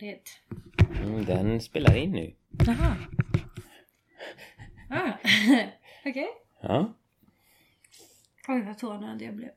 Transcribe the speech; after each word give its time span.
färdigt. 0.00 0.40
Mm, 1.04 1.24
den 1.24 1.60
spelar 1.60 1.96
in 1.96 2.12
nu. 2.12 2.34
Jaha. 2.66 2.96
Ah. 4.90 5.12
Okej. 6.06 6.28
Ja. 6.60 6.92
Oj 8.48 8.62
vad 8.62 8.78
tårnad 8.78 9.22
jag 9.22 9.34
blev. 9.34 9.50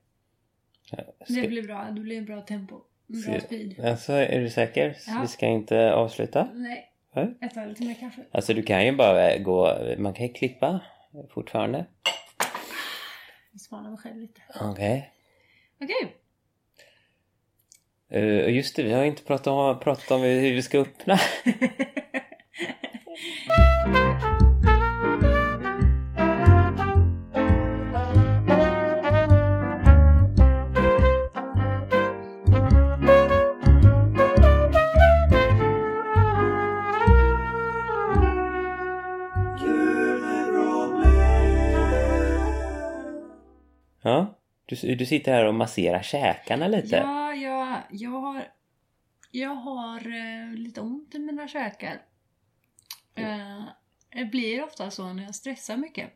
Ska, 0.85 0.97
Det 1.27 1.47
blir 1.47 1.63
bra. 1.63 1.91
Det 1.91 2.01
blir 2.01 2.17
en 2.17 2.25
bra 2.25 2.41
tempo. 2.41 2.81
Bra 3.07 3.39
speed. 3.39 3.79
alltså, 3.79 4.13
är 4.13 4.39
du 4.39 4.49
säker? 4.49 4.97
Ja. 5.07 5.19
Vi 5.21 5.27
ska 5.27 5.45
inte 5.45 5.93
avsluta? 5.93 6.49
Nej. 6.53 6.91
Nej. 7.15 7.37
Jag 7.39 7.53
tar 7.53 7.65
lite 7.65 7.83
mer 7.83 7.93
kaffe. 7.93 8.23
Alltså 8.31 8.53
du 8.53 8.63
kan 8.63 8.85
ju 8.85 8.91
bara 8.91 9.37
gå, 9.37 9.77
man 9.97 10.13
kan 10.13 10.25
ju 10.27 10.33
klippa 10.33 10.79
fortfarande. 11.29 11.85
Jag 13.51 13.61
smanar 13.61 13.89
mig 13.89 13.99
själv 13.99 14.17
lite. 14.17 14.41
Okej. 14.61 15.11
Okej. 15.81 15.95
Eh, 16.03 16.09
Och 18.13 18.51
just 18.51 18.75
det, 18.75 18.83
vi 18.83 18.93
har 18.93 19.03
inte 19.03 19.23
pratat 19.23 19.47
om, 19.47 19.79
pratat 19.79 20.11
om 20.11 20.21
hur 20.21 20.53
vi 20.53 20.61
ska 20.61 20.79
öppna. 20.79 21.19
Ja, 44.05 44.32
du, 44.81 44.95
du 44.95 45.05
sitter 45.05 45.31
här 45.31 45.45
och 45.45 45.55
masserar 45.55 46.01
käkarna 46.01 46.67
lite. 46.67 46.95
Ja, 46.95 47.33
jag, 47.33 47.81
jag 47.91 48.19
har, 48.21 48.47
jag 49.31 49.55
har 49.55 49.97
eh, 49.97 50.53
lite 50.55 50.81
ont 50.81 51.15
i 51.15 51.19
mina 51.19 51.47
käkar. 51.47 52.01
Eh, 53.15 53.63
det 54.09 54.25
blir 54.25 54.63
ofta 54.63 54.91
så 54.91 55.13
när 55.13 55.23
jag 55.23 55.35
stressar 55.35 55.77
mycket. 55.77 56.09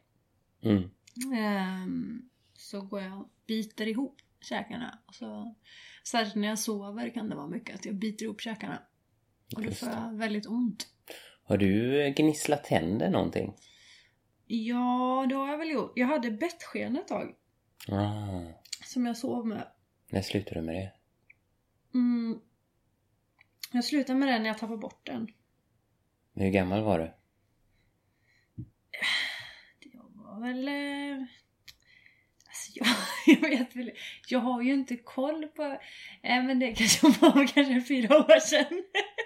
Mm. 0.64 0.90
Ehm, 1.36 2.30
så 2.54 2.82
går 2.82 3.02
jag 3.02 3.20
och 3.20 3.30
biter 3.48 3.88
ihop 3.88 4.22
käkarna. 4.42 5.00
Och 5.06 5.16
så, 5.16 5.56
särskilt 6.04 6.36
när 6.36 6.48
jag 6.48 6.60
sover 6.60 7.10
kan 7.10 7.30
det 7.30 7.36
vara 7.36 7.48
mycket 7.48 7.76
att 7.76 7.86
jag 7.86 7.96
biter 7.96 8.26
ihop 8.26 8.42
käkarna. 8.42 8.82
Och 9.56 9.64
då 9.64 9.72
får 9.72 9.90
jag 9.90 10.18
väldigt 10.18 10.48
ont. 10.48 10.88
Har 11.44 11.58
du 11.58 12.02
eh, 12.02 12.14
gnisslat 12.14 12.64
tänder 12.64 13.10
någonting? 13.10 13.54
Ja, 14.48 15.26
det 15.30 15.36
har 15.36 15.48
jag 15.48 15.58
väl 15.58 15.72
gjort. 15.72 15.92
Jag 15.96 16.08
hade 16.08 16.32
bettsken 16.32 16.98
ett 16.98 17.08
tag. 17.08 17.36
Ah, 17.92 18.42
Som 18.86 19.06
jag 19.06 19.18
sov 19.18 19.48
med. 19.48 19.68
när 20.10 20.22
slutade 20.22 20.60
du 20.60 20.66
med 20.66 20.76
det? 20.76 20.92
Mm. 21.94 22.40
Jag 23.72 23.84
slutade 23.86 24.20
med 24.20 24.28
den 24.28 24.42
när 24.44 24.50
jag 24.50 24.58
tappade 24.58 24.78
bort 24.80 25.06
den. 25.06 25.28
Hur 26.36 26.50
gammal 26.50 26.82
var 26.84 27.00
du? 27.00 27.14
Jag 29.94 30.04
var 30.16 30.40
väl... 30.42 30.68
eh, 30.68 31.26
Alltså 32.48 32.72
jag, 32.76 32.88
jag 33.42 33.50
vet 33.50 33.76
väl 33.76 33.92
Jag 34.28 34.40
har 34.40 34.62
ju 34.62 34.74
inte 34.74 34.96
koll 34.98 35.48
på... 35.48 35.64
Äh, 36.24 36.44
men 36.44 36.60
det 36.60 36.74
kanske 36.76 37.08
var 37.08 37.48
kanske 37.48 37.82
fyra 37.82 38.18
år 38.18 38.40
sedan. 38.40 38.84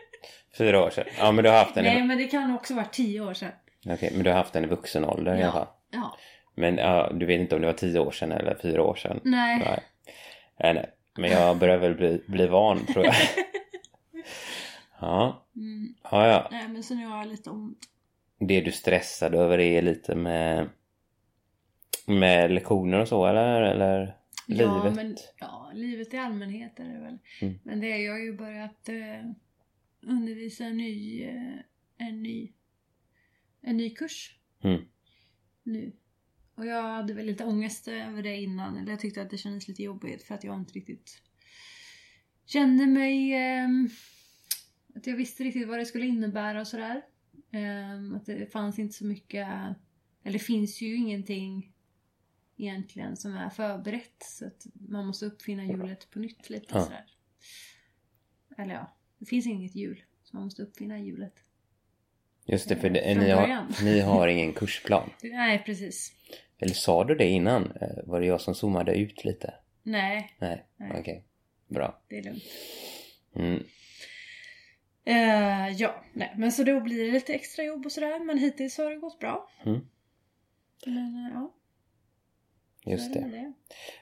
Fyra 0.57 0.83
år 0.85 0.89
sedan? 0.89 1.05
Ja, 1.17 1.31
men 1.31 1.43
du 1.43 1.49
har 1.49 1.57
haft 1.57 1.75
den 1.75 1.83
Nej 1.83 1.99
i, 1.99 2.03
men 2.03 2.17
det 2.17 2.27
kan 2.27 2.55
också 2.55 2.73
vara 2.75 2.85
tio 2.85 3.21
år 3.21 3.33
sedan. 3.33 3.51
Okej, 3.85 4.09
men 4.13 4.23
du 4.23 4.29
har 4.29 4.37
haft 4.37 4.53
den 4.53 4.63
i 4.63 4.67
vuxen 4.67 5.05
ålder 5.05 5.35
i 5.37 5.43
alla 5.43 5.51
fall? 5.51 5.67
Ja. 5.91 6.17
Men 6.55 6.77
ja, 6.77 7.11
du 7.13 7.25
vet 7.25 7.39
inte 7.39 7.55
om 7.55 7.61
det 7.61 7.67
var 7.67 7.73
tio 7.73 7.99
år 7.99 8.11
sedan 8.11 8.31
eller 8.31 8.55
fyra 8.61 8.83
år 8.83 8.95
sedan? 8.95 9.19
Nej. 9.23 9.59
Nej. 9.59 9.79
Nej, 10.59 10.73
nej. 10.73 10.89
Men 11.17 11.31
jag 11.31 11.57
börjar 11.57 11.77
väl 11.77 11.95
bli, 11.95 12.21
bli 12.27 12.47
van 12.47 12.85
tror 12.85 13.05
jag. 13.05 13.15
ja. 14.99 15.45
Mm. 15.55 15.95
ja, 16.03 16.27
ja. 16.27 16.47
Nej 16.51 16.67
men 16.67 16.83
så 16.83 16.95
nu 16.95 17.05
har 17.05 17.17
jag 17.17 17.27
lite 17.27 17.49
ont. 17.49 17.77
Det 18.39 18.61
du 18.61 18.71
stressade 18.71 19.37
över 19.37 19.59
är 19.59 19.81
lite 19.81 20.15
med 20.15 20.69
med 22.07 22.51
lektioner 22.51 22.99
och 22.99 23.07
så 23.07 23.25
eller? 23.25 23.61
Eller 23.61 24.15
Ja 24.47 24.83
livet? 24.83 24.95
men 24.95 25.17
ja, 25.39 25.71
livet 25.73 26.13
i 26.13 26.17
allmänhet 26.17 26.79
är 26.79 26.83
det 26.83 26.99
väl. 26.99 27.17
Mm. 27.41 27.59
Men 27.63 27.79
det 27.79 27.91
är, 27.91 27.97
jag 27.97 28.11
har 28.13 28.19
ju 28.19 28.33
börjat 28.37 28.89
eh, 28.89 29.29
undervisa 30.07 30.63
en 30.63 30.77
ny, 30.77 31.23
eh, 31.23 31.57
en 31.97 32.23
ny, 32.23 32.51
en 33.61 33.77
ny 33.77 33.89
kurs 33.89 34.37
Mm. 34.63 34.81
nu. 35.63 35.91
Och 36.61 36.67
jag 36.67 36.83
hade 36.83 37.13
väl 37.13 37.25
lite 37.25 37.45
ångest 37.45 37.87
över 37.87 38.23
det 38.23 38.37
innan. 38.37 38.77
Eller 38.77 38.91
jag 38.91 38.99
tyckte 38.99 39.21
att 39.21 39.29
det 39.29 39.37
kändes 39.37 39.67
lite 39.67 39.83
jobbigt 39.83 40.23
för 40.23 40.35
att 40.35 40.43
jag 40.43 40.59
inte 40.59 40.73
riktigt 40.73 41.21
kände 42.45 42.85
mig... 42.87 43.33
ehm, 43.33 43.89
att 44.95 45.07
jag 45.07 45.15
visste 45.15 45.43
riktigt 45.43 45.67
vad 45.67 45.79
det 45.79 45.85
skulle 45.85 46.05
innebära 46.05 46.61
och 46.61 46.67
sådär. 46.67 47.01
Ehm, 47.51 48.15
att 48.15 48.25
det 48.25 48.51
fanns 48.51 48.79
inte 48.79 48.93
så 48.93 49.05
mycket... 49.05 49.47
Eller 50.23 50.33
det 50.33 50.39
finns 50.39 50.81
ju 50.81 50.95
ingenting 50.95 51.73
egentligen 52.57 53.17
som 53.17 53.33
är 53.35 53.49
förberett. 53.49 54.23
Så 54.23 54.47
att 54.47 54.67
man 54.73 55.05
måste 55.05 55.25
uppfinna 55.25 55.65
hjulet 55.65 56.09
på 56.11 56.19
nytt 56.19 56.49
lite 56.49 56.65
Ja. 56.69 56.83
sådär. 56.83 57.05
Eller 58.57 58.73
ja, 58.73 58.97
det 59.17 59.25
finns 59.25 59.45
inget 59.47 59.75
hjul. 59.75 60.03
Så 60.23 60.35
man 60.35 60.43
måste 60.43 60.63
uppfinna 60.63 60.99
hjulet. 60.99 61.43
Just 62.45 62.69
det, 62.69 62.75
för 62.75 62.89
det, 62.89 63.13
Från 63.13 63.23
ni, 63.23 63.29
har, 63.31 63.65
ni 63.83 63.99
har 63.99 64.27
ingen 64.27 64.53
kursplan. 64.53 65.09
Nej, 65.23 65.63
precis. 65.65 66.11
Eller 66.59 66.73
sa 66.73 67.03
du 67.03 67.15
det 67.15 67.27
innan? 67.27 67.71
Eh, 67.81 67.87
Var 68.05 68.19
det 68.19 68.25
jag 68.25 68.41
som 68.41 68.55
zoomade 68.55 68.91
ut 68.95 69.23
lite? 69.25 69.53
Nej, 69.83 70.35
Nej, 70.39 70.65
okej. 70.99 71.25
Bra. 71.67 72.01
det 72.09 72.17
är 72.17 72.23
lugnt. 72.23 72.43
Mm. 73.35 73.63
Eh, 75.05 75.69
ja, 75.77 76.03
nej, 76.13 76.33
men 76.37 76.51
så 76.51 76.63
då 76.63 76.79
blir 76.79 77.05
det 77.05 77.11
lite 77.11 77.33
extra 77.33 77.63
jobb 77.63 77.85
och 77.85 77.91
sådär. 77.91 78.19
Men 78.25 78.37
hittills 78.37 78.77
har 78.77 78.89
det 78.91 78.95
gått 78.97 79.19
bra. 79.19 79.49
Mm. 79.65 79.79
Men 80.85 81.25
eh, 81.25 81.31
ja, 81.33 81.53
Just 82.91 83.13
det. 83.13 83.19
det. 83.19 83.53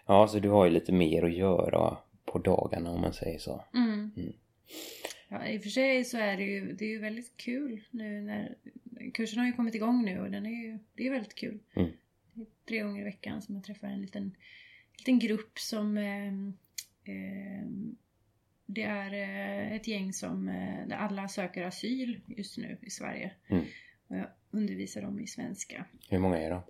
Ja, 0.08 0.28
så 0.28 0.40
du 0.40 0.50
har 0.50 0.66
ju 0.66 0.72
lite 0.72 0.92
mer 0.92 1.24
att 1.24 1.34
göra 1.38 1.98
på 2.26 2.40
dagarna 2.40 2.92
om 2.92 3.02
man 3.02 3.14
säger 3.14 3.40
så. 3.40 3.64
Mm. 3.74 4.12
Mm. 4.18 4.34
Ja, 5.32 5.48
i 5.48 5.58
och 5.58 5.64
för 5.64 5.70
sig 5.70 6.06
så 6.06 6.18
är 6.18 6.38
det 6.38 6.44
ju, 6.44 6.74
det 6.74 6.86
är 6.86 6.90
ju 6.90 7.00
väldigt 7.00 7.38
kul 7.38 7.84
nu 7.92 8.22
när 8.22 8.56
kursen 9.14 9.40
har 9.40 9.46
ju 9.46 9.54
kommit 9.54 9.76
igång 9.76 10.06
nu 10.06 10.20
och 10.20 10.32
den 10.32 10.46
är 10.46 10.64
ju, 10.64 10.80
det 10.94 11.08
är 11.08 11.12
väldigt 11.12 11.36
kul. 11.36 11.60
Mm. 11.74 11.92
Det 12.34 12.42
är 12.42 12.48
tre 12.68 12.80
gånger 12.80 13.02
i 13.02 13.04
veckan 13.04 13.42
som 13.42 13.56
jag 13.56 13.64
träffar 13.64 13.88
en 13.88 14.02
liten, 14.02 14.36
liten 14.98 15.20
grupp 15.20 15.60
som 15.60 15.98
eh, 15.98 16.28
eh, 17.16 17.66
det 18.66 18.84
är 18.84 19.14
eh, 19.14 19.76
ett 19.76 19.88
gäng 19.88 20.14
som 20.14 20.50
eh, 20.50 20.88
där 20.88 20.96
alla 20.96 21.28
söker 21.28 21.64
asyl 21.64 22.22
just 22.28 22.58
nu 22.58 22.78
i 22.82 22.90
Sverige. 22.90 23.32
Mm. 23.48 23.64
Och 24.08 24.18
jag 24.18 24.28
undervisar 24.52 25.02
dem 25.02 25.20
i 25.20 25.28
svenska. 25.28 25.86
Hur 26.10 26.20
många 26.20 26.38
är 26.38 26.50
de? 26.50 26.62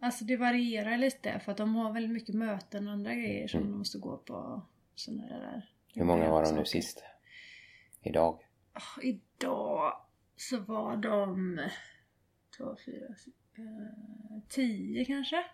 Alltså 0.00 0.24
det 0.24 0.36
varierar 0.36 0.98
lite 0.98 1.40
för 1.44 1.52
att 1.52 1.58
de 1.58 1.74
har 1.74 1.92
väldigt 1.92 2.12
mycket 2.12 2.34
möten 2.34 2.86
och 2.86 2.92
andra 2.92 3.14
grejer 3.14 3.48
som 3.48 3.60
Mm. 3.60 3.72
de 3.72 3.78
måste 3.78 3.98
gå 3.98 4.16
på. 4.16 4.62
Sådana 4.94 5.26
där 5.38 5.70
Hur 5.94 6.04
många 6.04 6.30
var 6.30 6.44
de 6.44 6.54
nu 6.56 6.64
sist? 6.64 7.04
Idag? 8.02 8.40
Ah, 8.72 9.00
Idag 9.02 9.92
så 10.36 10.58
var 10.58 10.96
de 10.96 11.58
två, 12.56 12.76
fyra, 12.86 13.06
eh, 13.58 14.42
tio 14.48 15.04
kanske? 15.04 15.44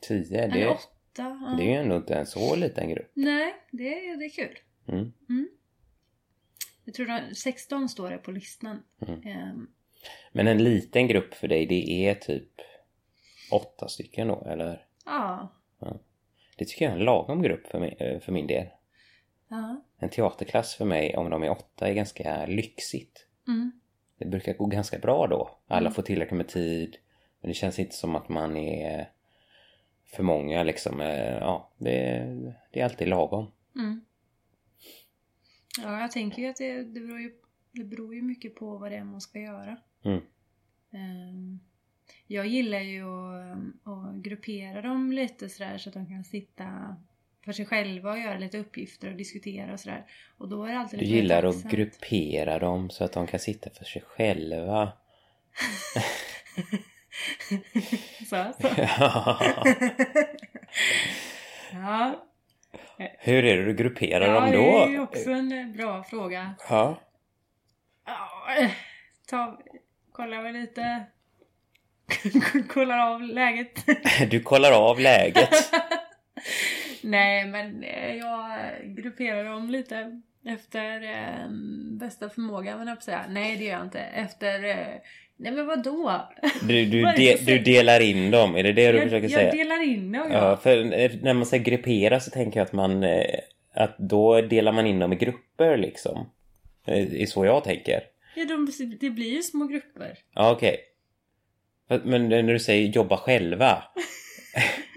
Tio? 0.00 0.42
Eller 0.42 0.56
Det, 0.56 0.66
åtta? 0.68 0.82
ja. 1.16 1.54
det 1.58 1.62
är 1.62 1.66
ju 1.70 1.72
ändå 1.74 1.96
inte 1.96 2.14
en 2.14 2.26
så 2.26 2.56
liten 2.56 2.88
grupp. 2.88 3.10
Nej, 3.14 3.54
det 3.70 4.08
är, 4.08 4.16
det 4.16 4.24
är 4.24 4.30
kul. 4.30 4.58
Mm. 4.88 5.48
Jag 6.84 6.94
tror 6.94 7.10
att 7.10 7.36
16 7.36 7.88
står 7.88 8.10
det 8.10 8.18
på 8.18 8.30
listan. 8.30 8.82
Mm. 9.06 9.22
Ehm, 9.22 9.68
Men 10.32 10.46
en 10.46 10.64
liten 10.64 11.06
grupp 11.08 11.34
för 11.34 11.48
dig, 11.48 11.66
det 11.66 12.08
är 12.08 12.14
typ 12.14 12.48
åtta 13.52 13.88
stycken 13.88 14.28
då, 14.28 14.44
eller? 14.46 14.86
ja. 15.04 15.54
Det 16.56 16.64
tycker 16.64 16.84
jag 16.84 16.94
är 16.94 16.98
en 16.98 17.04
lagom 17.04 17.42
grupp 17.42 17.66
för, 17.66 17.80
mig, 17.80 17.96
eh, 18.00 18.20
för 18.20 18.32
min 18.32 18.46
del. 18.46 18.66
Ja. 19.48 19.84
En 19.98 20.08
teaterklass 20.10 20.74
för 20.74 20.84
mig, 20.84 21.16
om 21.16 21.30
de 21.30 21.42
är 21.42 21.50
åtta, 21.50 21.88
är 21.88 21.94
ganska 21.94 22.46
lyxigt. 22.46 23.26
Mm. 23.48 23.72
Det 24.18 24.24
brukar 24.24 24.54
gå 24.54 24.66
ganska 24.66 24.98
bra 24.98 25.26
då. 25.26 25.58
Alla 25.66 25.80
Mm. 25.80 25.92
får 25.92 26.02
tillräckligt 26.02 26.36
med 26.36 26.48
tid. 26.48 26.96
Men 27.40 27.48
det 27.48 27.54
känns 27.54 27.78
inte 27.78 27.94
som 27.94 28.16
att 28.16 28.28
man 28.28 28.56
är 28.56 29.10
för 30.04 30.22
många 30.22 30.62
liksom. 30.62 31.00
Eh, 31.00 31.36
Ja, 31.38 31.70
det, 31.78 32.24
det 32.72 32.80
är 32.80 32.84
alltid 32.84 33.08
lagom. 33.08 33.50
Mm. 33.76 34.04
Ja, 35.82 36.00
jag 36.00 36.10
tänker 36.12 36.42
ju 36.42 36.48
att 36.48 36.56
det, 36.56 36.82
det, 36.82 37.00
beror 37.00 37.20
ju, 37.20 37.32
det 37.72 37.84
beror 37.84 38.14
ju 38.14 38.22
mycket 38.22 38.54
på 38.54 38.76
vad 38.78 38.90
det 38.90 38.96
är 38.96 39.04
man 39.04 39.20
ska 39.20 39.38
göra. 39.40 39.76
Mm. 40.04 40.20
Ehm, 40.92 41.60
jag 42.26 42.46
gillar 42.46 42.80
ju 42.80 43.02
att, 43.02 43.58
att 43.84 44.14
gruppera 44.14 44.82
dem 44.82 45.12
lite 45.12 45.48
sådär 45.48 45.78
så 45.78 45.88
att 45.90 45.94
de 45.94 46.06
kan 46.06 46.24
sitta 46.24 46.96
för 47.48 47.52
sig 47.52 47.66
själva 47.66 48.10
och 48.10 48.18
göra 48.18 48.38
lite 48.38 48.58
uppgifter 48.58 49.10
och 49.10 49.16
diskutera 49.16 49.72
och 49.72 49.80
sådär. 49.80 50.04
Och 50.38 50.48
då 50.48 50.64
är 50.64 50.72
det 50.72 50.78
alltid 50.78 50.98
Du 50.98 51.04
gillar 51.04 51.42
att 51.42 51.62
gruppera 51.62 52.58
dem 52.58 52.90
så 52.90 53.04
att 53.04 53.12
de 53.12 53.26
kan 53.26 53.40
sitta 53.40 53.70
för 53.70 53.84
sig 53.84 54.02
själva. 54.02 54.92
så, 58.30 58.52
så. 58.60 58.68
Ja. 58.78 59.38
ja. 61.72 62.24
Hur 63.18 63.44
är 63.44 63.56
det 63.56 63.64
du 63.64 63.74
grupperar 63.74 64.26
Ja, 64.26 64.40
dem 64.40 64.50
det 64.50 64.56
då? 64.56 64.78
är 64.78 64.88
ju 64.88 65.00
också 65.00 65.30
en 65.30 65.52
eh, 65.52 65.66
bra 65.66 66.04
fråga. 66.04 66.54
Ja. 66.70 67.00
Ja, 68.06 68.54
eh, 68.58 68.70
ta, 69.28 69.60
kollar 70.12 70.42
väl 70.42 70.52
lite. 70.52 71.06
kollar 72.68 72.98
av 72.98 73.22
läget. 73.22 73.86
Du 74.30 74.40
kollar 74.40 74.72
av 74.72 75.00
läget. 75.00 75.50
Nej, 77.10 77.46
men 77.46 77.82
eh, 77.84 78.14
jag 78.14 78.50
grupperar 78.84 79.44
dem 79.44 79.70
lite 79.70 80.20
efter 80.46 81.02
eh, 81.02 81.48
bästa 81.98 82.28
förmåga, 82.28 82.76
men 82.76 82.88
jag 82.88 83.02
säga. 83.02 83.24
Nej, 83.28 83.56
det 83.56 83.64
gör 83.64 83.72
jag 83.72 83.82
inte. 83.82 83.98
Efter... 84.00 84.64
Eh, 84.64 84.86
nej, 85.36 85.52
men 85.52 85.66
vadå? 85.66 86.28
Du, 86.62 86.84
du, 86.86 87.02
Vad 87.04 87.16
de, 87.16 87.24
jag 87.30 87.38
du 87.46 87.58
delar 87.58 88.00
in 88.00 88.30
dem, 88.30 88.56
är 88.56 88.62
det 88.62 88.72
det 88.72 88.92
du 88.92 88.98
jag, 88.98 89.04
försöker 89.04 89.28
jag 89.28 89.32
säga? 89.40 89.52
delar 89.52 89.82
in 89.82 90.12
dem, 90.12 90.28
Ja, 90.32 90.48
ja. 90.50 90.56
för 90.56 90.78
eh, 91.00 91.10
när 91.22 91.34
man 91.34 91.46
säger 91.46 91.64
gruppera 91.64 92.20
så 92.20 92.30
tänker 92.30 92.60
jag 92.60 92.64
att 92.66 92.72
man... 92.72 93.02
eh, 93.04 93.38
Att 93.74 93.98
då 93.98 94.40
delar 94.40 94.72
man 94.72 94.86
in 94.86 94.98
dem 94.98 95.12
i 95.12 95.16
grupper 95.16 95.76
liksom. 95.76 96.30
Det 96.84 97.22
är 97.22 97.26
så 97.26 97.44
jag 97.44 97.64
tänker. 97.64 98.00
ja 98.36 98.44
de, 98.44 98.68
det 99.00 99.10
blir 99.10 99.34
ju 99.36 99.42
små 99.42 99.66
grupper. 99.66 100.18
Ja, 100.34 100.50
okej. 100.52 100.76
Men 102.04 102.28
när 102.28 102.42
du 102.42 102.58
säger 102.58 102.88
jobba 102.88 103.16
själva. 103.16 103.82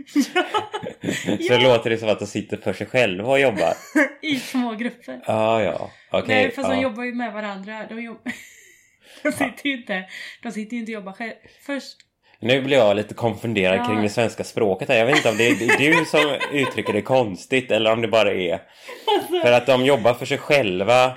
så 1.48 1.54
Ja. 1.54 1.58
låter 1.60 1.90
det 1.90 1.98
som 1.98 2.10
att 2.10 2.20
de 2.20 2.28
sitter 2.28 2.58
för 2.58 2.74
sig 2.74 2.88
själva 2.88 3.30
och 3.30 3.40
jobbar. 3.40 3.74
I 4.22 4.40
små 4.40 4.72
grupper. 4.76 5.22
Ja, 5.26 5.64
ja. 5.64 5.92
Okej. 6.12 6.36
Nej, 6.36 6.52
fast 6.52 6.70
ja. 6.70 6.76
de 6.76 6.82
jobbar 6.82 7.04
ju 7.04 7.14
med 7.14 7.34
varandra. 7.34 7.86
De, 7.90 8.02
jobb... 8.04 8.18
de 9.24 9.32
sitter 9.32 9.70
ju 9.70 9.78
inte, 9.78 10.04
de 10.44 10.52
sitter 10.52 10.74
ju 10.74 10.80
inte 10.80 10.92
och 10.92 10.94
jobbar 10.94 11.12
själv. 11.14 11.34
Först 11.66 11.98
Nu 12.40 12.62
blir 12.62 12.78
jag 12.78 12.96
lite 12.96 13.14
konfunderad 13.14 13.78
Ja. 13.78 13.86
kring 13.86 14.02
det 14.02 14.10
svenska 14.10 14.44
språket 14.44 14.90
här. 14.90 14.98
Jag 14.98 15.06
vet 15.06 15.16
inte 15.16 15.30
om 15.30 15.38
det 15.38 15.48
är 15.48 15.78
du 15.78 16.06
som 16.06 16.38
uttrycker 16.54 16.94
det 16.94 17.02
konstigt 17.02 17.72
eller 17.72 17.92
om 17.92 18.02
det 18.02 18.08
bara 18.08 18.32
är 18.34 18.60
för 19.44 19.52
att 19.52 19.66
de 19.66 19.86
jobbar 19.86 20.14
för 20.14 20.26
sig 20.26 20.38
själva. 20.38 21.16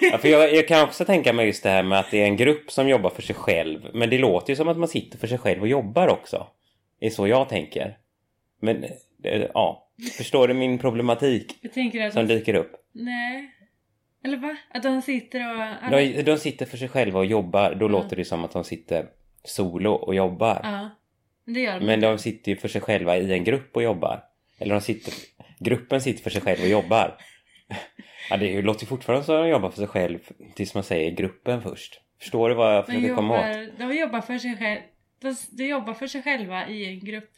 Ja, 0.00 0.18
för 0.18 0.28
jag, 0.28 0.54
jag 0.54 0.68
kan 0.68 0.82
också 0.84 1.04
tänka 1.04 1.32
mig 1.32 1.46
just 1.46 1.62
det 1.62 1.70
här 1.70 1.82
med 1.82 1.98
att 1.98 2.10
det 2.10 2.20
är 2.20 2.24
en 2.24 2.36
grupp 2.36 2.70
som 2.70 2.88
jobbar 2.88 3.10
för 3.10 3.22
sig 3.22 3.34
själv. 3.34 3.80
Men 3.94 4.10
det 4.10 4.18
låter 4.18 4.50
ju 4.50 4.56
som 4.56 4.68
att 4.68 4.76
man 4.78 4.88
sitter 4.88 5.18
för 5.18 5.26
sig 5.26 5.38
själv 5.38 5.62
och 5.62 5.68
jobbar 5.68 6.08
också. 6.08 6.46
Det 7.00 7.06
är 7.06 7.10
så 7.10 7.26
jag 7.28 7.48
tänker. 7.48 7.96
Men 8.62 8.84
eh, 9.24 9.42
ja, 9.54 9.88
förstår 10.18 10.48
du 10.48 10.54
min 10.54 10.78
problematik 10.78 11.58
som 12.12 12.26
de, 12.26 12.34
dyker 12.34 12.54
upp? 12.54 12.72
Nej. 12.92 13.50
Eller 14.24 14.36
va? 14.36 14.56
Att 14.70 14.82
de 14.82 15.02
sitter 15.02 15.50
och... 15.50 15.90
De, 15.90 16.22
de 16.22 16.38
sitter 16.38 16.66
för 16.66 16.76
sig 16.76 16.88
själva 16.88 17.18
och 17.18 17.26
jobbar. 17.26 17.74
Då 17.74 17.84
Ja. 17.84 17.88
låter 17.88 18.16
det 18.16 18.24
som 18.24 18.44
att 18.44 18.52
de 18.52 18.64
sitter 18.64 19.06
solo 19.44 19.92
och 19.92 20.14
jobbar. 20.14 20.60
Ja. 20.62 20.90
Det 21.44 21.60
gör 21.60 21.80
de. 21.80 21.86
Men 21.86 22.00
de 22.00 22.18
sitter 22.18 22.52
ju 22.52 22.56
för 22.56 22.68
sig 22.68 22.80
själva 22.80 23.16
i 23.16 23.32
en 23.32 23.44
grupp 23.44 23.76
och 23.76 23.82
jobbar. 23.82 24.24
Eller 24.58 24.74
de 24.74 24.80
sitter... 24.80 25.14
Gruppen 25.58 26.00
sitter 26.00 26.22
för 26.22 26.30
sig 26.30 26.40
själv 26.42 26.60
och 26.62 26.68
jobbar. 26.68 27.16
Ja, 28.30 28.36
det 28.36 28.62
låter 28.62 28.80
ju 28.80 28.86
fortfarande 28.86 29.24
som 29.24 29.34
att 29.36 29.42
de 29.42 29.48
jobbar 29.48 29.70
för 29.70 29.76
sig 29.76 29.86
själv 29.86 30.18
tills 30.54 30.74
man 30.74 30.84
säger 30.84 31.10
gruppen 31.10 31.62
först. 31.62 32.00
Förstår 32.18 32.48
du 32.48 32.54
vad 32.54 32.76
jag 32.76 32.86
försöker 32.86 33.14
komma 33.14 33.34
åt? 33.34 33.56
jobbar, 33.56 33.88
de 33.88 33.96
jobbar 33.98 34.20
för 34.20 34.38
sig 34.38 34.56
själv. 34.56 34.80
De, 35.20 35.36
de 35.50 35.66
jobbar 35.66 35.94
för 35.94 36.06
sig 36.06 36.22
själva 36.22 36.68
i 36.68 36.86
en 36.86 37.00
grupp. 37.00 37.30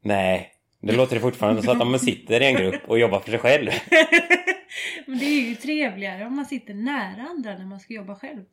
Nej, 0.00 0.52
det 0.82 0.92
låter 0.92 1.14
det 1.14 1.20
fortfarande 1.20 1.62
som 1.62 1.72
att 1.72 1.78
de 1.78 1.98
sitter 1.98 2.40
i 2.40 2.46
en 2.46 2.54
grupp 2.54 2.82
och 2.86 2.98
jobbar 2.98 3.20
för 3.20 3.30
sig 3.30 3.38
själv. 3.38 3.70
Men 5.06 5.18
det 5.18 5.24
är 5.24 5.48
ju 5.48 5.54
trevligare 5.54 6.26
om 6.26 6.36
man 6.36 6.46
sitter 6.46 6.74
nära 6.74 7.22
andra 7.22 7.58
när 7.58 7.66
man 7.66 7.80
ska 7.80 7.94
jobba 7.94 8.14
själv. 8.14 8.44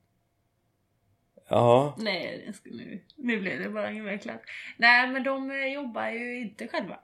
Ja, 1.49 1.95
Nej, 1.97 2.51
ska 2.53 2.69
nu, 2.69 3.01
nu 3.15 3.39
blev 3.39 3.59
det 3.59 3.69
bara 3.69 3.91
invecklat. 3.91 4.41
Nej, 4.77 5.07
men 5.07 5.23
de 5.23 5.51
eh, 5.51 5.73
jobbar 5.73 6.09
ju 6.09 6.39
inte 6.41 6.67
själva. 6.67 6.99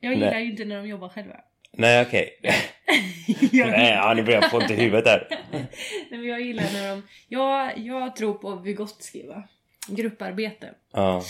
Jag 0.00 0.12
gillar 0.12 0.30
Nej. 0.30 0.44
ju 0.44 0.50
inte 0.50 0.64
när 0.64 0.76
de 0.76 0.88
jobbar 0.88 1.08
själva. 1.08 1.36
nej 1.72 2.02
okej. 2.06 2.38
jag, 3.52 3.68
Nej, 3.68 3.92
ja, 3.92 4.14
nu 4.14 4.22
börjar 4.22 4.42
jag 4.42 4.50
få 4.50 4.56
ont 4.56 4.70
i 4.70 4.74
huvudet 4.74 5.06
här. 5.06 5.28
Nej, 5.52 5.68
men 6.10 6.24
jag 6.24 6.40
gillar 6.40 6.72
när 6.72 6.90
de... 6.90 7.02
Jag, 7.28 7.78
jag 7.78 8.16
tror 8.16 8.34
på 8.34 8.56
Vygotsky 8.56 9.26
va? 9.26 9.48
Grupparbete. 9.88 10.74
Ja. 10.92 11.22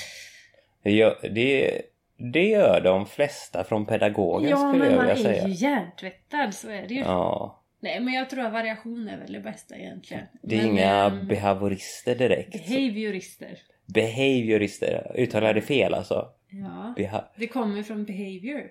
Gör, 0.84 1.28
det, 1.34 1.82
det 2.18 2.46
gör 2.48 2.80
de 2.80 3.06
flesta 3.06 3.64
från 3.64 3.86
pedagogen 3.86 4.50
Ja, 4.50 4.56
skulle 4.56 4.78
men 4.84 4.88
jag 4.88 4.96
man 4.96 5.06
vilja 5.14 5.30
är 5.30 5.34
säga. 5.34 5.48
ju 5.48 5.54
hjärntvättad, 5.54 6.54
så 6.54 6.68
är 6.70 6.86
det 6.88 6.94
ju. 6.94 7.00
Ja. 7.00 7.54
Nej, 7.80 8.00
men 8.00 8.14
jag 8.14 8.30
tror 8.30 8.44
att 8.46 8.52
variation 8.52 9.08
är 9.08 9.18
väl 9.18 9.32
det 9.32 9.40
bästa 9.40 9.76
egentligen. 9.76 10.22
Det 10.42 10.54
är 10.54 10.62
men, 10.62 10.70
inga 10.70 10.90
ehm, 11.04 11.28
behaviorister 11.28 12.14
direkt. 12.14 12.52
behaviorister. 12.68 13.58
Behaviorister. 13.94 15.12
Uttalar 15.18 15.54
det 15.54 15.60
fel 15.60 15.94
alltså? 15.94 16.28
Ja. 16.50 16.92
Beha 16.96 17.24
Det 17.36 17.46
kommer 17.46 17.82
från 17.82 18.04
behavior. 18.04 18.62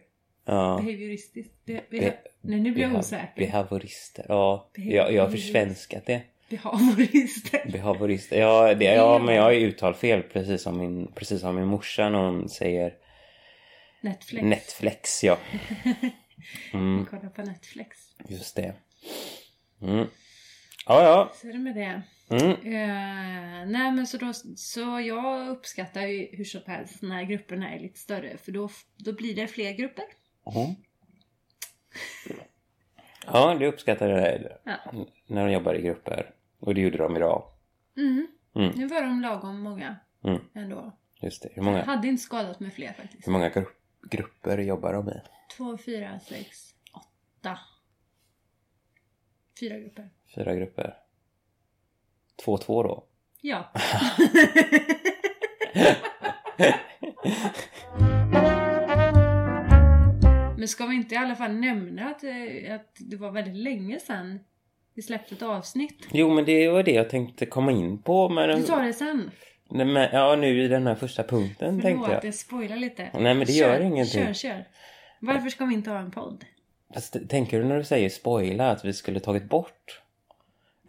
ja. 0.45 0.77
Behavioristiskt. 0.81 1.65
Be, 1.65 1.73
beha- 1.73 1.99
Be- 1.99 2.13
Nej, 2.41 2.59
nu 2.59 2.71
blir 2.71 2.83
jag 2.83 2.95
osäker. 2.95 3.31
Behaviorister. 3.35 4.25
Ja, 4.29 4.69
jag, 4.75 5.13
jag 5.13 5.23
har 5.23 5.29
försvenskat 5.31 6.05
det. 6.05 6.21
Behaviorister. 6.49 7.71
Behaviorister. 7.71 8.39
Ja, 8.39 8.73
det, 8.73 8.85
ja, 8.85 9.19
men 9.19 9.35
jag 9.35 9.43
har 9.43 9.51
ju 9.51 9.67
uttalfel 9.67 10.21
precis 10.23 10.61
som 10.61 10.77
min, 10.77 11.07
precis 11.15 11.41
som 11.41 11.55
min 11.55 11.65
morsa 11.67 12.09
när 12.09 12.19
hon 12.19 12.49
säger 12.49 12.93
Netflix. 14.01 14.43
Netflix, 14.43 15.23
ja. 15.23 15.37
Mm, 16.73 17.05
Kolla 17.09 17.29
på 17.29 17.41
Netflix. 17.41 17.97
just 18.27 18.55
det. 18.55 18.73
Mm. 19.81 20.07
Ja, 20.85 21.03
ja. 21.03 21.31
Så 21.35 21.47
är 21.47 21.53
det 21.53 21.59
med 21.59 21.75
det. 21.75 22.01
Mm. 22.29 22.51
Eh, 22.51 23.67
nej 23.67 23.91
men 23.91 24.07
så 24.07 24.17
då, 24.17 24.33
så 24.55 24.99
jag 24.99 25.47
uppskattar 25.49 26.01
ju 26.01 26.27
hur 26.31 26.43
som 26.45 26.61
helst 26.67 27.01
när 27.01 27.23
grupperna 27.23 27.73
är 27.73 27.79
lite 27.79 27.99
större 27.99 28.37
för 28.37 28.51
då, 28.51 28.69
då 28.97 29.13
blir 29.13 29.35
det 29.35 29.47
fler 29.47 29.71
grupper. 29.73 30.05
Mhm. 30.55 30.75
Ja, 33.25 33.55
det 33.59 33.67
uppskattar 33.67 34.09
jag 34.09 34.41
Ja. 34.63 34.77
när 35.27 35.45
de 35.45 35.51
jobbar 35.53 35.73
i 35.73 35.81
grupper. 35.81 36.31
Och 36.59 36.75
det 36.75 36.81
gjorde 36.81 36.97
de 36.97 37.15
idag. 37.17 37.43
Mm. 37.97 38.27
Mm. 38.55 38.71
Nu 38.75 38.87
var 38.87 39.01
de 39.01 39.21
lagom 39.21 39.59
många 39.61 39.95
Mm. 40.23 40.41
ändå. 40.55 40.97
Just 41.21 41.41
det. 41.43 41.49
Hur 41.49 41.55
Jag 41.55 41.65
många, 41.65 41.83
hade 41.83 42.07
inte 42.07 42.23
skadat 42.23 42.59
med 42.59 42.73
fler 42.73 42.93
faktiskt. 42.93 43.27
hur 43.27 43.31
många 43.31 43.49
grupp, 43.49 43.69
grupper 44.09 44.57
jobbar 44.57 44.93
de 44.93 45.09
i? 45.09 45.21
Två, 45.57 45.77
fyra, 45.77 46.19
sex, 46.19 46.73
åtta. 46.93 47.59
Fyra 49.59 49.79
grupper. 49.79 50.09
Fyra 50.35 50.55
grupper. 50.55 50.93
Två, 52.45 52.57
två 52.57 52.83
då? 52.83 53.07
Ja. 53.41 53.71
Men 60.57 60.67
ska 60.67 60.85
vi 60.85 60.95
inte 60.95 61.15
i 61.15 61.17
alla 61.17 61.35
fall 61.35 61.53
nämna 61.53 62.05
att, 62.09 62.23
eh, 62.23 62.75
att 62.75 62.95
det 62.99 63.15
var 63.15 63.31
väldigt 63.31 63.55
länge 63.55 63.99
sedan 63.99 64.39
vi 64.93 65.01
släppte 65.01 65.35
ett 65.35 65.41
avsnitt? 65.41 66.07
Jo, 66.11 66.33
men 66.33 66.45
det 66.45 66.69
var 66.69 66.83
det 66.83 66.91
jag 66.91 67.09
tänkte 67.09 67.45
komma 67.45 67.71
in 67.71 68.01
på. 68.01 68.29
Men, 68.29 68.61
Vi 68.61 68.67
tar 68.67 68.83
det 68.83 68.93
sen. 68.93 69.31
Nej, 69.69 69.85
men, 69.85 70.09
ja, 70.13 70.35
nu 70.35 70.63
i 70.63 70.67
den 70.67 70.87
här 70.87 70.95
första 70.95 71.23
punkten 71.23 71.81
tänkte 71.81 72.03
Förlåt, 72.05 72.09
jag. 72.09 72.25
jag 72.25 72.33
spoilar 72.33 72.75
lite. 72.75 73.09
Nej, 73.13 73.33
men 73.33 73.39
det 73.39 73.53
kör, 73.53 73.73
gör 73.73 73.79
ingenting. 73.79 74.25
Kör, 74.25 74.33
kör. 74.33 74.63
Varför 75.19 75.49
ska 75.49 75.65
vi 75.65 75.73
inte 75.73 75.89
ha 75.89 75.99
en 75.99 76.11
podd? 76.11 76.45
Fast, 76.93 77.29
tänker 77.29 77.59
du 77.59 77.65
när 77.65 77.77
du 77.77 77.83
säger 77.83 78.09
spoila 78.09 78.69
att 78.71 78.85
vi 78.85 78.93
skulle 78.93 79.19
tagit 79.19 79.43
bort? 79.43 80.01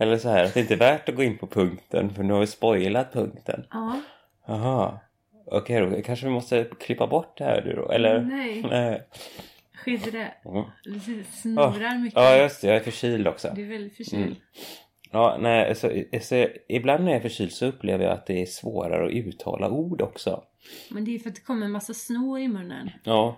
Eller 0.01 0.19
så 0.19 0.29
här, 0.29 0.45
att 0.45 0.55
det 0.55 0.61
inte 0.61 0.75
är 0.75 0.79
värt 0.79 1.09
att 1.09 1.17
gå 1.17 1.23
in 1.23 1.39
på 1.39 1.47
punkten 1.47 2.15
för 2.15 2.23
nu 2.23 2.33
har 2.33 2.41
vi 2.41 2.47
spoilat 2.47 3.13
punkten. 3.13 3.65
Ja. 3.71 4.01
Jaha. 4.47 4.99
Okej 5.47 5.81
då, 5.81 6.03
kanske 6.03 6.27
vi 6.27 6.33
måste 6.33 6.65
klippa 6.81 7.07
bort 7.07 7.39
det 7.39 7.45
här 7.45 7.63
nu 7.65 7.73
då? 7.73 7.91
Eller? 7.91 8.21
Nej, 8.21 8.63
Nej. 8.71 9.03
skit 9.73 10.07
i 10.07 10.11
det. 10.11 10.33
Mm. 10.45 10.65
Det 10.85 11.25
snurrar 11.25 11.99
mycket. 11.99 12.21
Ja, 12.21 12.37
just 12.37 12.61
det. 12.61 12.67
Jag 12.67 12.77
är 12.77 12.81
förkyld 12.81 13.29
också. 13.29 13.53
Du 13.55 13.65
är 13.65 13.69
väldigt 13.69 13.97
förkyld. 13.97 14.23
Mm. 14.23 14.37
Ja, 15.11 15.37
nej, 15.41 15.75
så, 15.75 16.03
så, 16.21 16.47
ibland 16.69 17.05
när 17.05 17.13
jag 17.13 17.19
är 17.19 17.23
förkyld 17.23 17.53
så 17.53 17.67
upplever 17.67 18.05
jag 18.05 18.13
att 18.13 18.27
det 18.27 18.43
är 18.43 18.47
svårare 18.47 19.07
att 19.07 19.13
uttala 19.13 19.71
ord 19.71 20.03
också. 20.03 20.43
Men 20.91 21.05
det 21.05 21.15
är 21.15 21.19
för 21.19 21.29
att 21.29 21.35
det 21.35 21.41
kommer 21.41 21.67
en 21.67 21.73
massa 21.73 21.95
snor 21.95 22.39
i 22.39 22.49
munnen. 22.49 22.91
Ja, 23.05 23.37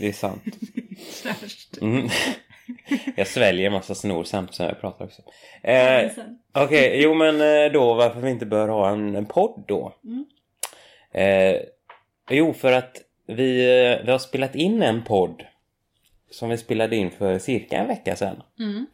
det 0.00 0.08
är 0.08 0.12
sant. 0.12 0.42
Värst. 1.24 1.78
Mm. 1.80 2.08
Jag 3.16 3.26
sväljer 3.26 3.66
en 3.66 3.72
massa 3.72 3.94
snor 3.94 4.24
samtidigt 4.24 4.56
som 4.56 4.66
jag 4.66 4.80
pratar 4.80 5.04
också. 5.04 5.22
Eh. 5.62 6.10
Okej, 6.54 7.02
jo 7.02 7.14
men 7.14 7.40
eh, 7.40 7.72
då 7.72 7.94
varför 7.94 8.20
vi 8.20 8.30
inte 8.30 8.46
bör 8.46 8.68
ha 8.68 8.90
en, 8.90 9.16
en 9.16 9.26
podd 9.26 9.64
då? 9.68 9.94
Mm. 10.04 10.26
Eh, 11.12 11.60
jo, 12.30 12.52
för 12.52 12.72
att 12.72 13.02
vi, 13.26 13.60
eh, 13.60 14.04
vi 14.04 14.12
har 14.12 14.18
spelat 14.18 14.54
in 14.54 14.82
en 14.82 15.04
podd 15.04 15.42
som 16.30 16.48
vi 16.48 16.56
spelade 16.56 16.96
in 16.96 17.10
för 17.10 17.38
cirka 17.38 17.76
en 17.76 17.88
vecka 17.88 18.16
sedan. 18.16 18.42
Mm. 18.58 18.86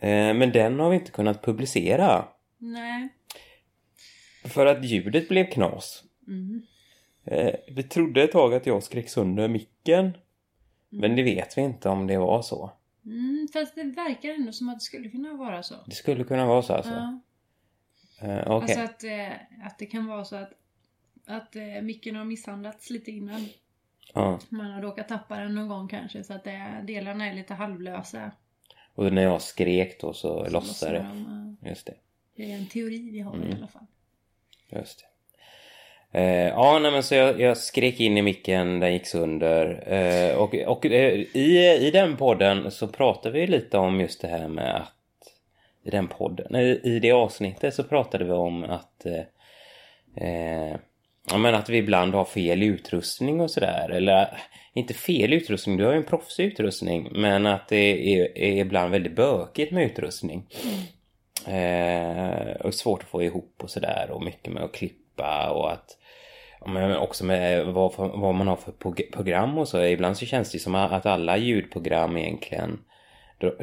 Eh, 0.00 0.34
men 0.34 0.52
den 0.52 0.80
har 0.80 0.90
vi 0.90 0.96
inte 0.96 1.10
kunnat 1.10 1.42
publicera 1.42 2.24
Nej. 2.58 3.08
för 4.44 4.66
att 4.66 4.84
ljudet 4.84 5.28
blev 5.28 5.44
knas. 5.44 6.04
Mm. 6.26 6.62
Eh, 7.24 7.54
vi 7.68 7.82
trodde 7.82 8.22
ett 8.22 8.32
tag 8.32 8.54
att 8.54 8.66
jag 8.66 8.82
skrek 8.82 9.08
sönder 9.08 9.48
micken. 9.48 10.12
Men 10.88 11.16
det 11.16 11.22
vet 11.22 11.58
vi 11.58 11.62
inte 11.62 11.88
om 11.88 12.06
det 12.06 12.18
var 12.18 12.42
så. 12.42 12.72
Mm, 13.04 13.48
fast 13.52 13.74
det 13.74 13.82
verkar 13.82 14.28
ändå 14.28 14.52
som 14.52 14.68
att 14.68 14.78
det 14.78 14.84
skulle 14.84 15.08
kunna 15.08 15.34
vara 15.34 15.62
så. 15.62 15.74
Det 15.86 15.94
skulle 15.94 16.24
kunna 16.24 16.46
vara 16.46 16.62
så 16.62 16.74
alltså. 16.74 16.92
Ja. 16.92 17.20
Eh, 18.20 18.50
Okej. 18.50 18.76
Alltså 18.76 18.80
att, 18.80 19.04
att 19.66 19.78
det 19.78 19.86
kan 19.86 20.06
vara 20.06 20.24
så 20.24 20.36
att, 20.36 20.52
att 21.26 21.56
eh, 21.56 21.82
micken 21.82 22.16
har 22.16 22.24
misshandlats 22.24 22.90
lite 22.90 23.10
innan. 23.10 23.48
Ja. 24.14 24.38
Man 24.48 24.70
har 24.70 24.82
råkat 24.82 25.08
tappa 25.08 25.36
den 25.36 25.54
någon 25.54 25.68
gång 25.68 25.88
kanske 25.88 26.24
så 26.24 26.34
att 26.34 26.44
det, 26.44 26.84
delarna 26.86 27.26
är 27.26 27.34
lite 27.34 27.54
halvlösa. 27.54 28.30
Och 28.98 29.12
när 29.12 29.22
jag 29.22 29.42
skrek 29.42 30.00
då 30.00 30.12
så, 30.12 30.44
Så 30.44 30.50
lossade 30.50 30.92
det. 30.92 30.98
de, 30.98 31.56
Just 31.68 31.86
det. 31.86 31.94
Det 32.36 32.52
är 32.52 32.56
en 32.56 32.66
teori 32.66 33.10
vi 33.12 33.20
har 33.20 33.34
Mm. 33.34 33.48
i 33.48 33.54
alla 33.54 33.66
fall. 33.66 33.86
Just 34.68 34.98
det. 35.00 36.18
Eh, 36.20 36.48
ja, 36.48 36.78
nej, 36.78 36.92
men 36.92 37.02
så 37.02 37.14
jag, 37.14 37.40
jag 37.40 37.56
skrek 37.56 38.00
in 38.00 38.18
i 38.18 38.22
micken, 38.22 38.80
den 38.80 38.92
gick 38.92 39.06
sönder. 39.06 39.84
Eh, 39.92 40.36
och 40.36 40.54
och 40.54 40.86
eh, 40.86 41.12
i, 41.32 41.78
i 41.80 41.90
den 41.90 42.16
podden 42.16 42.70
så 42.70 42.88
pratade 42.88 43.40
vi 43.40 43.46
lite 43.46 43.78
om 43.78 44.00
just 44.00 44.20
det 44.20 44.28
här 44.28 44.48
med 44.48 44.76
att... 44.76 44.92
I 45.82 45.90
den 45.90 46.08
podden, 46.08 46.46
nej, 46.50 46.80
i 46.84 46.98
det 46.98 47.12
avsnittet 47.12 47.74
så 47.74 47.84
pratade 47.84 48.24
vi 48.24 48.32
om 48.32 48.64
att... 48.64 49.06
Eh, 49.06 50.28
eh, 50.28 50.76
ja, 51.30 51.38
men 51.38 51.54
att 51.54 51.68
vi 51.68 51.76
ibland 51.76 52.14
har 52.14 52.24
fel 52.24 52.62
utrustning 52.62 53.40
och 53.40 53.50
sådär. 53.50 53.90
Eller 53.90 54.38
inte 54.74 54.94
fel 54.94 55.32
utrustning, 55.32 55.76
du 55.76 55.84
har 55.84 55.92
ju 55.92 55.98
en 55.98 56.04
proffsig 56.04 56.44
utrustning. 56.44 57.08
Men 57.12 57.46
att 57.46 57.68
det 57.68 58.14
är, 58.14 58.38
är 58.38 58.60
ibland 58.60 58.92
väldigt 58.92 59.16
bökigt 59.16 59.72
med 59.72 59.84
utrustning. 59.84 60.46
Eh, 61.46 62.50
och 62.60 62.74
svårt 62.74 63.02
att 63.02 63.08
få 63.08 63.22
ihop 63.22 63.54
och 63.62 63.70
sådär 63.70 64.08
och 64.10 64.22
mycket 64.22 64.52
med 64.52 64.62
att 64.62 64.72
klippa 64.74 65.50
och 65.50 65.72
att 65.72 65.98
men 66.66 66.96
också 66.96 67.24
med 67.24 67.66
vad, 67.66 67.92
vad 67.96 68.34
man 68.34 68.48
har 68.48 68.56
för 68.56 68.72
program 69.12 69.58
och 69.58 69.68
så. 69.68 69.82
Ibland 69.82 70.16
så 70.16 70.26
känns 70.26 70.52
det 70.52 70.58
som 70.58 70.74
att 70.74 71.06
alla 71.06 71.36
ljudprogram 71.36 72.16
egentligen 72.16 72.78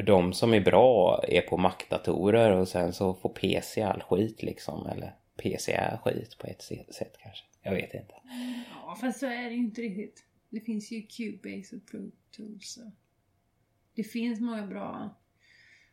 de- 0.06 0.32
som 0.32 0.54
är 0.54 0.60
bra 0.60 1.24
är 1.28 1.40
på 1.40 1.56
Mac-datorer 1.56 2.50
och 2.50 2.68
sen 2.68 2.92
så 2.92 3.14
får 3.14 3.28
PC 3.28 3.82
all 3.82 4.02
skit 4.02 4.42
liksom. 4.42 4.86
Eller 4.86 5.14
PC 5.42 5.72
är 5.72 5.98
skit 6.04 6.38
på 6.38 6.46
ett 6.46 6.62
sätt 6.94 7.12
kanske. 7.22 7.44
Jag 7.66 7.74
vet 7.74 7.94
inte. 7.94 8.14
Ja, 8.86 8.96
fast 9.00 9.20
så 9.20 9.26
är 9.26 9.44
det 9.44 9.50
ju 9.50 9.56
inte 9.56 9.80
riktigt. 9.80 10.24
Det 10.50 10.60
finns 10.60 10.92
ju 10.92 11.02
Cubase 11.02 11.76
och 11.76 11.86
Pro 11.90 12.10
Tools. 12.36 12.76
Och 12.76 12.92
det 13.94 14.02
finns 14.02 14.40
många 14.40 14.66
bra... 14.66 15.10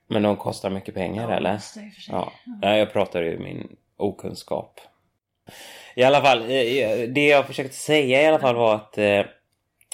Men 0.07 0.23
de 0.23 0.37
kostar 0.37 0.69
mycket 0.69 0.93
pengar 0.95 1.29
Ja, 1.29 1.35
eller? 1.37 1.53
kostar 1.53 1.81
för 1.81 2.01
sig. 2.01 2.13
Ja, 2.15 2.33
Nej, 2.61 2.79
jag 2.79 2.93
pratar 2.93 3.23
ur 3.23 3.39
min 3.39 3.75
okunskap. 3.97 4.79
I 5.95 6.03
alla 6.03 6.21
fall, 6.21 6.41
eh, 6.41 7.09
det 7.13 7.27
jag 7.27 7.47
försökte 7.47 7.75
säga 7.75 8.21
i 8.21 8.25
alla 8.25 8.39
fall 8.39 8.55
var 8.55 8.75
att 8.75 8.97
eh, 8.97 9.25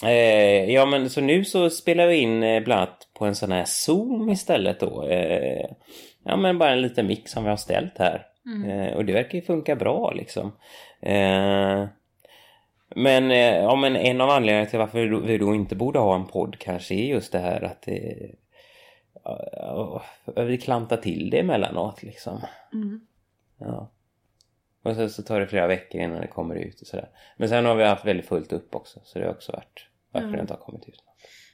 eh, 0.04 0.70
Ja 0.72 0.86
men 0.86 1.10
så 1.10 1.22
nu 1.22 1.46
så 1.46 1.70
spelar 1.70 2.08
vi 2.08 2.16
in 2.16 2.44
eh, 2.44 2.64
bland 2.64 2.82
annat 2.82 3.08
på 3.14 3.26
en 3.26 3.36
sån 3.36 3.52
här 3.52 3.66
Zoom 3.66 4.30
istället 4.30 4.80
då. 4.80 5.08
Eh, 5.08 5.66
ja 6.24 6.36
men 6.38 6.58
bara 6.58 6.72
en 6.72 6.82
liten 6.82 7.08
mick 7.08 7.28
som 7.28 7.44
vi 7.44 7.50
har 7.50 7.58
ställt 7.58 7.98
här. 7.98 8.26
Mm. 8.50 8.70
Eh, 8.70 8.94
och 8.94 9.06
det 9.06 9.14
verkar 9.14 9.38
ju 9.38 9.42
funka 9.42 9.76
bra 9.76 10.12
liksom. 10.12 10.52
Eh, 11.02 11.86
men, 12.96 13.32
eh, 13.32 13.56
ja, 13.58 13.76
men 13.76 13.96
en 13.96 14.22
av 14.22 14.30
anledningarna 14.30 14.70
till 14.70 14.80
varför 14.80 15.22
vi 15.28 15.38
då 15.38 15.56
inte 15.56 15.76
borde 15.76 16.00
ha 16.00 16.16
en 16.16 16.28
podd 16.28 16.60
kanske 16.60 16.96
är 16.96 17.06
just 17.06 17.32
det 17.32 17.40
här 17.40 17.62
att 17.62 17.82
det, 17.82 18.32
ja, 19.24 20.04
ja, 20.36 20.44
vi 20.44 20.58
klantar 20.58 20.98
till 20.98 21.30
det 21.30 21.40
emellanåt 21.40 22.04
liksom. 22.04 22.42
Mm. 22.74 23.02
Ja. 23.60 23.92
Och 24.84 24.96
sen 24.96 25.10
så 25.10 25.24
tar 25.24 25.40
det 25.40 25.48
flera 25.48 25.68
veckor 25.68 26.02
innan 26.02 26.22
det 26.22 26.28
kommer 26.28 26.56
ut 26.56 26.82
och 26.82 26.88
sådär. 26.88 27.10
Men 27.38 27.50
sen 27.50 27.66
har 27.66 27.76
vi 27.76 27.84
haft 27.84 28.06
väldigt 28.06 28.28
fullt 28.28 28.54
upp 28.54 28.76
också 28.76 29.00
så 29.04 29.20
det 29.20 29.26
har 29.26 29.32
också 29.32 29.52
varit 29.52 29.88
varför 30.12 30.28
Ja. 30.30 30.36
det 30.36 30.42
inte 30.42 30.54
har 30.54 30.60
kommit 30.60 30.90
ut. 30.90 31.04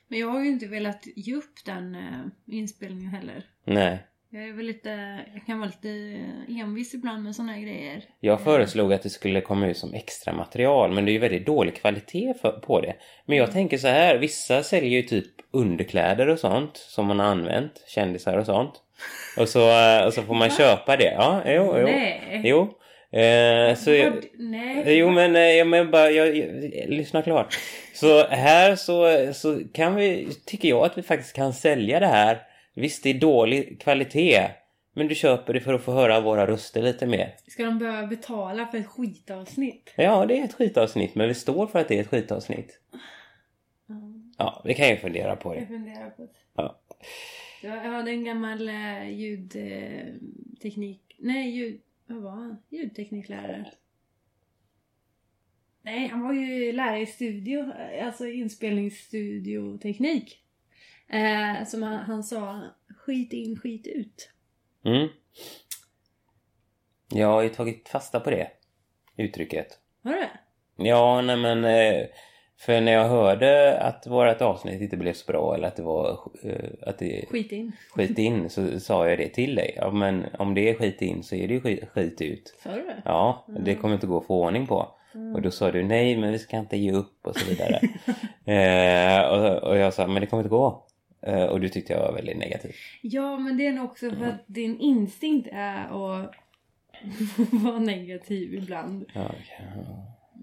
Men 0.08 0.20
jag 0.20 0.28
har 0.28 0.44
ju 0.44 0.48
inte 0.48 0.68
velat 0.68 1.08
ge 1.16 1.36
upp 1.36 1.66
den 1.66 1.96
eh, 1.96 2.26
inspelningen 2.46 3.12
heller. 3.12 3.46
Nej. 3.64 4.06
Jag 4.36 4.48
är 4.48 4.54
väl 4.54 4.66
lite, 4.66 5.20
jag 5.34 5.46
kan 5.46 5.60
vara 5.60 5.70
lite 5.70 6.20
envis 6.62 6.94
ibland 6.94 7.24
med 7.24 7.36
såna 7.36 7.54
här 7.54 7.62
grejer. 7.62 8.04
Jag 8.20 8.42
föreslog 8.42 8.94
att 8.94 9.04
det 9.04 9.10
skulle 9.10 9.42
komma 9.42 9.68
ut 9.68 9.78
som 9.78 9.94
extra 9.94 10.34
material 10.34 10.92
men 10.92 11.06
det 11.06 11.12
är 11.12 11.14
ju 11.14 11.20
väldigt 11.20 11.46
dålig 11.46 11.76
kvalitet 11.76 12.34
för, 12.42 12.52
på 12.52 12.82
det. 12.82 12.96
Men 13.26 13.38
jag 13.38 13.52
tänker 13.52 13.78
så 13.78 13.88
här, 13.88 14.18
vissa 14.18 14.64
säljer 14.64 14.90
ju 14.90 15.02
typ 15.02 15.26
underkläder 15.52 16.28
och 16.28 16.40
sånt 16.40 16.78
som 16.78 17.06
man 17.08 17.20
har 17.20 17.28
använt, 17.28 17.84
kändisar 17.88 18.38
och 18.38 18.46
sånt. 18.46 18.74
Och 19.38 19.50
så, 19.50 19.62
och 20.06 20.14
så 20.14 20.22
får 20.22 20.36
man 20.36 20.50
köpa 20.58 20.98
det. 20.98 21.12
Ja, 21.12 21.42
jo, 21.46 21.76
jo. 21.78 21.86
Nej. 21.86 22.42
Jo. 22.44 22.62
Eh, 23.20 23.76
så 23.76 23.92
jag, 23.92 24.14
Nej. 24.34 24.98
Jo 24.98 25.10
men, 25.10 25.36
eh, 25.36 25.42
jag 25.42 25.68
men 25.68 25.92
bara, 25.92 26.12
jag, 26.12 26.38
jag, 26.38 26.90
lyssna 26.90 27.22
klart. 27.22 27.58
Så 27.94 28.28
här 28.28 28.76
så, 28.76 29.34
så 29.34 29.60
kan 29.74 29.96
vi, 29.96 30.28
tycker 30.46 30.70
jag 30.70 30.86
att 30.86 30.98
vi 30.98 31.02
faktiskt 31.02 31.36
kan 31.36 31.54
sälja 31.54 32.00
det 32.00 32.08
här. 32.08 32.42
Visst 32.76 33.04
det 33.04 33.10
är 33.10 33.20
dålig 33.20 33.82
kvalitet. 33.82 34.50
Men 34.94 35.08
du 35.08 35.16
köper 35.16 35.54
det 35.54 35.62
för 35.62 35.74
att 35.74 35.82
få 35.84 35.92
höra 35.92 36.22
våra 36.22 36.48
röster 36.48 36.82
lite 36.82 37.08
mer. 37.08 37.36
Ska 37.48 37.66
de 37.66 37.80
behöva 37.80 38.08
betala 38.08 38.68
för 38.68 38.78
ett 38.78 38.88
skitavsnitt? 38.88 39.94
Ja, 39.96 40.26
det 40.26 40.40
är 40.40 40.44
ett 40.46 40.54
skitavsnitt 40.54 41.16
men 41.16 41.28
vi 41.28 41.34
står 41.34 41.68
för 41.68 41.80
att 41.80 41.88
det 41.88 41.98
är 41.98 42.02
ett 42.02 42.08
skitavsnitt. 42.08 42.80
Ja, 43.88 43.96
Ja, 44.38 44.62
vi 44.66 44.74
kan 44.74 44.90
ju 44.90 44.98
fundera 44.98 45.36
på 45.36 45.54
jag 45.56 45.64
det. 45.64 45.68
funderar 45.68 46.10
på 46.10 46.22
det. 46.22 46.30
Ja. 46.56 46.80
Jag 47.64 47.76
jag 47.86 47.92
hade 47.92 48.12
en 48.12 48.24
gammal 48.24 48.70
eh, 48.70 49.10
ljudteknik... 49.10 51.02
Nej, 51.20 51.50
ljud... 51.50 51.82
Vad 52.08 52.22
var 52.22 52.32
han? 52.32 52.58
Ljudtekniklärare. 52.70 53.72
Nej, 55.82 56.08
han 56.08 56.22
var 56.22 56.34
ju 56.34 56.72
lärare 56.72 57.02
i 57.02 57.06
studio, 57.06 57.60
eh, 57.60 58.06
alltså 58.08 58.28
inspelningsstudioteknik. 58.28 60.42
Eh, 61.10 61.66
som 61.66 61.84
han, 61.84 61.94
han 61.98 62.24
sa, 62.24 62.62
skit 63.06 63.34
in, 63.34 63.60
skit 63.60 63.88
ut. 63.88 64.30
Mm. 64.86 65.08
Jag 67.14 67.28
har 67.28 67.42
ju 67.42 67.50
tagit 67.50 67.90
fasta 67.90 68.20
på 68.20 68.30
det 68.30 68.48
uttrycket. 69.18 69.68
Har 70.04 70.12
du 70.12 70.18
det? 70.18 70.30
Ja, 70.90 71.22
nej 71.22 71.38
men... 71.38 71.66
eh, 71.66 72.06
För 72.58 72.82
när 72.82 72.92
jag 72.92 73.10
hörde 73.10 73.80
att 73.80 74.08
vårt 74.08 74.42
avsnitt 74.42 74.82
inte 74.82 74.98
blev 74.98 75.14
så 75.14 75.32
bra 75.32 75.56
eller 75.56 75.68
att 75.68 75.76
det 75.76 75.84
var... 75.84 76.20
eh, 76.44 76.70
Att 76.82 77.00
det 77.00 77.26
Skit 77.30 77.52
in. 77.52 77.72
skit 77.96 78.18
in 78.20 78.50
så 78.50 78.80
sa 78.80 79.10
jag 79.10 79.18
det 79.18 79.30
till 79.30 79.56
dig. 79.56 79.74
Ja, 79.78 79.92
men 79.92 80.26
om 80.40 80.54
det 80.54 80.70
är 80.70 80.74
skit 80.74 81.02
in 81.02 81.24
så 81.24 81.36
är 81.36 81.48
det 81.48 81.54
ju 81.54 81.62
skit, 81.62 81.90
skit 81.90 82.22
ut. 82.22 82.56
Sa 82.64 82.72
du 82.76 82.82
det? 82.82 83.02
Ja, 83.06 83.46
Mm. 83.50 83.64
det 83.64 83.76
kommer 83.76 83.94
inte 83.96 84.08
gå 84.08 84.18
att 84.18 84.26
få 84.28 84.42
ordning 84.44 84.68
på. 84.68 84.92
Mm. 85.16 85.36
Och 85.36 85.42
då 85.42 85.52
sa 85.52 85.72
du 85.72 85.84
nej 85.84 86.18
men 86.18 86.32
vi 86.32 86.40
ska 86.40 86.58
inte 86.58 86.78
ge 86.78 86.92
upp 86.92 87.28
och 87.28 87.36
så 87.36 87.46
vidare. 87.50 87.80
eh, 88.46 89.28
och, 89.30 89.64
och 89.70 89.78
jag 89.78 89.94
sa 89.94 90.08
men 90.08 90.22
det 90.22 90.28
kommer 90.28 90.44
inte 90.44 90.50
gå. 90.50 90.85
Eh, 91.26 91.46
och 91.46 91.62
du 91.62 91.70
tyckte 91.70 91.94
jag 91.94 92.00
var 92.00 92.14
väldigt 92.14 92.38
negativ. 92.38 92.76
Ja, 93.02 93.38
men 93.40 93.58
det 93.58 93.68
är 93.68 93.74
nog 93.74 93.86
också 93.86 94.12
för 94.12 94.26
att 94.26 94.44
din 94.48 94.80
instinkt 94.80 95.48
är 95.52 95.86
att 95.86 96.36
vara 97.52 97.80
negativ 97.80 98.54
ibland. 98.54 99.06
Ja, 99.14 99.36
ja, 99.60 99.66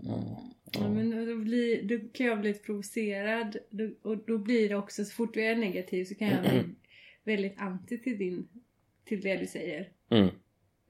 ja. 0.02 0.42
Ja, 0.74 0.88
men 0.88 1.26
då, 1.26 1.36
blir, 1.36 1.82
då 1.82 2.08
kan 2.12 2.26
jag 2.26 2.40
bli 2.40 2.48
lite 2.48 2.64
provocerad 2.64 3.56
och 4.02 4.16
då 4.26 4.38
blir 4.38 4.68
det 4.68 4.74
också, 4.74 5.04
så 5.04 5.14
fort 5.14 5.34
du 5.34 5.42
är 5.44 5.56
negativ 5.56 6.04
så 6.04 6.14
kan 6.14 6.28
jag 6.28 6.40
bli 6.40 6.62
väldigt 7.24 7.54
anti 7.58 7.98
till, 7.98 8.18
din, 8.18 8.48
till 9.04 9.20
det 9.20 9.36
du 9.36 9.46
säger. 9.46 9.88
Mm, 10.10 10.28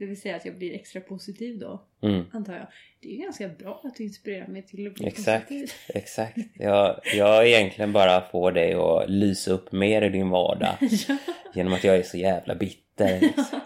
Det 0.02 0.06
vill 0.06 0.20
säga 0.20 0.36
att 0.36 0.44
jag 0.44 0.58
blir 0.58 0.74
extra 0.74 1.00
positiv 1.00 1.58
då, 1.58 1.82
mm. 2.02 2.24
antar 2.32 2.52
jag. 2.52 2.66
Det 3.00 3.08
är 3.08 3.12
ju 3.12 3.18
ganska 3.18 3.48
bra 3.48 3.80
att 3.84 3.96
du 3.96 4.04
inspirerar 4.04 4.46
mig 4.46 4.62
till 4.62 4.86
att 4.86 4.94
bli 4.94 5.06
Exakt. 5.06 5.48
positiv. 5.48 5.70
Exakt. 5.88 6.38
Jag, 6.54 7.00
jag 7.14 7.48
egentligen 7.48 7.92
bara 7.92 8.20
får 8.20 8.52
dig 8.52 8.74
att 8.74 9.10
lysa 9.10 9.50
upp 9.50 9.72
mer 9.72 10.02
i 10.02 10.08
din 10.08 10.30
vardag. 10.30 10.76
ja. 11.08 11.16
Genom 11.54 11.72
att 11.72 11.84
jag 11.84 11.96
är 11.96 12.02
så 12.02 12.18
jävla 12.18 12.54
bitter. 12.54 13.20
liksom. 13.20 13.44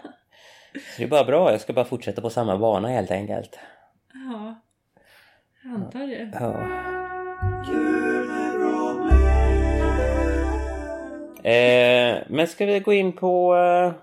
Så 0.73 0.97
det 0.97 1.03
är 1.03 1.07
bara 1.07 1.23
bra. 1.23 1.51
Jag 1.51 1.61
ska 1.61 1.73
bara 1.73 1.85
fortsätta 1.85 2.21
på 2.21 2.29
samma 2.29 2.57
bana 2.57 2.87
helt 2.87 3.11
enkelt. 3.11 3.59
ja, 4.13 4.61
jag 5.63 5.73
antar 5.73 6.07
det. 6.07 6.31
Ja. 6.33 6.61
Eh, 11.51 12.23
men 12.27 12.47
ska 12.47 12.65
vi 12.65 12.79
gå 12.79 12.93
in 12.93 13.13
på 13.13 13.55
eh, 13.55 13.93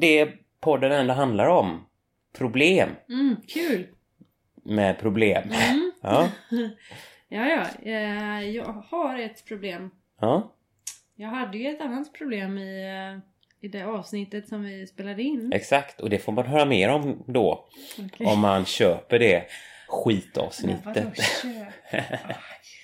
det 0.00 0.28
podden 0.60 0.92
ändå 0.92 1.14
handlar 1.14 1.46
om? 1.46 1.86
Problem 2.38 2.88
Mm, 3.08 3.36
kul! 3.48 3.86
med 4.64 4.98
problem. 4.98 5.42
Mm. 5.50 5.92
Ja, 6.02 6.28
Ja, 7.28 7.46
ja. 7.48 7.66
eh, 7.92 8.50
Jag 8.50 8.64
har 8.90 9.18
ett 9.18 9.44
problem. 9.44 9.90
ja, 10.20 10.52
Jag 11.16 11.28
hade 11.28 11.58
ju 11.58 11.68
ett 11.70 11.80
annat 11.80 12.12
problem 12.12 12.58
i, 12.58 12.82
eh, 12.86 13.18
i 13.60 13.68
det 13.68 13.82
avsnittet 13.82 14.48
som 14.48 14.62
vi 14.64 14.86
spelade 14.86 15.22
in. 15.22 15.52
exakt. 15.52 16.00
Och 16.00 16.10
det 16.10 16.18
får 16.18 16.32
man 16.32 16.46
höra 16.46 16.64
mer 16.64 16.88
om 16.90 17.22
då. 17.26 17.68
Okej. 17.98 18.26
Om 18.26 18.40
man 18.40 18.64
köper 18.64 19.18
det 19.18 19.44
skitavsnittet. 19.88 21.18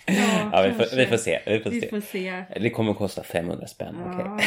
Ja, 0.07 0.51
Ja, 0.53 0.63
vi, 0.63 0.73
får, 0.73 0.97
vi 0.97 1.07
får 1.07 1.17
se. 1.17 1.41
Vi 1.47 1.61
får 1.61 1.71
Vi 1.71 1.81
se. 1.81 1.89
får 1.89 2.01
se. 2.01 2.45
Det 2.61 2.71
kommer 2.71 2.95
kosta 2.95 3.23
500 3.23 3.67
spänn. 3.67 3.97
Ja. 4.05 4.41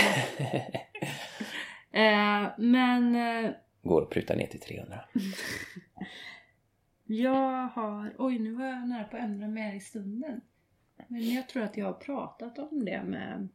Eh, 1.91 2.47
men 2.57 3.15
eh, 3.15 3.51
Går 3.83 4.01
att 4.01 4.09
pruta 4.09 4.35
ner 4.35 4.47
till 4.47 4.59
300. 4.59 4.99
jag 7.05 7.67
har... 7.67 8.13
Oj, 8.17 8.39
nu 8.39 8.51
var 8.51 8.65
jag 8.65 8.87
nära 8.87 9.03
på 9.03 9.17
att 9.17 9.23
ändra 9.23 9.47
mig 9.47 9.63
här 9.63 9.75
i 9.75 9.79
stunden. 9.79 10.41
Men 11.07 11.33
jag 11.33 11.49
tror 11.49 11.63
att 11.63 11.77
jag 11.77 11.85
har 11.85 11.93
pratat 11.93 12.59
om 12.59 12.85
det 12.85 13.03
med... 13.03 13.47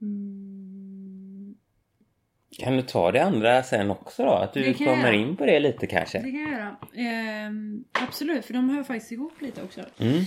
Mm, 0.00 1.54
Kan 2.58 2.76
du 2.76 2.82
ta 2.82 3.12
det 3.12 3.24
andra 3.24 3.62
sen 3.62 3.90
också 3.90 4.24
då? 4.24 4.32
Att 4.32 4.52
du 4.52 4.74
kommer 4.74 5.12
in 5.12 5.36
på 5.36 5.46
det 5.46 5.60
lite 5.60 5.86
kanske? 5.86 6.18
Det 6.18 6.30
kan 6.30 6.40
jag 6.40 6.50
göra. 6.50 6.76
Ehm, 6.94 7.84
absolut, 7.92 8.44
för 8.44 8.54
de 8.54 8.70
hör 8.70 8.82
faktiskt 8.82 9.12
ihop 9.12 9.40
lite 9.40 9.62
också. 9.62 9.80
Mm. 9.98 10.24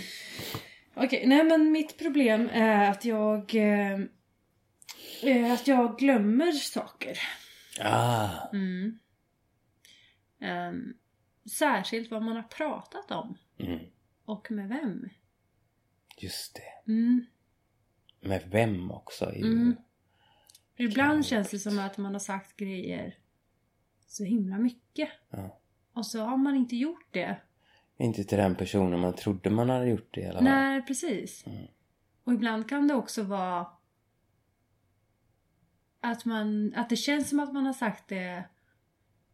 Okej, 0.93 1.23
nej 1.27 1.43
men 1.43 1.71
mitt 1.71 1.99
problem 1.99 2.49
är 2.53 2.89
att 2.91 3.05
jag... 3.05 3.55
Eh, 5.23 5.51
att 5.53 5.67
jag 5.67 5.97
glömmer 5.97 6.51
saker. 6.51 7.19
Ah, 7.81 8.29
Mm. 8.53 8.99
Ehm, 10.39 10.93
särskilt 11.51 12.11
vad 12.11 12.21
man 12.23 12.35
har 12.35 12.43
pratat 12.43 13.11
om. 13.11 13.37
mm. 13.57 13.79
Och 14.25 14.51
med 14.51 14.69
vem. 14.69 15.09
just 16.17 16.55
det. 16.55 16.91
Mm. 16.91 17.25
Med 18.21 18.43
vem 18.51 18.91
också? 18.91 19.31
Mm. 19.35 19.75
Ibland 20.77 21.25
känns 21.25 21.49
det 21.51 21.59
som 21.59 21.79
att 21.79 21.97
man 21.97 22.13
har 22.13 22.19
sagt 22.19 22.57
grejer 22.57 23.17
så 24.07 24.23
himla 24.23 24.57
mycket. 24.57 25.09
Ja. 25.29 25.59
Och 25.93 26.05
så 26.05 26.19
har 26.19 26.37
man 26.37 26.55
inte 26.55 26.75
gjort 26.75 27.07
det. 27.11 27.41
Inte 27.97 28.23
till 28.23 28.37
den 28.37 28.55
personen 28.55 28.99
man 28.99 29.15
trodde 29.15 29.49
man 29.49 29.69
hade 29.69 29.89
gjort 29.89 30.13
det 30.13 30.21
i 30.21 30.25
alla 30.25 30.33
fall. 30.33 30.43
Nej, 30.43 30.81
precis. 30.81 31.47
Mm. 31.47 31.67
Och 32.23 32.33
ibland 32.33 32.69
kan 32.69 32.87
det 32.87 32.93
också 32.93 33.23
vara 33.23 33.67
att, 36.01 36.25
man, 36.25 36.73
att 36.75 36.89
det 36.89 36.95
känns 36.95 37.29
som 37.29 37.39
att 37.39 37.53
man 37.53 37.65
har 37.65 37.73
sagt 37.73 38.07
det 38.07 38.43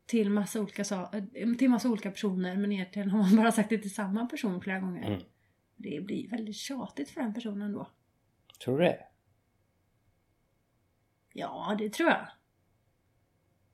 till 0.05 0.29
massa 0.29 0.61
olika, 0.61 0.81
eh, 0.81 1.53
till 1.57 1.69
massa 1.69 1.89
olika 1.89 2.11
personer 2.11 2.57
men 2.57 2.71
egentligen 2.71 3.09
har 3.09 3.19
man 3.19 3.35
bara 3.35 3.51
sagt 3.51 3.69
det 3.69 3.77
till 3.77 3.93
samma 3.93 4.25
person 4.25 4.61
flera 4.61 4.79
gånger. 4.79 5.07
Mm. 5.07 5.21
Det 5.75 6.01
blir 6.05 6.29
väldigt 6.29 6.55
tjatigt 6.55 7.09
för 7.09 7.21
den 7.21 7.33
personen 7.33 7.73
då. 7.73 7.89
Tror 8.63 8.77
du 8.79 8.85
det? 8.85 8.99
Ja, 11.33 11.75
det 11.79 11.89
tror 11.89 12.09
jag. 12.09 12.27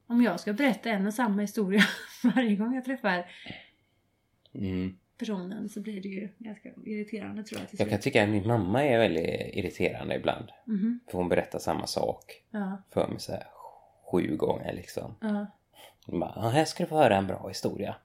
Om 0.08 0.22
jag 0.22 0.40
ska 0.40 0.54
berätta 0.54 0.90
en 0.90 1.08
och 1.08 1.14
samma 1.14 1.42
historia 1.42 1.84
varje 2.24 2.56
gång 2.56 2.76
jag 2.76 2.86
träffar 2.86 3.26
Mm. 4.54 4.98
Personen 5.18 5.70
så 5.70 5.82
blir 5.82 6.02
det 6.02 6.08
ju 6.10 6.30
ganska 6.38 6.70
irriterande 6.86 7.44
tror 7.44 7.62
jag 7.62 7.70
till 7.70 7.80
Jag 7.80 7.90
kan 7.90 7.98
slut. 7.98 8.04
tycka 8.04 8.24
att 8.24 8.30
min 8.30 8.48
mamma 8.48 8.84
är 8.86 8.98
väldigt 9.00 9.56
irriterande 9.56 10.16
ibland. 10.16 10.46
Mhm. 10.68 11.00
För 11.12 11.18
hon 11.18 11.30
berättar 11.30 11.60
samma 11.60 11.88
sak 11.88 12.42
Ja, 12.52 12.82
för 12.94 13.08
mig 13.08 13.20
så 13.20 13.32
här 13.32 13.44
sju 14.12 14.36
gånger 14.36 14.74
liksom. 14.74 15.16
ja. 15.22 15.46
Hon 16.08 16.20
bara, 16.20 16.34
"Ja, 16.36 16.42
här 16.50 16.66
ska 16.66 16.84
du 16.84 16.88
få 16.90 16.98
höra 16.98 17.16
en 17.18 17.28
bra 17.28 17.48
historia. 17.48 17.96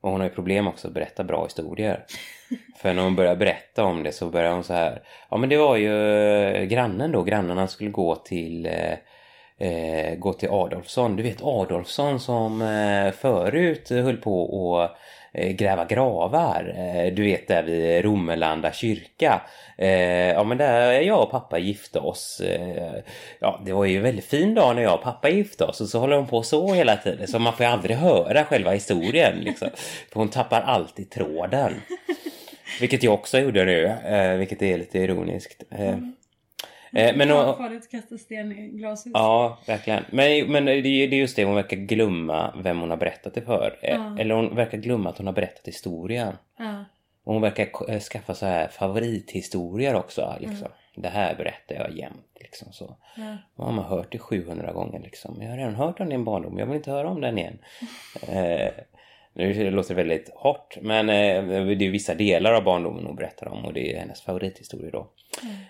Och 0.00 0.10
hon 0.10 0.20
har 0.20 0.28
ju 0.28 0.34
problem 0.34 0.66
också 0.68 0.88
att 0.88 0.94
berätta 0.94 1.24
bra 1.24 1.44
historier. 1.44 2.04
För 2.76 2.94
när 2.94 3.02
hon 3.02 3.16
börjar 3.16 3.36
berätta 3.36 3.84
om 3.84 4.02
det 4.02 4.12
så 4.12 4.30
börjar 4.30 4.52
hon 4.52 4.64
så 4.64 4.72
här. 4.72 5.02
Ja 5.30 5.36
men 5.36 5.48
det 5.48 5.56
var 5.56 5.76
ju 5.76 6.18
eh, 6.42 6.64
grannen 6.64 7.12
då. 7.12 7.22
Grannarna 7.22 7.66
skulle 7.66 7.90
gå 7.90 8.14
till 8.16 8.66
eh, 8.66 8.94
eh, 9.68 10.14
gå 10.18 10.32
till 10.32 10.48
Adolfsson. 10.50 11.16
Du 11.16 11.22
vet 11.22 11.42
Adolfsson 11.42 12.20
som 12.20 12.62
eh, 12.62 13.10
förut 13.12 13.88
höll 13.90 14.16
på 14.16 14.80
eh, 14.82 14.96
gräva 15.32 15.84
gravar. 15.84 16.74
Eh, 16.76 17.14
du 17.14 17.22
vet 17.22 17.48
där 17.48 17.62
vid 17.62 18.04
Romelanda 18.04 18.72
kyrka. 18.72 19.40
Eh, 19.78 20.28
ja 20.28 20.44
men 20.44 20.58
där 20.58 20.92
jag 20.92 21.22
och 21.22 21.30
pappa 21.30 21.58
gifte 21.58 21.98
oss. 21.98 22.40
Eh, 22.40 23.02
ja 23.40 23.60
det 23.66 23.72
var 23.72 23.84
ju 23.84 23.96
en 23.96 24.02
väldigt 24.02 24.24
fin 24.24 24.54
dag 24.54 24.76
när 24.76 24.82
jag 24.82 24.94
och 24.94 25.02
pappa 25.02 25.28
gifte 25.28 25.64
oss. 25.64 25.80
Och 25.80 25.88
så 25.88 25.98
håller 25.98 26.16
hon 26.16 26.26
på 26.26 26.42
så 26.42 26.74
hela 26.74 26.96
tiden. 26.96 27.28
Så 27.28 27.38
man 27.38 27.52
får 27.52 27.66
ju 27.66 27.72
aldrig 27.72 27.96
höra 27.96 28.44
själva 28.44 28.70
historien 28.70 29.38
liksom. 29.40 29.68
För 30.12 30.20
hon 30.20 30.28
tappar 30.28 30.60
alltid 30.60 31.10
tråden. 31.10 31.72
Vilket 32.80 33.02
jag 33.02 33.14
också 33.14 33.38
gjorde 33.38 33.64
nu. 33.64 33.84
Eh, 33.86 34.36
vilket 34.36 34.62
är 34.62 34.78
lite 34.78 34.98
ironiskt. 34.98 35.62
Eh, 35.70 35.96
eh, 36.92 37.16
men 37.16 37.30
och, 37.30 37.56
farligt 37.56 37.82
att 37.84 37.90
kasta 37.90 38.18
sten 38.18 38.52
i 38.52 38.68
glashus. 38.68 39.10
Ja, 39.14 39.58
verkligen. 39.66 40.04
Men, 40.10 40.52
men 40.52 40.64
det 40.64 40.88
är 40.88 41.08
just 41.14 41.36
det, 41.36 41.44
hon 41.44 41.54
verkar 41.54 41.76
glömma 41.76 42.54
vem 42.62 42.80
hon 42.80 42.90
har 42.90 42.96
berättat 42.96 43.34
det 43.34 43.42
för. 43.42 43.78
Eh, 43.82 43.94
Ja. 43.94 44.18
Eller 44.18 44.34
hon 44.34 44.56
verkar 44.56 44.78
glömma 44.78 45.10
att 45.10 45.18
hon 45.18 45.26
har 45.26 45.34
berättat 45.34 45.68
historien. 45.68 46.36
Ja. 46.58 46.84
Och 47.24 47.32
hon 47.32 47.42
verkar 47.42 47.90
eh, 47.90 48.00
skaffa 48.00 48.34
så 48.34 48.46
här 48.46 48.68
favorithistorier 48.68 49.94
också. 49.94 50.36
Liksom. 50.40 50.68
Det 50.96 51.08
här 51.08 51.34
berättar 51.34 51.74
jag 51.74 51.96
jämt. 51.96 52.26
Liksom, 52.40 52.72
så. 52.72 52.96
Ja. 53.16 53.36
Och 53.56 53.64
har 53.64 53.72
man 53.72 53.84
hört 53.84 54.12
det 54.12 54.18
700 54.18 54.72
gånger 54.72 55.00
liksom. 55.00 55.42
Jag 55.42 55.50
har 55.50 55.56
redan 55.56 55.74
hört 55.74 56.00
om 56.00 56.08
din 56.08 56.24
barndom, 56.24 56.58
jag 56.58 56.66
vill 56.66 56.76
inte 56.76 56.90
höra 56.90 57.08
om 57.08 57.20
den 57.20 57.38
igen. 57.38 57.58
eh, 58.28 58.70
nu 59.38 59.70
låter 59.70 59.94
det 59.94 60.02
väldigt 60.02 60.30
hårt, 60.34 60.78
men 60.82 61.08
eh, 61.08 61.66
det 61.76 61.86
är 61.86 61.90
vissa 61.90 62.14
delar 62.14 62.52
av 62.52 62.64
barndomen 62.64 63.06
hon 63.06 63.16
berättar 63.16 63.48
om 63.48 63.64
och 63.64 63.72
det 63.72 63.92
är 63.92 64.00
hennes 64.00 64.22
favorithistoria 64.22 64.90
då. 64.90 65.12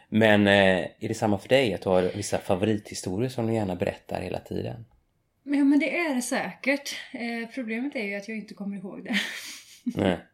Men 0.09 0.47
eh, 0.47 0.79
är 0.99 1.09
det 1.09 1.15
samma 1.15 1.39
för 1.39 1.49
dig? 1.49 1.75
Att 1.75 1.83
du 1.83 1.89
har 1.89 2.03
vissa 2.03 2.39
favorithistorier 2.39 3.29
som 3.29 3.47
du 3.47 3.55
gärna 3.55 3.77
berättar 3.77 4.21
hela 4.21 4.39
tiden? 4.39 4.85
Men, 5.43 5.59
ja, 5.59 5.65
men 5.65 5.79
det 5.79 5.99
är 5.99 6.15
det 6.15 6.23
säkert. 6.23 6.97
Eh, 7.13 7.49
problemet 7.55 7.97
är 7.97 8.05
ju 8.05 8.15
att 8.15 8.29
jag 8.29 8.37
inte 8.37 8.55
kommer 8.55 8.77
ihåg 8.77 9.05
det. 9.05 9.15
Nej. 9.85 10.19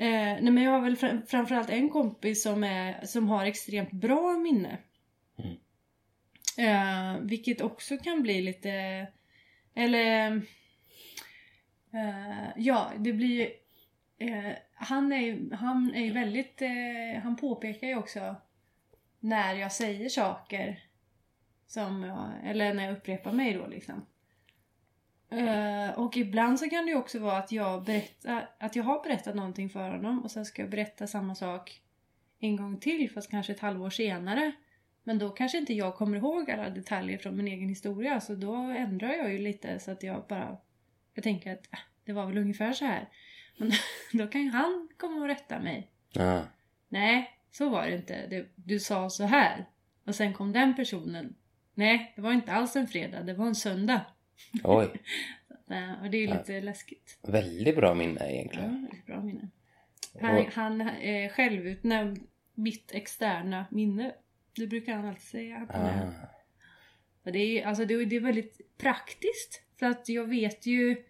Eh, 0.00 0.36
nej 0.40 0.50
men 0.50 0.62
jag 0.62 0.70
har 0.70 0.80
väl 0.80 0.96
fram, 0.96 1.22
framförallt 1.26 1.70
en 1.70 1.90
kompis 1.90 2.42
som, 2.42 2.64
är, 2.64 3.06
som 3.06 3.28
har 3.28 3.46
extremt 3.46 3.90
bra 3.90 4.38
minne. 4.38 4.78
Mm. 5.38 5.56
Eh, 6.58 7.20
vilket 7.20 7.60
också 7.60 7.96
kan 7.96 8.22
bli 8.22 8.42
lite... 8.42 8.70
Eller... 9.74 10.42
Uh, 11.94 12.48
ja, 12.56 12.92
det 12.98 13.12
blir 13.12 13.28
ju... 13.28 13.50
Uh, 14.30 14.52
han 14.74 15.12
är 15.12 15.20
ju 15.20 15.54
han 15.54 15.94
är 15.94 16.12
väldigt... 16.12 16.62
Uh, 16.62 17.22
han 17.22 17.36
påpekar 17.36 17.86
ju 17.86 17.96
också 17.96 18.34
när 19.20 19.54
jag 19.54 19.72
säger 19.72 20.08
saker 20.08 20.84
som 21.66 22.02
jag, 22.02 22.32
Eller 22.44 22.74
när 22.74 22.84
jag 22.84 22.96
upprepar 22.96 23.32
mig 23.32 23.54
då 23.54 23.66
liksom. 23.66 24.06
Och 25.96 26.16
ibland 26.16 26.60
så 26.60 26.70
kan 26.70 26.84
det 26.84 26.90
ju 26.90 26.98
också 26.98 27.18
vara 27.18 27.38
att 27.38 27.52
jag 27.52 27.84
berättar, 27.84 28.50
att 28.58 28.76
jag 28.76 28.84
har 28.84 29.02
berättat 29.02 29.34
någonting 29.34 29.70
för 29.70 29.90
honom 29.90 30.22
och 30.22 30.30
sen 30.30 30.44
ska 30.44 30.62
jag 30.62 30.70
berätta 30.70 31.06
samma 31.06 31.34
sak 31.34 31.82
en 32.38 32.56
gång 32.56 32.80
till 32.80 33.10
fast 33.10 33.30
kanske 33.30 33.52
ett 33.52 33.60
halvår 33.60 33.90
senare. 33.90 34.52
Men 35.02 35.18
då 35.18 35.30
kanske 35.30 35.58
inte 35.58 35.74
jag 35.74 35.94
kommer 35.96 36.16
ihåg 36.16 36.50
alla 36.50 36.70
detaljer 36.70 37.18
från 37.18 37.36
min 37.36 37.48
egen 37.48 37.68
historia 37.68 38.20
så 38.20 38.34
då 38.34 38.54
ändrar 38.54 39.12
jag 39.12 39.32
ju 39.32 39.38
lite 39.38 39.78
så 39.78 39.90
att 39.90 40.02
jag 40.02 40.24
bara 40.28 40.56
jag 41.18 41.22
tänker 41.24 41.52
att 41.52 41.72
äh, 41.72 41.78
det 42.04 42.12
var 42.12 42.26
väl 42.26 42.38
ungefär 42.38 42.72
så 42.72 42.84
här. 42.84 43.08
Men 43.56 43.72
då 44.12 44.26
kan 44.26 44.42
ju 44.42 44.50
han 44.50 44.88
komma 44.96 45.20
och 45.20 45.26
rätta 45.26 45.58
mig. 45.60 45.90
Ja. 46.12 46.42
Nej, 46.88 47.30
så 47.50 47.68
var 47.68 47.86
det 47.86 47.96
inte. 47.96 48.26
Det, 48.26 48.46
du 48.54 48.78
sa 48.78 49.10
så 49.10 49.24
här. 49.24 49.64
Och 50.04 50.14
sen 50.14 50.32
kom 50.34 50.52
den 50.52 50.76
personen. 50.76 51.34
Nej, 51.74 52.12
det 52.16 52.22
var 52.22 52.32
inte 52.32 52.52
alls 52.52 52.76
en 52.76 52.86
fredag, 52.88 53.22
det 53.22 53.34
var 53.34 53.46
en 53.46 53.54
söndag. 53.54 54.00
Oj, 54.64 54.88
Nej, 55.66 55.94
och 56.02 56.10
det 56.10 56.16
är 56.16 56.20
ju 56.20 56.26
lite 56.26 56.60
läskigt. 56.60 57.18
väldigt 57.22 57.76
bra 57.76 57.94
minne 57.94 58.20
Ja, 58.20 58.26
egentligen. 58.26 58.82
väldigt 58.82 59.06
bra 59.06 59.20
minne. 59.22 59.48
Han, 60.20 60.36
Och- 60.38 60.52
han 60.54 60.80
är 60.80 61.28
självutnämnd 61.28 62.26
mitt 62.54 62.92
externa 62.92 63.66
minne. 63.70 64.14
Det 64.56 64.66
brukar 64.66 64.94
han 64.94 65.04
alltid 65.06 65.22
säga 65.22 65.56
att 65.56 65.72
han 65.76 65.86
är. 65.86 66.06
Ah. 66.06 66.12
Och 67.24 67.32
det, 67.32 67.38
är, 67.38 67.66
alltså 67.66 67.84
det, 67.84 68.04
det 68.04 68.16
är 68.16 68.20
väldigt 68.20 68.78
praktiskt. 68.78 69.62
För 69.78 69.86
att 69.86 70.08
jag 70.08 70.24
vet 70.28 70.66
ju... 70.66 71.04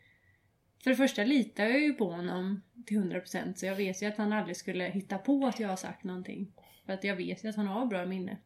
För 0.83 0.91
det 0.91 0.97
första 0.97 1.25
litar 1.25 1.65
jag 1.65 1.81
ju 1.81 1.95
på 1.95 2.11
honom 2.13 2.63
till 2.87 2.99
100% 2.99 3.55
så 3.55 3.67
jag 3.67 3.75
vet 3.77 4.03
ju 4.03 4.07
att 4.07 4.17
han 4.17 4.33
aldrig 4.33 4.57
skulle 4.57 4.85
hitta 4.85 5.19
på 5.19 5.47
att 5.47 5.61
jag 5.61 5.69
har 5.69 5.77
sagt 5.77 6.05
någonting. 6.05 6.53
För 6.87 6.93
att 6.93 7.05
jag 7.05 7.17
vet 7.17 7.45
ju 7.45 7.49
att 7.49 7.57
han 7.57 7.67
har 7.67 7.87
bra 7.87 8.07
minne. 8.07 8.37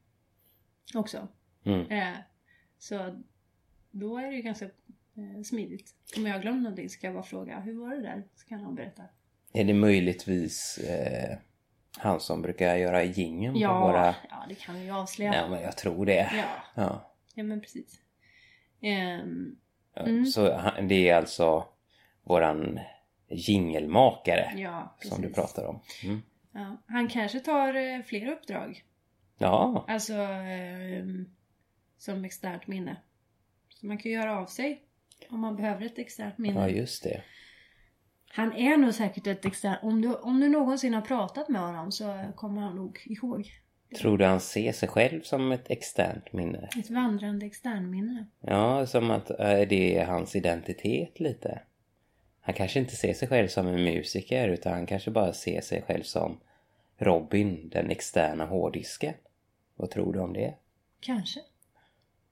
Också. 0.95 1.29
Mm. 1.64 1.87
Eh, 1.90 2.18
så 2.79 3.23
då 3.90 4.18
är 4.18 4.27
det 4.31 4.37
ju 4.37 4.42
ganska 4.42 4.64
eh, 4.64 5.42
smidigt. 5.45 5.95
Om 6.16 6.27
jag 6.27 6.35
har 6.35 6.40
glömt 6.40 6.62
någonting 6.62 6.88
så 6.88 7.01
kan 7.01 7.09
jag 7.09 7.14
bara 7.14 7.25
fråga 7.25 7.61
hur 7.61 7.75
var 7.81 7.90
det 7.97 8.03
där? 8.03 8.25
Så 8.35 8.47
kan 8.47 8.61
han 8.61 8.75
berätta. 8.75 9.03
Är 9.53 9.64
det 9.64 9.75
möjligtvis 9.75 10.79
eh, 10.79 11.38
han 11.99 12.21
som 12.21 12.42
brukar 12.42 12.77
göra 12.77 13.05
jingeln 13.05 13.57
Ja, 13.57 13.81
på 13.81 13.87
våra... 13.87 14.14
ja 14.31 14.45
det 14.49 14.55
kan 14.55 14.75
vi 14.75 14.85
ju 14.85 14.90
avslöja. 14.90 15.35
Ja, 15.35 15.49
men 15.49 15.62
jag 15.62 15.77
tror 15.77 16.07
det. 16.07 16.31
Ja, 16.37 16.45
Ja. 16.75 17.12
ja 17.35 17.42
men 17.42 17.61
precis. 17.61 18.01
Ehm, 18.81 19.57
Mm. 19.97 20.27
Så 20.27 20.61
det 20.88 21.09
är 21.09 21.16
alltså 21.16 21.64
våran 22.23 22.81
jingelmakare 23.29 24.53
ja, 24.57 24.97
som 25.03 25.23
du 25.23 25.33
pratar 25.33 25.65
om. 25.65 25.81
Mm. 26.05 26.23
Ja, 26.53 26.77
han 26.87 27.09
kanske 27.09 27.41
tar 27.41 27.75
eh, 27.75 28.03
fler 28.03 28.33
uppdrag. 28.33 28.85
Ja, 29.39 29.85
Alltså 29.89 30.13
ehm, 30.15 31.27
som 31.99 32.25
externt 32.25 32.67
minne. 32.67 32.97
Så 33.69 33.87
man 33.87 33.99
kan 33.99 34.13
göra 34.13 34.39
av 34.39 34.47
sig 34.47 34.83
om 35.31 35.41
man 35.41 35.57
behöver 35.57 35.87
ett 35.87 35.99
externt 35.99 36.39
minne. 36.39 36.61
ja, 36.61 36.69
just 36.69 37.05
det. 37.05 37.23
Han 38.35 38.53
är 38.53 38.77
nog 38.77 38.95
säkert 38.95 39.27
ett 39.27 39.45
externt... 39.45 39.79
Om 39.83 40.01
du, 40.03 40.15
om 40.15 40.41
du 40.41 40.49
någonsin 40.49 40.95
har 40.95 41.01
pratat 41.01 41.49
med 41.49 41.61
honom 41.61 41.93
så 41.93 42.25
kommer 42.37 42.61
han 42.63 42.77
nog 42.77 42.99
ihåg. 43.05 43.51
Tror 43.99 44.19
du 44.19 44.25
han 44.25 44.41
ser 44.41 44.73
sig 44.73 44.89
själv 44.89 45.23
som 45.23 45.53
ett 45.53 45.71
externt 45.71 46.33
minne? 46.33 46.69
Ett 46.79 46.91
vandrande 46.91 47.47
externminne. 47.47 48.27
Ja, 48.41 48.87
som 48.87 49.11
att 49.11 49.31
eh, 49.31 49.61
det 49.69 49.99
är 49.99 50.05
hans 50.05 50.37
identitet 50.37 51.21
lite. 51.21 51.63
Han 52.45 52.55
kanske 52.55 52.79
inte 52.79 52.97
ser 52.97 53.15
sig 53.15 53.29
själv 53.29 53.49
som 53.49 53.67
en 53.67 53.85
musiker 53.85 54.49
utan 54.49 54.73
han 54.73 54.87
kanske 54.87 55.11
bara 55.11 55.33
ser 55.33 55.61
sig 55.61 55.83
själv 55.83 56.03
som 56.03 56.41
Robin, 56.99 57.69
den 57.69 57.91
externa 57.91 58.47
hårddisken. 58.47 59.15
Vad 59.77 59.91
tror 59.91 60.13
du 60.13 60.19
om 60.21 60.33
det? 60.33 60.55
Kanske. 61.01 61.41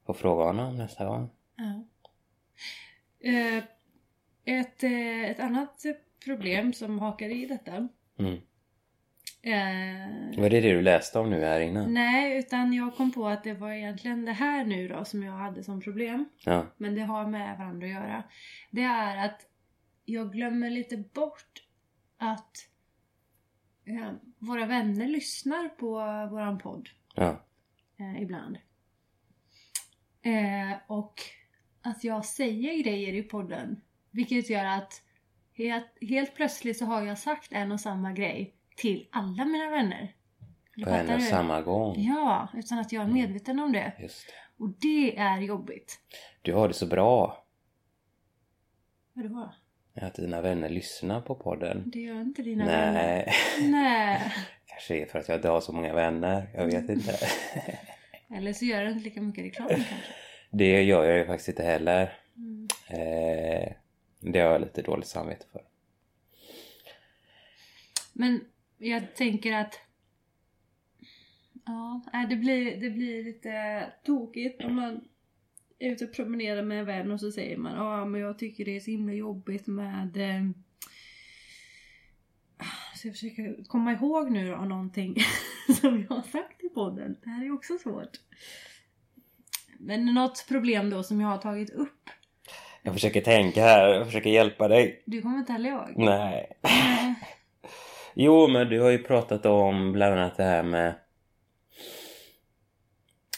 Får 0.07 0.15
fråga 0.15 0.45
honom 0.45 0.77
nästa 0.77 1.05
gång. 1.07 1.31
Ja. 1.57 1.85
Eh, 3.29 3.65
ett, 4.45 4.83
eh, 4.83 5.31
ett 5.31 5.41
annat 5.41 5.85
problem 6.25 6.73
som 6.73 6.99
hakar 6.99 7.29
i 7.29 7.47
detta. 7.47 7.89
Mm. 8.19 8.35
Eh, 9.43 10.41
Var 10.41 10.51
det 10.51 10.61
det 10.61 10.73
du 10.73 10.83
läste 10.83 11.19
om 11.19 11.31
nu 11.31 11.41
här 11.45 11.61
innan? 11.61 11.95
nej, 11.95 12.39
utan 12.39 12.73
jag 12.73 12.97
kom 12.97 13.13
på 13.13 13.27
att 13.29 13.45
det 13.45 13.55
var 13.55 13.71
egentligen 13.73 14.25
det 14.25 14.33
här 14.33 14.65
nu 14.65 14.89
då 14.89 15.05
som 15.05 15.23
jag 15.23 15.33
hade 15.33 15.65
som 15.65 15.81
problem. 15.81 16.29
Ja. 16.45 16.67
Men 16.77 16.95
det 16.95 17.01
har 17.03 17.27
med 17.27 17.59
varandra 17.59 17.87
att 17.87 17.93
göra. 17.93 18.23
Det 18.71 18.83
är 18.83 19.25
att 19.27 19.47
jag 20.11 20.33
glömmer 20.33 20.71
lite 20.71 20.97
bort 20.97 21.63
att 22.17 22.57
eh, 23.85 24.13
våra 24.39 24.67
vänner 24.67 25.07
lyssnar 25.07 25.69
på 25.69 25.91
våran 26.31 26.59
podd 26.59 26.89
Ja. 27.15 27.41
eh, 27.99 28.23
ibland. 28.23 28.59
Eh, 30.23 30.79
och 30.87 31.15
att 31.83 32.05
jag 32.05 32.25
säger 32.25 32.83
grejer 32.83 33.13
i 33.13 33.23
podden. 33.23 33.81
Vilket 34.11 34.51
gör 34.51 34.65
att 34.65 35.03
helt, 35.53 35.87
helt 36.01 36.35
plötsligt 36.35 36.79
så 36.79 36.85
har 36.85 37.03
jag 37.03 37.19
sagt 37.19 37.53
en 37.53 37.73
och 37.73 37.81
samma 37.81 38.13
grej 38.13 38.55
till 38.77 39.09
alla 39.13 39.45
mina 39.45 39.71
vänner. 39.71 40.15
Du 40.77 40.85
På 40.85 40.91
en 40.91 41.15
och 41.15 41.23
samma 41.23 41.63
gång. 41.63 41.95
Ja, 41.99 42.49
utan 42.55 42.79
att 42.79 42.93
jag 42.93 43.03
är 43.03 43.09
medveten 43.13 43.61
om 43.61 43.73
det. 43.73 43.93
Just 44.01 44.27
det. 44.27 44.65
Och 44.65 44.69
det 44.81 45.19
är 45.19 45.41
jobbigt. 45.41 46.01
Du 46.43 46.55
har 46.55 46.69
det 46.69 46.75
så 46.75 46.87
bra. 46.87 47.45
Vadå? 49.13 49.55
Att 49.95 50.15
dina 50.15 50.41
vänner 50.41 50.69
lyssnar 50.69 51.21
på 51.21 51.35
podden. 51.35 51.83
Det 51.87 52.01
gör 52.01 52.21
inte 52.21 52.43
dina 52.43 52.67
vänner. 52.67 52.93
Nej. 52.93 53.35
Nej. 53.71 54.33
Kanske 54.67 54.97
är 54.97 55.07
för 55.07 55.19
att 55.19 55.29
jag 55.29 55.39
inte 55.39 55.49
har 55.49 55.61
så 55.61 55.73
många 55.73 55.95
vänner. 55.95 56.49
Jag 56.55 56.67
vet 56.67 56.89
inte. 56.89 57.17
Eller 58.37 58.53
så 58.53 58.65
gör 58.65 58.85
det 58.85 58.91
inte 58.91 59.05
lika 59.05 59.21
mycket 59.21 59.45
reklam 59.45 59.69
kanske. 59.71 59.95
Det 60.51 60.83
gör 60.83 61.05
jag 61.05 61.19
ju 61.19 61.27
faktiskt 61.27 61.49
inte 61.49 61.63
heller. 61.63 62.19
Mm. 62.37 62.69
Eh, 62.89 63.73
det 64.21 64.41
har 64.41 64.53
jag 64.53 64.61
lite 64.61 64.83
dåligt 64.83 65.07
samvete 65.07 65.47
för. 65.53 65.63
Men 68.13 68.45
jag 68.79 69.15
tänker 69.15 69.53
att... 69.53 69.81
Ja, 71.67 72.01
nej, 72.13 72.27
det 72.27 72.37
blir, 72.37 72.81
det 72.81 72.91
blir 72.91 73.25
lite 73.25 73.87
tokigt 74.05 74.65
om 74.65 74.75
man 74.75 75.09
är 75.81 75.91
ute 75.91 76.05
och 76.05 76.13
promenerar 76.13 76.63
med 76.63 76.79
en 76.79 76.87
vän 76.87 77.11
och 77.11 77.21
så 77.21 77.31
säger 77.31 77.57
man 77.57 77.77
ja 77.77 78.05
men 78.05 78.21
jag 78.21 78.39
tycker 78.39 78.65
det 78.65 78.77
är 78.77 78.81
så 78.81 78.91
himla 78.91 79.13
jobbigt 79.13 79.67
med... 79.67 80.17
Eh... 80.17 80.51
Så 82.97 83.07
jag 83.07 83.15
försöker 83.15 83.65
komma 83.65 83.93
ihåg 83.93 84.31
nu 84.31 84.51
då 84.51 84.57
någonting 84.57 85.17
som 85.81 86.07
jag 86.09 86.17
har 86.17 86.23
sagt 86.23 86.65
i 86.65 86.69
podden. 86.69 87.17
Det 87.25 87.31
här 87.31 87.45
är 87.45 87.55
också 87.55 87.79
svårt. 87.79 88.21
Men 89.79 90.05
något 90.05 90.47
problem 90.49 90.91
då 90.91 91.03
som 91.03 91.21
jag 91.21 91.29
har 91.29 91.39
tagit 91.39 91.71
upp. 91.71 92.11
Jag 92.83 92.95
försöker 92.95 93.21
tänka 93.21 93.63
här. 93.63 93.89
Jag 93.89 94.07
försöker 94.07 94.31
hjälpa 94.31 94.69
dig. 94.69 95.03
Du 95.07 95.23
kommer 95.23 95.39
inte 95.39 95.53
heller 95.53 95.71
ihåg? 95.71 95.93
Nej. 95.97 96.53
Nej. 96.63 97.15
Jo, 98.15 98.49
men 98.49 98.69
du 98.69 98.81
har 98.81 98.91
ju 98.91 98.99
pratat 98.99 99.47
om 99.47 99.93
bland 99.93 100.15
annat 100.15 100.37
det 100.37 100.43
här 100.43 100.63
med 100.63 100.95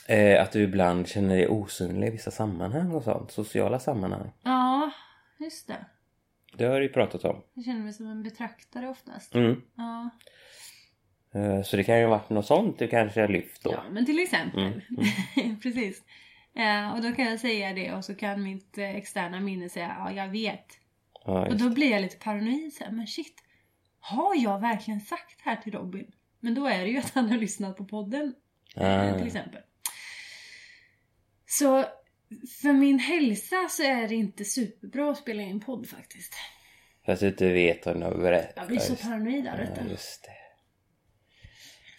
eh, 0.09 0.43
att 0.43 0.53
du 0.53 0.62
ibland 0.62 1.09
känner 1.09 1.37
dig 1.37 1.49
osynlig 1.49 2.07
i 2.09 2.11
vissa 2.11 2.31
sammanhang 2.31 2.91
och 2.93 3.03
sånt. 3.03 3.31
Sociala 3.31 3.79
sammanhang. 3.79 4.31
Ja, 4.43 4.91
just 5.38 5.69
det. 5.69 5.87
Det 6.57 6.65
har 6.65 6.77
du 6.81 6.83
ju 6.87 6.93
pratat 6.93 7.25
om. 7.25 7.43
Jag 7.55 7.65
känner 7.65 7.81
mig 7.81 7.93
som 7.93 8.07
en 8.07 8.23
betraktare 8.23 8.88
oftast. 8.88 9.35
Mm. 9.35 9.62
Ja. 9.77 10.11
Eh, 11.35 11.62
så 11.62 11.77
det 11.77 11.85
kan 11.85 11.99
ju 11.99 12.05
ha 12.05 12.11
varit 12.11 12.31
något 12.31 12.47
sånt 12.47 12.79
du 12.79 12.88
kanske 12.88 13.21
har 13.21 13.29
lyft 13.29 13.62
då. 13.65 13.73
ja, 13.73 13.83
men 13.91 14.07
till 14.07 14.19
exempel. 14.19 14.61
Mm, 15.41 15.61
Precis. 15.62 16.03
Ja, 16.53 16.93
och 16.93 17.03
då 17.03 17.12
kan 17.12 17.25
jag 17.25 17.41
säga 17.41 17.73
det 17.73 17.93
och 17.93 18.05
så 18.05 18.15
kan 18.15 18.43
mitt 18.43 18.79
eh, 18.79 18.97
externa 18.97 19.41
minne 19.41 19.69
säga 19.69 19.97
ja, 19.99 20.12
jag 20.12 20.29
vet. 20.29 20.67
Ja, 21.25 21.47
Och 21.49 21.57
då 21.57 21.71
blir 21.71 21.91
jag 21.91 22.03
lite 22.03 22.17
paranoid 22.17 22.73
så 22.73 22.85
här, 22.85 22.91
men 22.93 23.07
shit. 23.07 23.35
Har 24.01 24.35
jag 24.37 24.61
verkligen 24.61 25.01
sagt 25.01 25.41
det 25.45 25.51
här 25.51 25.57
till 25.57 25.73
Robin? 25.73 26.07
Men 26.41 26.55
då 26.55 26.67
är 26.67 26.79
det 26.79 26.88
ju 26.88 26.99
att 26.99 27.11
han 27.15 27.29
har 27.31 27.38
lyssnat 27.38 27.77
på 27.77 27.85
podden. 27.85 28.35
eh, 28.77 29.12
Ah. 29.15 29.19
Till 29.19 29.27
exempel. 29.27 29.61
Så 31.59 31.85
för 32.62 32.73
min 32.73 32.99
hälsa 32.99 33.69
så 33.69 33.83
är 33.83 34.09
det 34.09 34.15
inte 34.15 34.45
superbra 34.45 35.11
att 35.11 35.19
spela 35.19 35.43
in 35.43 35.61
podd 35.61 35.88
faktiskt. 35.88 36.35
För 37.05 37.12
att 37.12 37.21
du 37.21 37.29
inte 37.29 37.53
vet 37.53 37.87
om 37.87 38.01
du 38.01 38.07
har 38.07 38.19
berättat. 38.19 38.57
Jag 38.57 38.67
blir 38.67 38.79
så 38.79 38.97
paranoid 38.97 39.49
av 39.49 39.59
detta. 39.59 39.81
Ja, 39.85 39.91
just 39.91 40.23
det. 40.23 40.37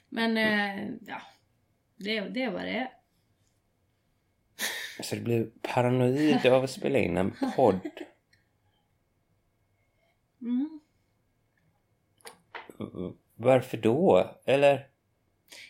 Men 0.09 0.37
eh, 0.37 0.89
ja, 1.01 1.21
det, 1.95 2.19
det 2.21 2.43
är 2.43 2.51
vad 2.51 2.61
det 2.61 2.71
är. 2.71 2.91
Så 5.03 5.15
du 5.15 5.21
blir 5.21 5.51
paranoid 5.61 6.45
av 6.45 6.63
att 6.63 6.71
spela 6.71 6.99
in 6.99 7.17
en 7.17 7.35
podd. 7.55 7.79
Mm. 10.41 10.79
Varför 13.35 13.77
då? 13.77 14.31
Eller? 14.45 14.92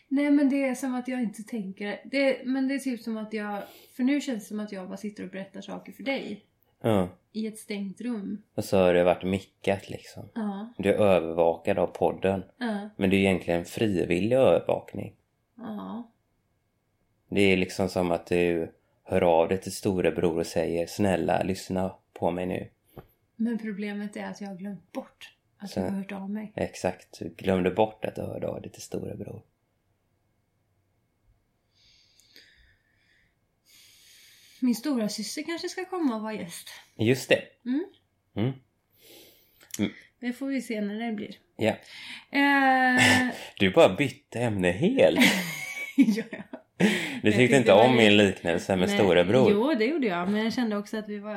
Nej 0.08 0.32
men 0.32 0.50
det 0.50 0.64
är 0.64 0.76
som 0.76 0.96
att 0.96 1.08
jag 1.08 1.22
inte 1.24 1.44
tänker. 1.44 2.02
Det, 2.06 2.46
men 2.46 2.68
det 2.68 2.74
är 2.76 2.80
typ 2.80 3.02
som 3.02 3.18
att 3.18 3.34
jag... 3.34 3.62
För 3.96 4.04
nu 4.04 4.22
känns 4.22 4.44
det 4.44 4.48
som 4.48 4.60
att 4.60 4.72
jag 4.72 4.88
bara 4.88 4.98
sitter 4.98 5.24
och 5.24 5.30
berättar 5.30 5.62
saker 5.62 5.92
för 5.92 6.04
dig. 6.04 6.46
Ja. 6.82 7.10
I 7.32 7.48
ett 7.48 7.58
stängt 7.60 8.02
rum. 8.02 8.42
Och 8.56 8.66
så 8.66 8.78
har 8.78 8.94
det 8.94 9.04
varit 9.04 9.24
mickat 9.24 9.90
liksom. 9.90 10.30
Ja. 10.36 10.74
Du 10.78 10.90
är 10.90 10.98
övervakad 10.98 11.80
av 11.80 11.88
podden. 11.88 12.44
Ja. 12.58 12.90
Men 12.98 13.10
det 13.10 13.16
är 13.16 13.20
egentligen 13.20 13.66
frivillig 13.66 14.36
övervakning. 14.36 15.16
Ja. 15.56 16.12
Det 17.30 17.42
är 17.42 17.58
liksom 17.58 17.90
som 17.90 18.12
att 18.12 18.26
du 18.26 18.72
hör 19.04 19.22
av 19.22 19.48
dig 19.50 19.58
till 19.62 19.72
storebror 19.72 20.38
och 20.40 20.48
säger 20.48 20.88
snälla 20.88 21.44
lyssna 21.44 21.96
på 22.14 22.32
mig 22.32 22.46
nu. 22.46 22.68
Men 23.36 23.58
problemet 23.58 24.18
är 24.18 24.26
att 24.26 24.42
jag 24.42 24.48
har 24.48 24.56
glömt 24.56 24.92
bort 24.92 25.34
att 25.58 25.70
Så- 25.70 25.80
jag 25.80 25.90
har 25.90 25.98
hört 25.98 26.12
av 26.12 26.30
mig. 26.30 26.52
Exakt, 26.56 27.20
du 27.20 27.30
glömde 27.30 27.72
bort 27.72 28.06
att 28.06 28.16
du 28.16 28.22
hörde 28.22 28.48
av 28.48 28.62
dig 28.62 28.72
till 28.72 28.82
storebror. 28.82 29.42
Min 34.64 34.76
stora 34.76 35.10
syster 35.10 35.44
kanske 35.44 35.70
ska 35.70 35.86
komma 35.86 36.16
och 36.16 36.22
vara 36.22 36.34
gäst. 36.34 36.70
Just 36.98 37.30
det. 37.30 37.42
Mm. 37.66 37.84
Mm. 38.36 38.54
Det 40.20 40.34
får 40.34 40.48
vi 40.48 40.62
se 40.62 40.82
när 40.82 41.06
det 41.08 41.12
blir. 41.14 41.36
Ja. 41.58 41.74
Eh, 42.32 43.30
Du 43.60 43.70
bara 43.72 43.90
bytte 43.96 44.40
ämne 44.40 44.72
helt. 44.72 45.20
ja. 45.98 46.24
Du 47.22 47.32
tyckte 47.32 47.38
tyckte 47.38 47.58
inte 47.58 47.74
om 47.74 47.96
min 47.96 48.18
liknelse 48.18 48.76
med 48.76 48.88
Nej, 48.90 48.98
storebror? 48.98 49.52
Jo, 49.52 49.74
det 49.74 49.86
gjorde 49.86 50.08
jag. 50.08 50.30
Men 50.30 50.44
jag 50.44 50.54
kände 50.54 50.78
också 50.78 50.98
att, 50.98 51.10
vi 51.10 51.20
var, 51.20 51.36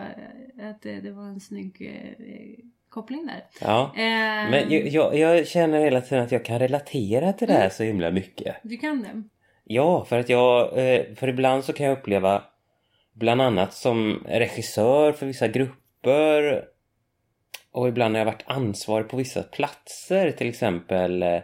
att 0.63 0.83
det, 0.83 1.01
det 1.01 1.11
var 1.13 1.25
en 1.25 1.41
snygg 1.41 1.77
eh, 1.81 2.65
koppling 2.89 3.27
där. 3.27 3.45
Ja. 3.61 3.93
Eh, 3.97 4.51
Men 4.51 4.71
jag, 4.71 4.89
jag, 4.89 5.19
jag 5.19 5.47
känner 5.49 5.81
hela 5.81 6.01
tiden 6.01 6.25
att 6.25 6.33
jag 6.33 6.45
kan 6.45 6.59
relatera 6.59 7.33
till 7.33 7.49
det 7.49 7.55
här 7.55 7.69
så 7.69 7.83
himla 7.83 8.11
mycket. 8.11 8.57
Du 8.63 8.77
kan 8.77 9.03
det? 9.03 9.23
Ja, 9.65 10.05
för 10.05 10.19
att 10.19 10.29
jag... 10.29 10.79
eh, 10.79 11.15
För 11.15 11.29
ibland 11.29 11.65
så 11.65 11.73
kan 11.73 11.87
jag 11.87 11.99
uppleva 11.99 12.45
bland 13.19 13.43
annat 13.43 13.73
som 13.73 14.25
regissör 14.29 15.13
för 15.13 15.27
vissa 15.27 15.49
grupper 15.49 16.65
och 17.73 17.89
ibland 17.89 18.15
har 18.15 18.19
jag 18.19 18.33
varit 18.33 18.45
ansvarig 18.47 19.09
på 19.09 19.17
vissa 19.17 19.43
platser 19.43 20.31
till 20.31 20.49
exempel 20.49 21.23
eh, 21.23 21.41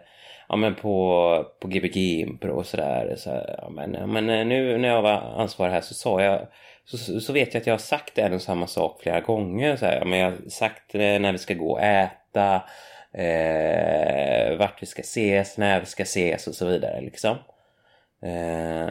ja, 0.49 0.57
men 0.57 0.75
på, 0.75 1.47
på 1.61 1.69
Gbg 1.69 1.97
Impro 1.97 2.57
och 2.57 2.67
sådär. 2.67 3.15
Så, 3.17 3.31
ja, 3.59 3.71
men, 3.71 3.95
ja, 3.95 4.07
men 4.07 4.31
eh, 4.31 4.47
nu 4.47 4.79
när 4.79 4.89
jag 4.89 5.03
var 5.03 5.41
ansvarig 5.41 5.73
här 5.73 5.81
så 5.81 5.95
sa 5.95 6.23
jag 6.23 6.47
så, 6.85 7.21
så 7.21 7.33
vet 7.33 7.55
jag 7.55 7.61
att 7.61 7.67
jag 7.67 7.75
har 7.75 7.79
sagt 7.79 8.19
en 8.19 8.33
och 8.33 8.43
samma 8.43 8.67
sak 8.67 9.01
flera 9.03 9.21
gånger. 9.21 9.77
Så 9.77 9.87
här, 9.87 9.99
ja, 9.99 10.05
men 10.05 10.19
jag 10.19 10.31
har 10.31 10.39
sagt 10.49 10.95
eh, 10.95 11.01
när 11.01 11.33
vi 11.33 11.39
ska 11.39 11.55
gå 11.55 11.73
och 11.73 11.83
äta, 11.83 12.63
eh, 13.13 14.59
vart 14.59 14.83
vi 14.83 14.87
ska 14.87 15.03
ses, 15.03 15.59
när 15.59 15.81
vi 15.81 15.87
ska 15.87 16.03
ses 16.03 16.47
och 16.47 16.55
så 16.55 16.67
vidare 16.67 17.01
liksom. 17.01 17.37
Eh, 18.23 18.89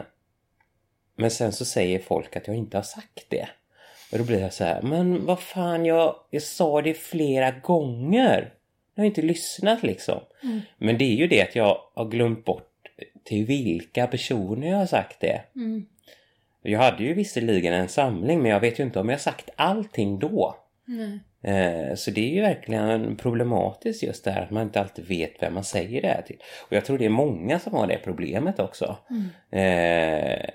men 1.16 1.30
sen 1.30 1.52
så 1.52 1.64
säger 1.64 1.98
folk 1.98 2.36
att 2.36 2.46
jag 2.46 2.56
inte 2.56 2.76
har 2.76 2.82
sagt 2.82 3.26
det. 3.28 3.48
Och 4.12 4.18
då 4.18 4.24
blir 4.24 4.40
jag 4.40 4.52
så 4.52 4.64
här, 4.64 4.82
men 4.82 5.26
vad 5.26 5.40
fan, 5.40 5.84
jag, 5.84 6.16
jag 6.30 6.42
sa 6.42 6.82
det 6.82 6.94
flera 6.94 7.50
gånger. 7.50 8.52
Jag 8.94 9.02
har 9.02 9.06
inte 9.06 9.22
lyssnat 9.22 9.82
liksom. 9.82 10.20
Mm. 10.42 10.60
Men 10.78 10.98
det 10.98 11.04
är 11.04 11.16
ju 11.16 11.26
det 11.26 11.42
att 11.42 11.56
jag 11.56 11.78
har 11.94 12.04
glömt 12.04 12.44
bort 12.44 12.68
till 13.24 13.46
vilka 13.46 14.06
personer 14.06 14.68
jag 14.68 14.76
har 14.76 14.86
sagt 14.86 15.20
det. 15.20 15.42
Mm. 15.56 15.86
Jag 16.62 16.80
hade 16.80 17.04
ju 17.04 17.14
visserligen 17.14 17.74
en 17.74 17.88
samling 17.88 18.42
men 18.42 18.50
jag 18.50 18.60
vet 18.60 18.78
ju 18.78 18.84
inte 18.84 19.00
om 19.00 19.08
jag 19.08 19.20
sagt 19.20 19.50
allting 19.56 20.18
då. 20.18 20.56
Eh, 21.42 21.94
Så 21.94 22.10
det 22.10 22.20
är 22.30 22.34
ju 22.34 22.40
verkligen 22.40 23.16
problematiskt 23.16 24.02
just 24.02 24.24
det 24.24 24.30
här 24.30 24.42
att 24.42 24.50
man 24.50 24.62
inte 24.62 24.80
alltid 24.80 25.04
vet 25.04 25.42
vem 25.42 25.54
man 25.54 25.64
säger 25.64 26.02
det 26.02 26.08
här 26.08 26.22
till. 26.22 26.38
Och 26.66 26.72
jag 26.72 26.84
tror 26.84 26.98
det 26.98 27.04
är 27.04 27.08
många 27.08 27.58
som 27.58 27.74
har 27.74 27.86
det 27.86 27.98
problemet 28.04 28.58
också. 28.58 28.96
Mm. 29.10 29.28
Eh, 29.50 30.50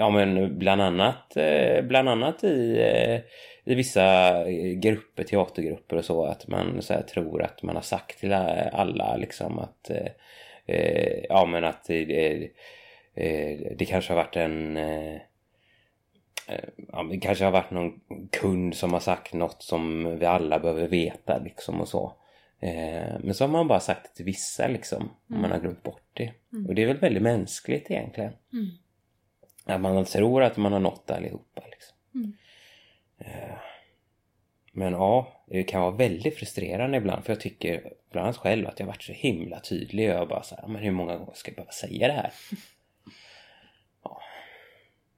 ja 0.00 0.10
men 0.10 0.58
bland 0.58 0.82
annat, 0.82 1.36
eh, 1.36 1.82
bland 1.82 2.08
annat 2.08 2.44
i, 2.44 2.78
eh, 2.78 3.20
i 3.64 3.74
vissa 3.74 4.44
grupper, 4.74 5.24
teatergrupper 5.24 5.96
och 5.96 6.04
så 6.04 6.24
att 6.24 6.48
man 6.48 6.82
så 6.82 6.94
här, 6.94 7.02
tror 7.02 7.42
att 7.42 7.62
man 7.62 7.74
har 7.74 7.82
sagt 7.82 8.20
till 8.20 8.32
alla 8.32 9.16
liksom 9.16 9.58
att 9.58 9.90
eh, 9.90 10.06
eh, 10.66 11.24
ja 11.28 11.46
men 11.46 11.64
att 11.64 11.90
eh, 11.90 11.98
eh, 13.14 13.58
det 13.78 13.86
kanske 13.88 14.12
har 14.12 14.16
varit 14.16 14.36
en 14.36 14.76
eh, 14.76 15.14
eh, 16.48 16.68
ja 16.92 17.02
det 17.10 17.18
kanske 17.18 17.44
har 17.44 17.52
varit 17.52 17.70
någon 17.70 18.00
kund 18.32 18.74
som 18.74 18.92
har 18.92 19.00
sagt 19.00 19.34
något 19.34 19.62
som 19.62 20.18
vi 20.18 20.26
alla 20.26 20.58
behöver 20.58 20.88
veta 20.88 21.38
liksom 21.38 21.80
och 21.80 21.88
så. 21.88 22.12
Eh, 22.60 23.20
men 23.20 23.34
så 23.34 23.44
har 23.44 23.48
man 23.48 23.68
bara 23.68 23.80
sagt 23.80 24.02
det 24.02 24.16
till 24.16 24.24
vissa 24.24 24.68
liksom. 24.68 25.10
Mm. 25.30 25.42
Man 25.42 25.50
har 25.50 25.58
glömt 25.58 25.82
bort 25.82 26.10
det. 26.14 26.32
Mm. 26.52 26.66
Och 26.66 26.74
det 26.74 26.82
är 26.82 26.86
väl 26.86 26.98
väldigt 26.98 27.22
mänskligt 27.22 27.90
egentligen. 27.90 28.32
Mm. 28.52 28.70
Att 29.70 29.80
man 29.80 30.04
tror 30.04 30.42
att 30.42 30.56
man 30.56 30.72
har 30.72 30.80
nått 30.80 31.10
allihopa 31.10 31.62
liksom. 31.70 31.96
Mm. 32.14 32.32
Eh, 33.18 33.56
men 34.72 34.92
ja, 34.92 35.44
det 35.46 35.62
kan 35.62 35.80
vara 35.80 35.90
väldigt 35.90 36.36
frustrerande 36.38 36.96
ibland 36.98 37.24
för 37.24 37.32
jag 37.32 37.40
tycker 37.40 37.92
bland 38.10 38.24
annat 38.24 38.36
själv 38.36 38.66
att 38.66 38.80
jag 38.80 38.86
varit 38.86 39.02
så 39.02 39.12
himla 39.12 39.60
tydlig 39.60 40.04
jag 40.04 40.28
bara 40.28 40.42
så 40.42 40.54
här, 40.56 40.66
men 40.68 40.82
hur 40.82 40.90
många 40.90 41.16
gånger 41.16 41.34
ska 41.34 41.50
jag 41.50 41.56
behöva 41.56 41.72
säga 41.72 42.06
det 42.06 42.14
här? 42.14 42.32
Ja. 44.02 44.20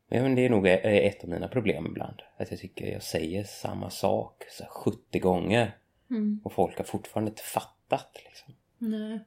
Men 0.09 0.35
det 0.35 0.45
är 0.45 0.51
nog 0.51 0.67
ett 0.69 1.25
av 1.25 1.31
mina 1.31 1.49
problem 1.49 1.87
ibland. 1.87 2.23
Att 2.37 2.51
jag 2.51 2.61
tycker 2.61 2.87
jag 2.87 3.03
säger 3.03 3.45
samma 3.45 3.91
sak 3.91 4.45
så 4.51 4.65
70 4.65 5.19
gånger 5.19 5.73
Mm. 6.13 6.41
och 6.45 6.53
folk 6.53 6.79
har 6.79 6.85
fortfarande 6.85 7.31
inte 7.31 7.43
fattat 7.43 8.23
liksom. 8.25 8.55
Nej. 8.79 9.21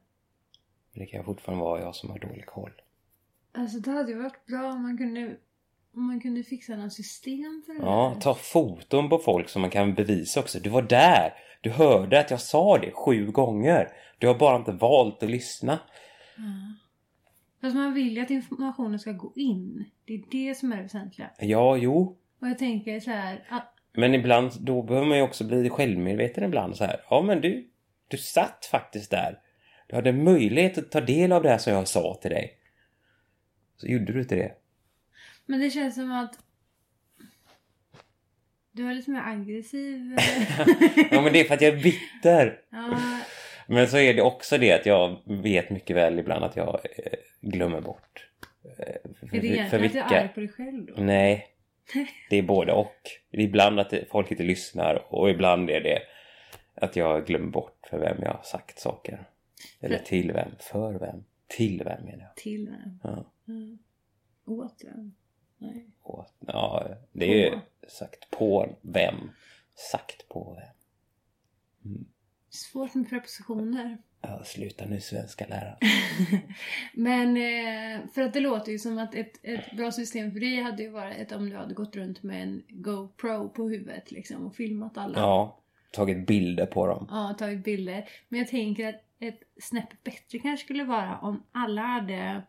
Det 0.93 1.05
kan 1.05 1.25
fortfarande 1.25 1.63
vara 1.63 1.81
jag 1.81 1.95
som 1.95 2.09
har 2.09 2.19
dålig 2.19 2.45
koll. 2.45 2.81
Alltså 3.55 3.79
det 3.79 3.91
hade 3.91 4.11
ju 4.11 4.17
varit 4.17 4.45
bra 4.45 4.71
om 4.71 4.81
man 4.81 4.97
kunde, 4.97 5.35
om 5.95 6.07
man 6.07 6.19
kunde 6.19 6.43
fixa 6.43 6.75
något 6.75 6.93
system 6.93 7.63
för 7.65 7.73
det 7.73 7.79
Ja, 7.79 8.17
ta 8.21 8.35
foton 8.35 9.09
på 9.09 9.17
folk 9.17 9.49
som 9.49 9.61
man 9.61 9.71
kan 9.71 9.93
bevisa 9.93 10.39
också. 10.39 10.59
Du 10.59 10.69
var 10.69 10.81
där! 10.81 11.33
Du 11.61 11.69
hörde 11.69 12.19
att 12.19 12.31
jag 12.31 12.41
sa 12.41 12.77
det 12.77 12.91
sju 12.91 13.31
gånger. 13.31 13.89
Du 14.19 14.27
har 14.27 14.35
bara 14.35 14.55
inte 14.55 14.71
valt 14.71 15.23
att 15.23 15.29
lyssna. 15.29 15.79
Ja. 16.37 16.43
Fast 17.61 17.75
man 17.75 17.93
vill 17.93 18.15
ju 18.15 18.21
att 18.21 18.29
informationen 18.29 18.99
ska 18.99 19.11
gå 19.11 19.33
in. 19.35 19.85
Det 20.05 20.13
är 20.13 20.21
det 20.31 20.55
som 20.55 20.71
är 20.71 20.77
det 20.77 20.83
väsentliga. 20.83 21.29
Ja, 21.39 21.77
jo. 21.77 22.17
Och 22.41 22.47
jag 22.47 22.57
tänker 22.57 22.99
så 22.99 23.11
här. 23.11 23.47
Att, 23.49 23.73
Men 23.93 24.13
ibland, 24.15 24.51
då 24.59 24.81
behöver 24.81 25.07
man 25.07 25.17
ju 25.17 25.23
också 25.23 25.43
bli 25.43 25.69
självmedveten 25.69 26.43
ibland 26.43 26.75
så 26.75 26.83
här. 26.83 27.01
Ja, 27.09 27.21
men 27.21 27.41
du, 27.41 27.69
du 28.07 28.17
satt 28.17 28.65
faktiskt 28.71 29.11
där. 29.11 29.39
Du 29.87 29.95
hade 29.95 30.13
möjlighet 30.13 30.77
att 30.77 30.91
ta 30.91 31.01
del 31.01 31.31
av 31.31 31.43
det 31.43 31.49
här 31.49 31.57
som 31.57 31.73
jag 31.73 31.87
sa 31.87 32.19
till 32.21 32.31
dig. 32.31 32.57
Så 33.77 33.88
gjorde 33.88 34.13
du 34.13 34.19
inte 34.21 34.35
det. 34.35 34.51
men 35.45 35.59
det 35.59 35.69
känns 35.69 35.95
som 35.95 36.11
att 36.11 36.39
du 38.71 38.89
är 38.89 38.93
lite 38.93 39.11
mer 39.11 39.21
aggressiv. 39.25 40.17
eh, 40.17 40.67
Ja, 41.11 41.21
men 41.21 41.33
det 41.33 41.39
är 41.39 41.43
för 41.43 41.53
att 41.53 41.61
jag 41.61 41.73
är 41.77 41.83
bitter. 41.83 42.59
ja, 42.69 42.99
Men 43.67 43.88
så 43.88 43.97
är 43.97 44.13
det 44.13 44.21
också 44.21 44.57
det 44.57 44.71
att 44.73 44.85
jag 44.85 45.17
vet 45.25 45.69
mycket 45.69 45.95
väl 45.95 46.19
ibland 46.19 46.43
att 46.45 46.55
jag 46.55 46.79
eh, 46.97 47.13
glömmer 47.41 47.81
bort. 47.81 48.29
eh, 48.79 49.11
För, 49.29 49.35
är 49.38 49.41
det 49.41 49.47
egentligen 49.47 49.85
att 49.85 49.91
du 49.93 49.99
är 49.99 50.19
arg 50.21 50.27
på 50.33 50.39
dig 50.39 50.49
själv 50.49 50.85
då? 50.85 50.93
Nej. 50.97 51.47
Det 52.29 52.38
är 52.38 52.41
både 52.43 52.71
och. 52.73 52.95
Det 53.31 53.38
är 53.38 53.41
ibland 53.41 53.79
att 53.79 53.93
folk 54.11 54.31
inte 54.31 54.43
lyssnar 54.43 55.13
och 55.13 55.29
ibland 55.29 55.69
är 55.69 55.81
det 55.81 55.99
att 56.75 56.95
jag 56.95 57.25
glömmer 57.27 57.47
bort 57.51 57.79
för 57.89 57.99
vem 57.99 58.17
jag 58.21 58.31
har 58.33 58.43
sagt 58.43 58.79
saker. 58.79 59.25
Eller 59.81 59.97
till 59.99 60.31
vem. 60.31 60.49
För 60.59 60.93
vem. 60.93 61.23
Till 61.47 61.81
vem 61.85 62.03
menar 62.05 62.23
jag. 62.23 62.35
Till 62.35 62.69
vem? 62.69 62.99
Ja. 63.03 63.31
Mm. 63.47 63.77
Åt 64.45 64.81
vem? 64.86 65.15
Nej. 65.58 65.89
Och, 66.01 66.25
ja, 66.39 66.88
det 67.12 67.25
är 67.25 67.51
ju 67.51 67.60
sagt 67.88 68.31
på 68.31 68.75
vem. 68.81 69.15
Sagt 69.75 70.29
på 70.29 70.58
vem. 70.60 72.05
Svårt 72.49 72.93
med 72.93 73.10
prepositioner. 73.10 73.97
Ja, 74.21 74.43
sluta 74.43 74.86
nu 74.86 75.01
svenska 75.01 75.45
läraren. 75.47 75.77
Men 76.93 77.38
eh, 77.38 78.08
för 78.13 78.21
att 78.21 78.34
det 78.34 78.39
låter 78.39 78.71
ju 78.71 78.79
som 78.79 78.97
att 78.97 79.15
ett, 79.15 79.39
ett 79.43 79.77
bra 79.77 79.91
system 79.91 80.31
för 80.31 80.39
dig 80.39 80.62
hade 80.62 80.84
ju 80.84 80.89
varit 80.89 81.31
om 81.31 81.49
du 81.49 81.55
hade 81.55 81.73
gått 81.73 81.95
runt 81.95 82.23
med 82.23 82.43
en 82.43 82.63
GoPro 82.69 83.49
på 83.49 83.69
huvudet 83.69 84.12
liksom 84.12 84.45
och 84.45 84.55
filmat 84.55 84.97
alla. 84.97 85.19
Ja, 85.19 85.60
tagit 85.91 86.27
bilder 86.27 86.65
på 86.65 86.88
dem. 86.88 87.08
Ja, 87.10 87.36
tagit 87.39 87.63
bilder. 87.63 88.10
Men 88.29 88.39
jag 88.39 88.47
tänker 88.47 88.89
att 88.89 89.01
ett 89.19 89.39
snäpp 89.62 90.03
bättre 90.03 90.39
kanske 90.39 90.65
skulle 90.65 90.84
vara 90.84 91.17
om 91.17 91.43
alla 91.51 91.81
hade 91.81 92.41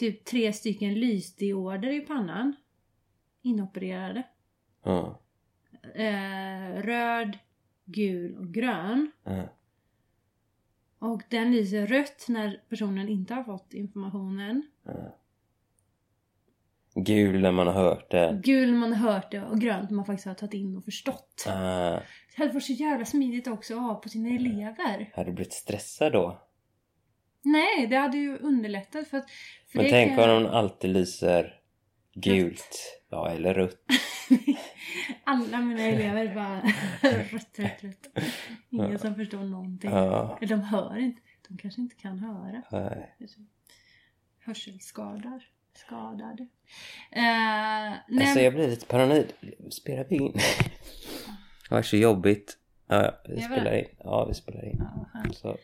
typ 0.00 0.24
tre 0.24 0.52
stycken 0.52 0.94
lysdioder 0.94 1.88
i 1.92 2.00
pannan. 2.00 2.56
Inopererade. 3.42 4.22
Ja, 4.84 5.20
Eh, 5.94 6.82
röd, 6.82 7.38
gul 7.84 8.36
och 8.36 8.54
grön. 8.54 9.10
ja. 9.24 9.42
Och 10.98 11.22
den 11.28 11.52
lyser 11.52 11.86
rött 11.86 12.24
när 12.28 12.62
personen 12.68 13.08
inte 13.08 13.34
har 13.34 13.44
fått 13.44 13.74
informationen. 13.74 14.62
Gul 16.94 17.40
när 17.40 17.52
man 17.52 17.66
har 17.66 17.74
hört 17.74 18.10
det. 18.10 18.40
Gul 18.44 18.70
när 18.72 18.78
man 18.78 18.92
har 18.92 19.12
hört 19.12 19.30
det 19.30 19.44
och 19.44 19.60
grönt 19.60 19.90
när 19.90 19.96
man 19.96 20.04
faktiskt 20.04 20.26
har 20.26 20.34
tagit 20.34 20.54
in 20.54 20.76
och 20.76 20.84
förstått. 20.84 21.44
Ah, 21.48 21.90
Det 22.00 22.36
hade 22.36 22.52
varit 22.52 22.64
så 22.64 22.72
jävla 22.72 23.04
smidigt 23.04 23.46
också 23.46 23.74
att 23.74 23.82
ha 23.82 23.94
på 23.94 24.08
sina 24.08 24.28
elever. 24.28 25.10
hade 25.14 25.30
du 25.30 25.34
blivit 25.34 25.52
stressad 25.52 26.12
då? 26.12 26.42
Nej, 27.42 27.86
det 27.86 27.96
hade 27.96 28.16
ju 28.18 28.36
underlättat 28.38 29.08
för 29.08 29.18
att... 29.18 29.26
Men 29.72 29.84
det 29.84 29.90
tänk 29.90 30.16
kan- 30.16 30.30
om 30.30 30.42
hon 30.42 30.52
alltid 30.52 30.90
lyser 30.90 31.54
gult. 32.14 32.96
Ja, 33.10 33.30
eller 33.30 33.54
rött. 33.54 33.76
Alla 35.24 35.58
mina 35.60 35.82
elever 35.82 36.34
bara 36.34 36.60
rött, 37.32 37.58
rött, 37.58 37.84
rött. 37.84 38.24
Ingen 38.70 38.98
som 38.98 39.14
förstår 39.14 39.38
någonting. 39.38 39.90
Ja, 39.90 40.38
Eller 40.40 40.48
de 40.56 40.60
hör 40.62 40.98
inte. 40.98 41.20
De 41.48 41.58
kanske 41.58 41.80
inte 41.80 41.96
kan 41.96 42.18
höra. 42.18 42.62
nej. 42.72 43.14
Hörselskador. 44.44 45.42
Skadade. 45.74 46.46
Nej, 47.16 48.00
Alltså 48.20 48.40
jag 48.40 48.54
blir 48.54 48.68
lite 48.68 48.86
paranoid. 48.86 49.32
Spelar 49.70 50.04
vi 50.08 50.16
in? 50.16 50.32
Det 51.68 51.74
var 51.74 51.82
så 51.82 51.96
jobbigt. 51.96 52.56
Ja, 52.90 53.02
ja, 53.04 53.20
vi 53.34 53.40
spelar 53.40 53.64
det? 53.70 53.80
in. 53.80 53.88
Ja, 53.98 54.24
vi 54.24 54.34
spelar 54.34 54.64
in. 54.64 54.82
ja. 55.14 55.32
Så, 55.32 55.58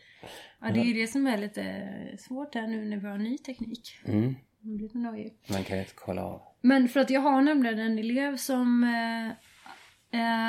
ja, 0.61 0.71
det 0.71 0.79
är 0.79 0.83
ju 0.83 0.93
det 0.93 1.07
som 1.07 1.27
är 1.27 1.37
lite 1.37 1.91
svårt 2.19 2.55
här 2.55 2.67
nu 2.67 2.85
när 2.85 2.97
vi 2.97 3.07
har 3.07 3.17
ny 3.17 3.37
teknik. 3.37 3.99
mm, 4.05 4.35
Man 4.61 4.77
blir 4.77 4.89
nojig. 4.93 5.37
man 5.49 5.63
kan 5.63 5.79
inte 5.79 5.91
kolla 5.95 6.23
av. 6.23 6.41
Men 6.61 6.89
för 6.89 6.99
att 6.99 7.09
jag 7.09 7.21
har 7.21 7.41
nämligen 7.41 7.79
en 7.79 7.99
elev 7.99 8.37
som 8.37 8.83
eh, 8.83 9.27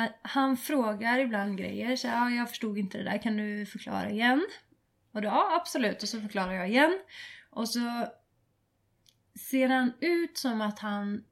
eh, 0.03 0.09
han 0.21 0.57
frågar 0.57 1.19
ibland 1.19 1.57
grejer. 1.57 1.95
Så 1.95 2.07
ja, 2.07 2.29
jag 2.29 2.49
förstod 2.49 2.77
inte 2.77 2.97
det 2.97 3.03
där, 3.03 3.17
kan 3.17 3.37
du 3.37 3.65
förklara 3.65 4.09
igen? 4.09 4.45
Och 5.11 5.21
då, 5.21 5.27
ja 5.27 5.55
absolut, 5.61 6.03
och 6.03 6.09
så 6.09 6.21
förklarar 6.21 6.53
jag 6.53 6.69
igen. 6.69 6.99
Och 7.49 7.69
så 7.69 8.07
ser 9.49 9.69
han 9.69 9.93
ut 10.01 10.37
som 10.37 10.61
att 10.61 10.79
han 10.79 11.23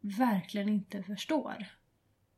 verkligen 0.00 0.68
inte 0.68 1.02
förstår. 1.02 1.66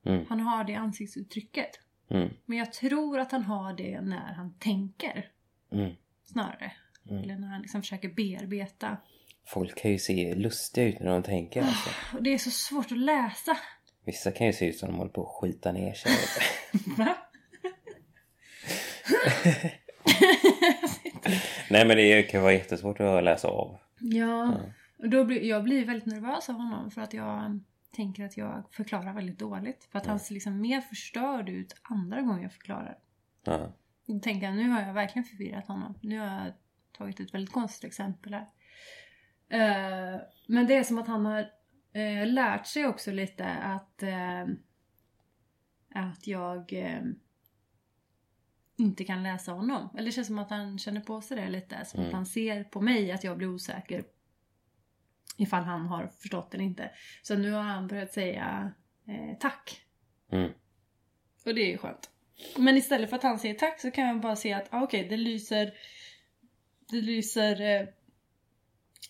Mm, 0.04 0.24
Han 0.28 0.40
har 0.40 0.64
det 0.64 0.74
ansiktsuttrycket. 0.74 1.80
Mm, 2.10 2.28
Men 2.46 2.58
jag 2.58 2.72
tror 2.72 3.18
att 3.18 3.32
han 3.32 3.42
har 3.42 3.72
det 3.72 4.00
när 4.00 4.32
han 4.32 4.54
tänker 4.58 5.30
mm. 5.72 5.94
snarare. 6.24 6.72
Mm. 7.10 7.22
Eller 7.22 7.36
när 7.36 7.48
han 7.48 7.62
liksom 7.62 7.82
försöker 7.82 8.08
bearbeta. 8.08 8.96
Folk 9.46 9.78
kan 9.78 9.90
ju 9.90 9.98
se 9.98 10.34
lustiga 10.34 10.86
ut 10.86 11.00
när 11.00 11.10
de 11.12 11.22
tänker 11.22 11.62
alltså. 11.62 11.90
Och 12.16 12.22
det 12.22 12.34
är 12.34 12.38
så 12.38 12.50
svårt 12.50 12.92
att 12.92 12.98
läsa. 12.98 13.56
Vissa 14.04 14.32
kan 14.32 14.46
ju 14.46 14.52
se 14.52 14.68
ut 14.68 14.78
som 14.78 14.88
de 14.88 14.96
håller 14.98 15.10
på 15.10 15.22
att 15.22 15.28
skita 15.28 15.72
ner 15.72 15.94
sig. 15.94 16.12
Va? 16.96 17.16
Nej 21.70 21.86
men 21.86 21.96
det 21.96 22.22
kan 22.22 22.42
vara 22.42 22.52
jättesvårt 22.52 23.00
att 23.00 23.24
läsa 23.24 23.48
av. 23.48 23.78
Ja, 24.00 24.60
och 24.98 25.08
då 25.08 25.24
blir, 25.24 25.42
jag 25.42 25.64
blir 25.64 25.84
väldigt 25.84 26.06
nervös 26.06 26.48
av 26.48 26.54
honom 26.54 26.90
för 26.90 27.00
att 27.00 27.14
jag 27.14 27.60
tänker 27.96 28.24
att 28.24 28.36
jag 28.36 28.64
förklarar 28.70 29.12
väldigt 29.14 29.38
dåligt. 29.38 29.84
För 29.84 29.98
att 29.98 30.06
han 30.06 30.20
ser 30.20 30.34
liksom 30.34 30.60
mer 30.60 30.80
förstörd 30.80 31.48
ut 31.48 31.74
andra 31.82 32.20
gånger 32.22 32.42
jag 32.42 32.52
förklarar. 32.52 32.98
Ja. 33.44 33.72
Då 34.06 34.18
tänker 34.20 34.46
jag, 34.46 34.56
nu 34.56 34.68
har 34.68 34.82
jag 34.82 34.94
verkligen 34.94 35.24
förvirrat 35.24 35.66
honom. 35.66 35.98
Nu 36.02 36.18
har 36.18 36.26
jag 36.26 36.52
tagit 36.98 37.20
ett 37.20 37.34
väldigt 37.34 37.52
konstigt 37.52 37.84
exempel 37.84 38.34
här. 38.34 38.46
Eh, 39.48 40.20
men 40.46 40.66
det 40.66 40.74
är 40.76 40.82
som 40.84 40.98
att 40.98 41.06
han 41.06 41.26
har 41.26 41.50
eh, 41.92 42.26
lärt 42.26 42.66
sig 42.66 42.86
också 42.86 43.12
lite 43.12 43.46
att, 43.46 44.02
eh, 44.02 44.46
att 45.94 46.26
jag 46.26 46.72
inte 48.76 49.04
kan 49.04 49.22
läsa 49.22 49.52
honom. 49.52 49.88
Eller 49.94 50.04
det 50.04 50.12
känns 50.12 50.26
som 50.26 50.38
att 50.38 50.50
han 50.50 50.78
känner 50.78 51.00
på 51.00 51.20
sig 51.20 51.36
det 51.36 51.48
lite. 51.48 51.84
Som 51.84 52.00
Mm. 52.00 52.08
att 52.08 52.14
han 52.14 52.26
ser 52.26 52.64
på 52.64 52.80
mig 52.80 53.12
att 53.12 53.24
jag 53.24 53.38
blir 53.38 53.48
osäker. 53.48 54.04
Ifall 55.36 55.62
han 55.62 55.86
har 55.86 56.06
förstått 56.06 56.54
eller 56.54 56.64
inte. 56.64 56.90
Så 57.22 57.34
nu 57.36 57.52
har 57.52 57.62
han 57.62 57.86
börjat 57.86 58.12
säga 58.12 58.72
eh, 59.08 59.38
tack. 59.40 59.80
Mm. 60.32 60.50
Och 61.46 61.54
det 61.54 61.60
är 61.60 61.70
ju 61.70 61.78
skönt. 61.78 62.10
Men 62.56 62.76
istället 62.76 63.10
för 63.10 63.16
att 63.16 63.22
han 63.22 63.38
säger 63.38 63.54
tack 63.54 63.80
så 63.80 63.90
kan 63.90 64.06
jag 64.06 64.20
bara 64.20 64.36
se 64.36 64.52
att 64.52 64.66
ah, 64.70 64.82
okej, 64.82 65.06
det 65.08 65.16
lyser... 65.16 65.74
Det 66.90 67.00
lyser... 67.00 67.60
Eh, 67.60 67.88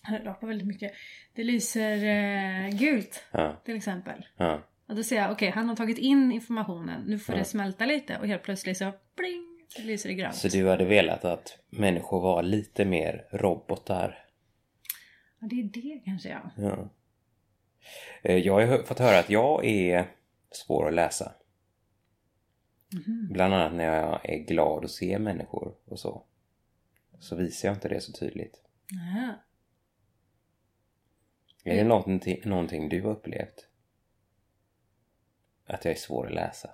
jag 0.09 0.25
rapar 0.27 0.47
väldigt 0.47 0.67
mycket. 0.67 0.91
Det 1.33 1.43
lyser 1.43 2.03
eh, 2.05 2.69
gult 2.69 3.23
Ja. 3.31 3.61
till 3.65 3.75
exempel. 3.75 4.25
Ja. 4.37 4.61
Och 4.87 4.95
då 4.95 5.03
ser 5.03 5.15
jag, 5.15 5.31
okej, 5.31 5.49
han 5.49 5.69
har 5.69 5.75
tagit 5.75 5.97
in 5.97 6.31
informationen. 6.31 7.01
Nu 7.07 7.19
får 7.19 7.35
Ja. 7.35 7.39
det 7.39 7.45
smälta 7.45 7.85
lite 7.85 8.17
och 8.17 8.27
helt 8.27 8.43
plötsligt 8.43 8.77
så 8.77 8.91
bling! 9.15 9.43
Så 9.69 9.81
lyser 9.81 10.09
det 10.09 10.15
grönt. 10.15 10.35
Så 10.35 10.47
du 10.47 10.67
hade 10.69 10.85
velat 10.85 11.25
att 11.25 11.57
människor 11.69 12.21
var 12.21 12.43
lite 12.43 12.85
mer 12.85 13.25
robotar? 13.31 14.26
Ja, 15.39 15.47
det 15.47 15.59
är 15.59 15.63
det 15.63 16.01
kanske 16.05 16.29
ja. 16.29 16.51
Ja. 16.57 16.89
Eh, 18.23 18.35
Jag 18.37 18.67
har 18.67 18.83
fått 18.83 18.99
höra 18.99 19.19
att 19.19 19.29
jag 19.29 19.65
är 19.65 20.11
svår 20.51 20.87
att 20.87 20.93
läsa. 20.93 21.33
Mhm. 22.93 23.27
Bland 23.31 23.53
annat 23.53 23.73
när 23.73 23.83
jag 23.83 24.29
är 24.29 24.37
glad 24.37 24.85
att 24.85 24.91
se 24.91 25.19
människor 25.19 25.75
och 25.85 25.99
så. 25.99 26.23
Så 27.19 27.35
visar 27.35 27.67
jag 27.67 27.75
inte 27.75 27.89
det 27.89 28.01
så 28.01 28.11
tydligt. 28.11 28.61
Nähä. 28.91 29.35
Är 31.63 31.75
det 31.75 31.83
någonting, 31.83 32.41
någonting 32.45 32.89
du 32.89 33.01
har 33.01 33.11
upplevt? 33.11 33.67
Att 35.65 35.85
jag 35.85 35.91
är 35.91 35.97
svår 35.97 36.27
att 36.27 36.33
läsa? 36.33 36.69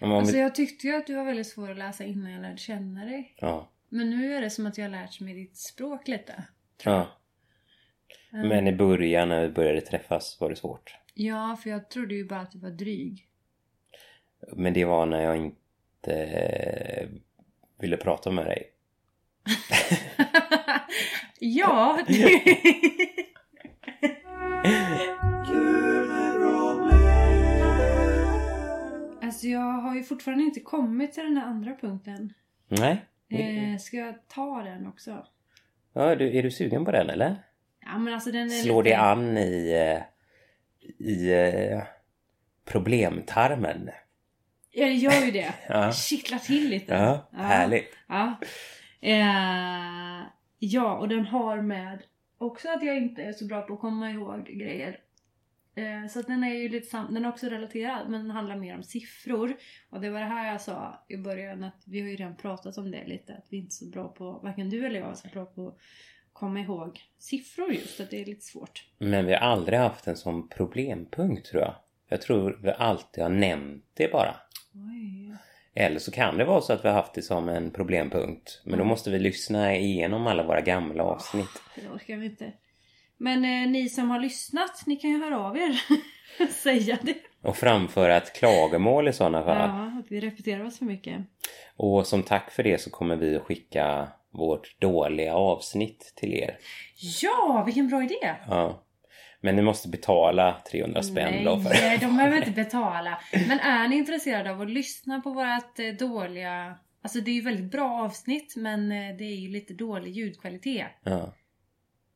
Man 0.00 0.12
Alltså 0.12 0.36
jag 0.36 0.54
tyckte 0.54 0.86
ju 0.86 0.96
att 0.96 1.06
du 1.06 1.14
var 1.14 1.24
väldigt 1.24 1.46
svår 1.46 1.70
att 1.70 1.78
läsa 1.78 2.04
innan 2.04 2.32
jag 2.32 2.42
lärde 2.42 2.56
känna 2.56 3.04
dig. 3.04 3.34
Ja. 3.38 3.68
Men 3.88 4.10
nu 4.10 4.34
är 4.34 4.40
det 4.40 4.50
som 4.50 4.66
att 4.66 4.78
jag 4.78 4.84
har 4.84 4.90
lärt 4.90 5.20
mig 5.20 5.34
ditt 5.34 5.56
språk 5.56 6.08
lite. 6.08 6.44
ja. 6.84 7.08
Mm. 8.32 8.48
Men 8.48 8.66
i 8.66 8.72
början 8.72 9.28
när 9.28 9.42
vi 9.42 9.48
började 9.48 9.80
träffas 9.80 10.40
var 10.40 10.50
det 10.50 10.56
svårt. 10.56 10.94
Ja, 11.14 11.58
för 11.62 11.70
jag 11.70 11.90
trodde 11.90 12.14
ju 12.14 12.24
bara 12.24 12.40
att 12.40 12.52
du 12.52 12.58
var 12.58 12.70
dryg. 12.70 13.26
Men 14.52 14.72
det 14.72 14.84
var 14.84 15.06
när 15.06 15.22
jag 15.22 15.36
inte 15.36 16.14
eh, 16.14 17.08
ville 17.78 17.96
prata 17.96 18.30
med 18.30 18.46
dig. 18.46 18.72
ja! 21.38 21.98
alltså 29.22 29.46
jag 29.46 29.60
har 29.60 29.94
ju 29.94 30.02
fortfarande 30.02 30.44
inte 30.44 30.60
kommit 30.60 31.12
till 31.12 31.24
den 31.24 31.34
där 31.34 31.42
andra 31.42 31.74
punkten. 31.74 32.32
Nej? 32.68 33.04
Eh, 33.28 33.78
ska 33.78 33.96
jag 33.96 34.28
ta 34.28 34.62
den 34.62 34.86
också? 34.86 35.26
Ja, 35.92 36.10
är 36.10 36.16
du, 36.16 36.38
är 36.38 36.42
du 36.42 36.50
sugen 36.50 36.84
på 36.84 36.90
den 36.90 37.10
eller? 37.10 37.36
Ja 37.92 37.98
men 37.98 38.14
alltså 38.14 38.30
den 38.32 38.46
är 38.46 38.48
Slår 38.50 38.82
lite... 38.84 38.96
det 38.96 39.02
an 39.02 39.36
i, 39.38 39.70
eh, 39.72 40.02
i 41.06 41.32
eh, 41.32 41.82
problemtarmen? 42.64 43.90
Ja 44.70 44.86
det 44.86 44.92
gör 44.92 45.24
ju 45.24 45.30
det. 45.30 45.54
Ja. 45.68 45.92
Kittlar 45.92 46.38
till 46.38 46.68
lite. 46.70 46.94
Ja, 46.94 47.28
härligt. 47.32 47.96
Ja. 48.08 48.40
Eh, 49.00 50.26
ja, 50.58 50.98
och 50.98 51.08
den 51.08 51.24
har 51.26 51.62
med 51.62 52.02
också 52.38 52.68
att 52.68 52.82
jag 52.82 52.96
inte 52.96 53.22
är 53.22 53.32
så 53.32 53.44
bra 53.46 53.62
på 53.62 53.74
att 53.74 53.80
komma 53.80 54.10
ihåg 54.10 54.46
grejer. 54.46 54.98
Eh, 55.74 56.08
så 56.10 56.20
att 56.20 56.26
den 56.26 56.44
är 56.44 56.54
ju 56.54 56.68
lite 56.68 56.86
sam- 56.86 57.14
den 57.14 57.24
är 57.24 57.28
också 57.28 57.46
relaterad 57.46 58.10
men 58.10 58.20
den 58.22 58.30
handlar 58.30 58.56
mer 58.56 58.74
om 58.76 58.82
siffror. 58.82 59.56
Och 59.90 60.00
det 60.00 60.10
var 60.10 60.20
det 60.20 60.26
här 60.26 60.52
jag 60.52 60.60
sa 60.60 61.04
i 61.08 61.16
början 61.16 61.64
att 61.64 61.82
vi 61.86 62.00
har 62.00 62.08
ju 62.08 62.16
redan 62.16 62.36
pratat 62.36 62.78
om 62.78 62.90
det 62.90 63.06
lite. 63.06 63.34
Att 63.34 63.46
vi 63.50 63.56
inte 63.56 63.72
är 63.72 63.84
så 63.84 63.86
bra 63.90 64.08
på, 64.08 64.32
varken 64.42 64.70
du 64.70 64.86
eller 64.86 65.00
jag 65.00 65.10
är 65.10 65.14
så 65.14 65.28
bra 65.28 65.44
på 65.46 65.78
komma 66.40 66.60
ihåg 66.60 67.00
siffror 67.18 67.72
just. 67.72 68.00
Att 68.00 68.10
det 68.10 68.20
är 68.20 68.24
lite 68.26 68.44
svårt. 68.44 68.84
Men 68.98 69.26
vi 69.26 69.32
har 69.32 69.40
aldrig 69.40 69.78
haft 69.78 70.06
en 70.06 70.16
sån 70.16 70.48
problempunkt 70.48 71.46
tror 71.46 71.62
jag. 71.62 71.74
Jag 72.08 72.22
tror 72.22 72.58
vi 72.62 72.70
alltid 72.70 73.22
har 73.22 73.30
nämnt 73.30 73.84
det 73.94 74.12
bara. 74.12 74.34
Oj. 74.74 75.36
Eller 75.74 75.98
så 75.98 76.10
kan 76.10 76.36
det 76.38 76.44
vara 76.44 76.60
så 76.60 76.72
att 76.72 76.84
vi 76.84 76.88
har 76.88 76.94
haft 76.94 77.14
det 77.14 77.22
som 77.22 77.48
en 77.48 77.70
problempunkt. 77.70 78.60
Men 78.64 78.70
då 78.72 78.76
Mm. 78.76 78.88
måste 78.88 79.10
vi 79.10 79.18
lyssna 79.18 79.76
igenom 79.76 80.26
alla 80.26 80.42
våra 80.46 80.60
gamla 80.60 81.02
avsnitt. 81.04 81.62
Det 81.74 81.88
orkar 81.88 82.16
vi 82.16 82.26
inte. 82.26 82.52
Men 83.16 83.44
eh, 83.44 83.70
ni 83.70 83.88
som 83.88 84.10
har 84.10 84.18
lyssnat, 84.20 84.82
ni 84.86 84.96
kan 84.96 85.10
ju 85.10 85.22
höra 85.24 85.38
av 85.40 85.56
er. 85.56 85.80
Säga 86.62 86.98
det. 87.02 87.14
Och 87.42 87.56
framföra 87.56 88.16
ett 88.16 88.32
klagomål 88.36 89.08
i 89.08 89.12
sådana 89.12 89.44
fall. 89.44 89.56
Ja, 89.68 89.98
att 90.00 90.06
vi 90.12 90.20
repeterar 90.20 90.64
oss 90.64 90.78
för 90.78 90.84
mycket. 90.84 91.20
Och 91.82 92.06
som 92.06 92.22
tack 92.22 92.50
för 92.50 92.62
det 92.62 92.80
så 92.80 92.90
kommer 92.90 93.16
vi 93.16 93.36
att 93.36 93.42
skicka 93.42 94.08
vårt 94.30 94.80
dåliga 94.80 95.34
avsnitt 95.34 96.12
till 96.16 96.34
er. 96.34 96.58
Ja, 97.22 97.62
vilken 97.66 97.88
bra 97.88 98.04
idé! 98.04 98.34
Ja. 98.48 98.84
Men 99.40 99.56
ni 99.56 99.62
måste 99.62 99.88
betala 99.88 100.62
300 100.70 101.02
spänn 101.02 101.44
då 101.44 101.60
för 101.60 101.70
Nej, 101.70 101.98
de 101.98 102.16
behöver 102.16 102.36
inte 102.36 102.50
betala. 102.64 103.20
Men 103.48 103.60
är 103.60 103.88
ni 103.88 103.96
intresserade 103.96 104.50
av 104.50 104.60
att 104.60 104.70
lyssna 104.70 105.20
på 105.20 105.30
vårat 105.30 105.78
eh, 105.78 105.86
dåliga... 105.86 106.78
Alltså 107.02 107.20
det 107.20 107.30
är 107.30 107.34
ju 107.34 107.40
väldigt 107.40 107.70
bra 107.72 108.04
avsnitt 108.04 108.54
men 108.56 108.92
eh, 108.92 109.16
det 109.16 109.24
är 109.24 109.36
ju 109.36 109.48
lite 109.48 109.74
dålig 109.74 110.12
ljudkvalitet. 110.12 110.86
Ja. 111.04 111.34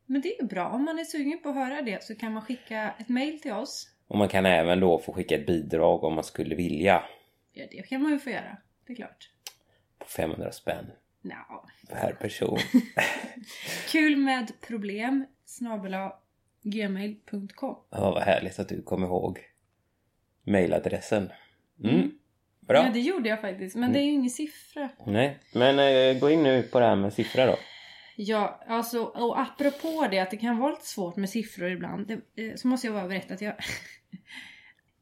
Men 0.05 0.21
det 0.21 0.35
är 0.35 0.41
ju 0.41 0.47
bra. 0.47 0.69
Om 0.69 0.85
man 0.85 0.99
är 0.99 1.03
sugen 1.03 1.39
på 1.43 1.49
att 1.49 1.55
höra 1.55 1.81
det 1.81 2.03
så 2.03 2.15
kan 2.15 2.33
man 2.33 2.41
skicka 2.41 2.93
ett 2.99 3.09
mail 3.09 3.41
till 3.41 3.53
oss. 3.53 3.87
Och 4.07 4.17
man 4.17 4.27
kan 4.27 4.45
även 4.45 4.79
då 4.79 4.99
få 4.99 5.13
skicka 5.13 5.35
ett 5.35 5.47
bidrag 5.47 6.03
om 6.03 6.15
man 6.15 6.23
skulle 6.23 6.55
vilja. 6.55 7.03
Ja, 7.53 7.65
det 7.71 7.89
kan 7.89 8.01
man 8.01 8.11
ju 8.11 8.19
få 8.19 8.29
göra. 8.29 8.57
Det 8.87 8.93
är 8.93 8.95
klart. 8.95 9.34
På 10.05 10.11
500 10.11 10.51
spänn 10.51 10.85
Nja. 11.21 11.45
per 11.89 12.13
person. 12.13 12.59
Kul 13.91 14.17
med 14.17 14.51
problem 14.67 15.25
snabel-a 15.45 16.13
gmail.com 16.61 17.75
Ja, 17.89 18.11
vad 18.11 18.23
härligt 18.23 18.59
att 18.59 18.69
du 18.69 18.81
kom 18.81 19.03
ihåg 19.03 19.39
mailadressen. 20.43 21.31
Mm. 21.83 22.11
Bra. 22.59 22.83
Ja, 22.85 22.91
det 22.93 22.99
gjorde 22.99 23.29
jag 23.29 23.41
faktiskt. 23.41 23.75
Men 23.75 23.93
det 23.93 23.99
är 23.99 24.03
ju 24.03 24.11
ingen 24.11 24.29
siffra. 24.29 24.89
Nej, 25.05 25.39
men 25.53 25.79
eh, 25.79 26.19
gå 26.19 26.29
in 26.29 26.43
nu 26.43 26.63
på 26.63 26.79
det 26.79 26.85
här 26.85 26.95
med 26.95 27.13
siffror 27.13 27.47
då. 27.47 27.55
Ja, 28.15 28.63
alltså 28.67 29.03
och 29.03 29.39
apropå 29.39 30.07
det 30.11 30.19
att 30.19 30.31
det 30.31 30.37
kan 30.37 30.57
vara 30.57 30.71
lite 30.71 30.87
svårt 30.87 31.15
med 31.15 31.29
siffror 31.29 31.71
ibland. 31.71 32.07
Det, 32.07 32.43
eh, 32.43 32.55
så 32.55 32.67
måste 32.67 32.87
jag 32.87 32.95
bara 32.95 33.07
berätta 33.07 33.33
att 33.33 33.41
jag 33.41 33.55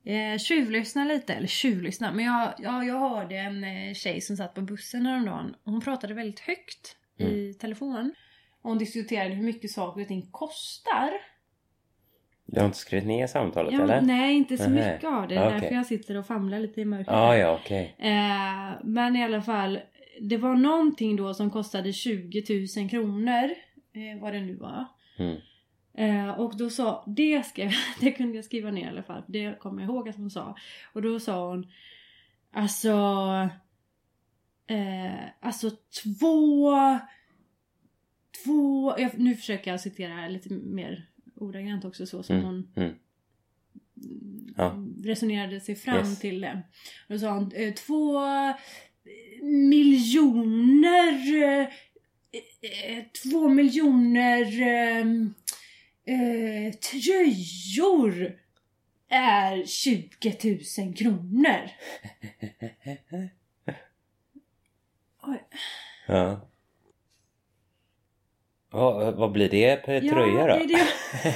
eh, 0.05 0.37
tjuvlyssnar 0.37 1.05
lite. 1.05 1.33
Eller 1.33 1.47
tjuvlyssnar, 1.47 2.13
men 2.13 2.25
jag, 2.25 2.53
ja, 2.57 2.83
jag 2.83 2.99
hörde 2.99 3.35
en 3.35 3.63
eh, 3.63 3.93
tjej 3.93 4.21
som 4.21 4.37
satt 4.37 4.53
på 4.53 4.61
bussen 4.61 5.05
häromdagen. 5.05 5.55
Hon 5.63 5.81
pratade 5.81 6.13
väldigt 6.13 6.39
högt 6.39 6.95
i 7.17 7.53
telefon. 7.53 8.13
Och 8.61 8.69
hon 8.69 8.77
diskuterade 8.77 9.29
hur 9.35 9.43
mycket 9.43 9.71
saker 9.71 10.01
och 10.01 10.07
ting 10.07 10.27
kostar. 10.31 11.11
Du 12.45 12.59
har 12.59 12.65
inte 12.65 12.77
skrivit 12.77 13.07
ner 13.07 13.27
samtalet 13.27 13.73
Ja, 13.73 13.83
eller? 13.83 14.01
nej, 14.01 14.35
inte 14.35 14.57
så 14.57 14.69
Nähä. 14.69 14.93
mycket 14.93 15.09
av 15.09 15.27
det. 15.27 15.35
Det 15.35 15.41
är 15.41 15.47
Okej. 15.47 15.59
därför 15.59 15.75
jag 15.75 15.85
sitter 15.85 16.17
och 16.17 16.25
famlar 16.27 16.59
lite 16.59 16.81
i 16.81 16.85
mörkret. 16.85 17.09
Ah, 17.15 17.35
ja, 17.37 17.59
okej. 17.63 17.95
Eh, 17.99 18.79
men 18.83 19.15
i 19.15 19.23
alla 19.23 19.41
fall, 19.41 19.79
det 20.21 20.37
var 20.37 20.55
någonting 20.55 21.15
då 21.15 21.33
som 21.33 21.49
kostade 21.51 21.93
20 21.93 22.43
000 22.79 22.89
kronor. 22.89 23.43
Eh, 23.95 24.21
vad 24.21 24.33
det 24.33 24.39
nu 24.39 24.55
var. 24.55 24.85
Mm. 25.19 25.37
Eh, 25.93 26.29
och 26.29 26.57
då 26.57 26.69
sa, 26.69 27.03
det, 27.07 27.45
skrev, 27.45 27.71
det 27.99 28.11
kunde 28.11 28.35
jag 28.35 28.45
skriva 28.45 28.71
ner 28.71 28.85
i 28.85 28.89
alla 28.89 29.03
fall. 29.03 29.23
Det 29.27 29.59
kommer 29.59 29.81
jag 29.81 29.89
ihåg 29.91 30.09
att 30.09 30.15
hon 30.15 30.29
sa. 30.31 30.55
Och 30.93 31.01
då 31.01 31.19
sa 31.19 31.49
hon, 31.49 31.67
alltså, 32.51 32.89
eh, 34.67 35.23
alltså 35.39 35.69
två, 36.03 36.71
två, 38.43 38.93
jag, 38.99 39.19
nu 39.19 39.35
försöker 39.35 39.71
jag 39.71 39.81
citera 39.81 40.27
lite 40.27 40.53
mer 40.53 41.07
ordagrant 41.35 41.85
också 41.85 42.05
så 42.05 42.23
som 42.23 42.35
Mm, 42.35 42.45
hon 42.45 42.67
mm. 42.75 42.95
Ja. 44.57 44.83
resonerade 45.03 45.59
sig 45.59 45.75
fram 45.75 45.97
Yes. 45.97 46.19
till 46.19 46.41
det. 46.41 46.61
Och 47.07 47.13
då 47.13 47.19
sa 47.19 47.31
hon 47.33 47.51
eh, 47.55 47.73
två 47.73 48.19
miljoner 49.41 51.33
eh, 51.43 51.67
eh, 52.97 53.03
två 53.23 53.49
miljoner 53.49 54.45
eh, 56.05 56.73
tröjor 56.73 58.39
är 59.09 59.65
20 59.65 60.57
000 60.83 60.93
kronor. 60.95 61.69
Oj. 65.23 65.43
Ja. 66.07 66.49
Vad, 68.69 69.15
vad 69.15 69.31
blir 69.31 69.49
det 69.49 69.75
per 69.85 69.99
tröja 70.01 70.47
då? 70.47 70.47
det 70.47 70.63
är 70.63 70.67
det 70.67 70.87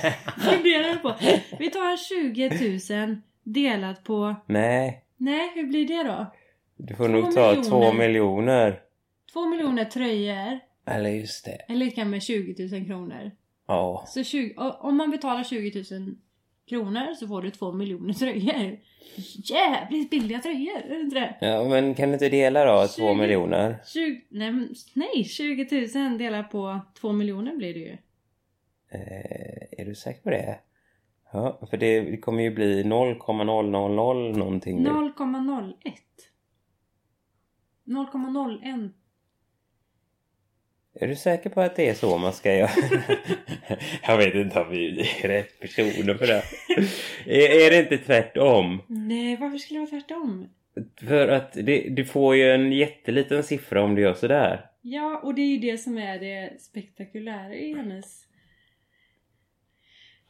jag 0.04 0.54
funderar 0.54 0.96
på. 0.96 1.16
Vi 1.60 1.70
tar 1.70 1.98
20 1.98 2.96
000 3.06 3.18
delat 3.44 4.04
på... 4.04 4.36
Nej, 4.46 5.04
Nej, 5.18 5.52
hur 5.56 5.68
blir 5.68 5.88
det 5.88 6.04
då? 6.04 6.34
du 6.78 6.96
får 6.96 7.06
Två 7.08 7.14
nog 7.14 7.34
ta 7.36 7.50
miljoner. 7.50 7.70
två 7.70 7.94
miljoner. 7.94 8.82
Två 9.34 9.46
miljoner 9.46 9.86
tröjor 9.86 10.60
Eller 10.86 11.10
just 11.10 11.46
det. 11.46 11.66
är 11.68 11.76
lika 11.76 12.06
med 12.06 12.24
20 12.24 12.68
000 12.78 12.86
kronor. 12.86 13.32
Ja. 13.68 14.04
Så 14.08 14.24
20, 14.24 14.54
o- 14.58 14.76
om 14.80 14.98
man 14.98 15.12
betalar 15.12 15.44
20 15.44 15.86
000 16.00 16.16
kronor 16.70 17.14
så 17.14 17.28
får 17.28 17.42
du 17.42 17.52
två 17.52 17.72
miljoner 17.72 18.14
tröjor. 18.14 18.80
Jävligt 19.44 20.10
billiga 20.10 20.40
tröjor, 20.40 20.78
är 20.78 20.90
det 20.90 21.00
inte 21.00 21.20
det? 21.20 21.36
ja. 21.42 21.64
Men 21.70 21.94
kan 21.96 22.10
du 22.10 22.14
inte 22.14 22.30
dela 22.30 22.66
då? 22.66 22.88
Två 22.88 22.88
20. 22.88 23.14
miljoner? 23.14 23.78
20, 23.94 24.22
nej, 24.30 24.70
nej, 24.94 25.24
20 25.24 25.90
000 26.10 26.18
delat 26.18 26.52
på 26.52 26.80
två 27.02 27.12
miljoner 27.12 27.56
blir 27.56 27.74
det 27.74 27.80
ju. 27.80 27.98
Eh, 28.90 29.80
är 29.82 29.86
du 29.86 29.96
säker 29.96 30.22
på 30.22 30.30
det? 30.30 30.60
Ja, 31.34 31.68
för 31.70 31.78
det, 31.78 32.02
det 32.02 32.18
kommer 32.18 32.44
ju 32.44 32.52
bli 32.52 32.84
0,000 32.84 33.72
någonting 34.40 34.84
nu. 34.84 34.90
0,01. 34.90 35.74
0,01. 37.86 38.90
Är 41.00 41.08
du 41.08 41.16
säker 41.16 41.50
på 41.50 41.62
att 41.62 41.76
det 41.76 41.90
är 41.90 41.94
så 41.94 42.18
man 42.18 42.34
ska 42.34 42.54
göra? 42.56 42.70
Jag 44.08 44.18
vet 44.18 44.36
inte 44.36 44.60
om 44.60 44.70
vi 44.72 45.00
är 45.24 45.28
rätt 45.28 45.60
personer 45.60 46.14
för 46.14 46.28
det. 46.28 46.44
är, 47.26 47.66
är 47.66 47.70
det 47.72 47.80
inte 47.80 47.98
tvärtom? 47.98 48.82
Nej, 48.88 49.36
varför 49.36 49.58
skulle 49.58 49.80
det 49.80 49.86
vara 49.92 50.02
tvärtom? 50.02 50.50
För 51.08 51.28
att 51.28 51.54
det, 51.54 51.90
du 51.90 52.06
får 52.06 52.36
ju 52.36 52.52
en 52.52 52.72
jätteliten 52.72 53.44
siffra 53.44 53.84
om 53.84 53.96
du 53.96 54.02
gör 54.02 54.14
sådär. 54.14 54.66
Ja, 54.82 55.22
och 55.24 55.36
det 55.36 55.42
är 55.42 55.46
ju 55.48 55.58
det 55.58 55.78
som 55.78 55.98
är 55.98 56.20
det 56.20 56.62
spektakulära 56.62 57.54
i 57.56 57.74
hennes 57.76 58.24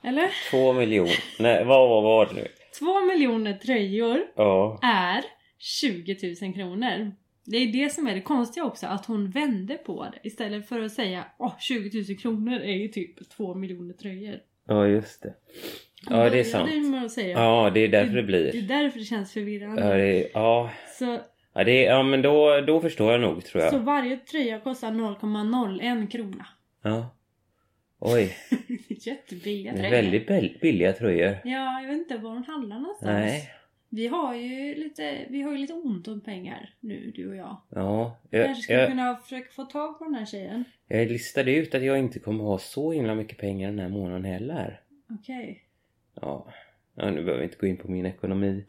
Eller? 0.03 0.29
Två 0.51 0.73
miljoner. 0.73 1.15
Nej, 1.39 1.65
vad 1.65 1.89
vad 1.89 2.03
var 2.03 2.25
det 2.25 2.33
nu? 2.33 2.47
Två 2.79 3.01
miljoner 3.01 3.53
tröjor 3.53 4.19
Ja. 4.35 4.79
är 4.83 5.23
20 5.57 6.35
000 6.41 6.53
kronor. 6.53 7.11
Det 7.49 7.57
är 7.57 7.67
det 7.67 7.93
som 7.93 8.07
är 8.07 8.15
det 8.15 8.21
konstiga 8.21 8.65
också, 8.65 8.87
att 8.87 9.05
hon 9.05 9.29
vände 9.29 9.77
på 9.77 10.07
det. 10.13 10.27
Istället 10.27 10.67
för 10.67 10.81
att 10.81 10.91
säga 10.91 11.25
åh 11.37 11.53
20 11.59 12.03
000 12.09 12.17
kronor 12.17 12.53
är 12.59 12.73
ju 12.73 12.87
typ 12.87 13.29
två 13.29 13.55
miljoner 13.55 13.93
tröjor. 13.93 14.35
Ja, 14.67 14.87
just 14.87 15.21
det. 15.23 15.33
Hon 16.07 16.17
Ja, 16.17 16.29
det 16.29 16.39
är 16.39 16.43
sant. 16.43 16.69
Ja, 17.15 17.71
det 17.73 17.79
är 17.79 17.87
därför 17.87 18.13
det 18.15 18.21
Det 18.21 18.37
är 18.47 18.51
blir. 18.51 18.61
därför 18.61 18.99
det 18.99 19.05
känns 19.05 19.33
förvirrande. 19.33 19.81
Ja, 19.81 19.93
det 19.97 20.23
är, 20.23 20.27
ja. 20.33 20.71
Så, 20.99 21.19
ja, 21.53 21.63
det 21.63 21.85
är, 21.85 21.91
ja 21.91 22.03
men 22.03 22.21
då, 22.21 22.61
då 22.61 22.81
förstår 22.81 23.11
jag 23.11 23.21
nog 23.21 23.45
tror 23.45 23.61
så 23.69 23.75
jag. 23.75 23.79
varje 23.79 24.17
tröja 24.17 24.59
kostar 24.59 24.91
0,01 24.91 26.07
krona. 26.07 26.45
Ja. 26.83 27.13
Oj, 27.99 28.35
Jättebilliga 28.87 29.71
det 29.73 29.77
är 29.79 29.89
tröjor. 29.89 29.95
väldigt 30.03 30.27
bill- 30.27 30.57
billiga 30.61 30.93
tröjor. 30.93 31.37
Ja, 31.43 31.81
jag 31.81 31.87
vet 31.87 31.97
inte 31.97 32.17
var 32.17 32.33
de 32.33 32.43
handlar 32.43 32.79
någonstans. 32.79 33.11
Nej. 33.11 33.49
Vi 33.89 34.07
har 34.07 34.35
ju 34.35 34.75
lite, 34.75 35.25
vi 35.29 35.41
har 35.41 35.51
ju 35.51 35.57
lite 35.57 35.73
ont 35.73 36.07
om 36.07 36.21
pengar 36.21 36.73
nu, 36.79 37.11
du 37.15 37.29
och 37.29 37.35
jag. 37.35 37.57
Ja, 37.69 38.17
Jag 38.29 38.45
kanske 38.45 38.63
skulle 38.63 38.79
jag, 38.79 38.89
kunna 38.89 39.15
försöka 39.15 39.51
få 39.51 39.65
tag 39.65 39.97
på 39.97 40.03
den 40.03 40.15
här 40.15 40.25
tjejen. 40.25 40.63
jag 40.87 41.07
listade 41.07 41.51
ut 41.55 41.75
att 41.75 41.83
jag 41.83 41.99
inte 41.99 42.19
kommer 42.19 42.43
ha 42.43 42.59
så 42.59 42.91
himla 42.91 43.15
mycket 43.15 43.37
pengar 43.37 43.69
den 43.69 43.79
här 43.79 43.89
månaden 43.89 44.25
heller. 44.25 44.81
Okej. 45.09 45.63
Ja, 46.13 46.47
ja 46.95 47.11
nu 47.11 47.23
behöver 47.23 47.37
vi 47.37 47.43
inte 47.43 47.57
gå 47.57 47.67
in 47.67 47.77
på 47.77 47.91
min 47.91 48.05
ekonomi. 48.05 48.65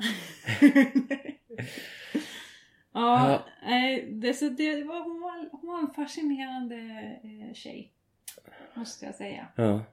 ja, 2.93 3.45
nej, 3.63 4.09
det, 4.13 4.35
så 4.35 4.49
det 4.49 4.85
var, 4.85 5.03
hon, 5.03 5.21
var, 5.21 5.49
hon 5.53 5.67
var 5.71 5.79
en 5.81 5.95
fascinerande 5.95 6.77
eh, 7.23 7.55
tjej. 7.55 7.93
Måste 8.75 9.07
jag 9.07 9.15
säga. 9.15 9.47
Ja, 9.57 9.85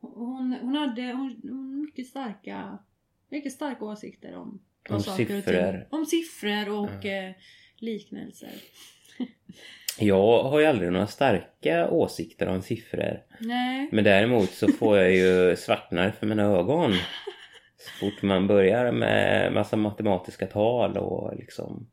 Hon, 0.00 0.56
hon 0.60 0.74
hade 0.76 1.02
hon, 1.12 1.40
hon 1.42 1.80
mycket 1.80 2.06
starka 2.06 2.78
mycket 3.36 3.52
starka 3.52 3.84
åsikter 3.84 4.36
om, 4.36 4.60
Om 4.90 5.00
saker 5.00 5.22
och 5.22 5.28
siffror. 5.44 5.72
ting. 5.72 5.80
Om 5.90 6.06
siffror 6.06 6.68
och 6.78 7.06
eh, 7.06 7.32
liknelser. 7.78 8.50
jag 9.98 10.42
har 10.42 10.60
ju 10.60 10.66
aldrig 10.66 10.92
några 10.92 11.06
starka 11.06 11.88
åsikter 11.90 12.46
om 12.48 12.62
siffror. 12.62 13.20
Nej. 13.40 13.88
Men 13.92 14.04
däremot 14.04 14.50
så 14.50 14.68
får 14.68 14.98
jag 14.98 15.12
ju 15.14 15.56
svartnar 15.56 16.10
för 16.10 16.26
mina 16.26 16.42
ögon. 16.42 16.92
Så 17.78 17.90
fort 18.00 18.22
man 18.22 18.46
börjar 18.46 18.92
med 18.92 19.52
massa 19.52 19.76
matematiska 19.76 20.46
tal 20.46 20.96
och 20.96 21.36
liksom... 21.36 21.90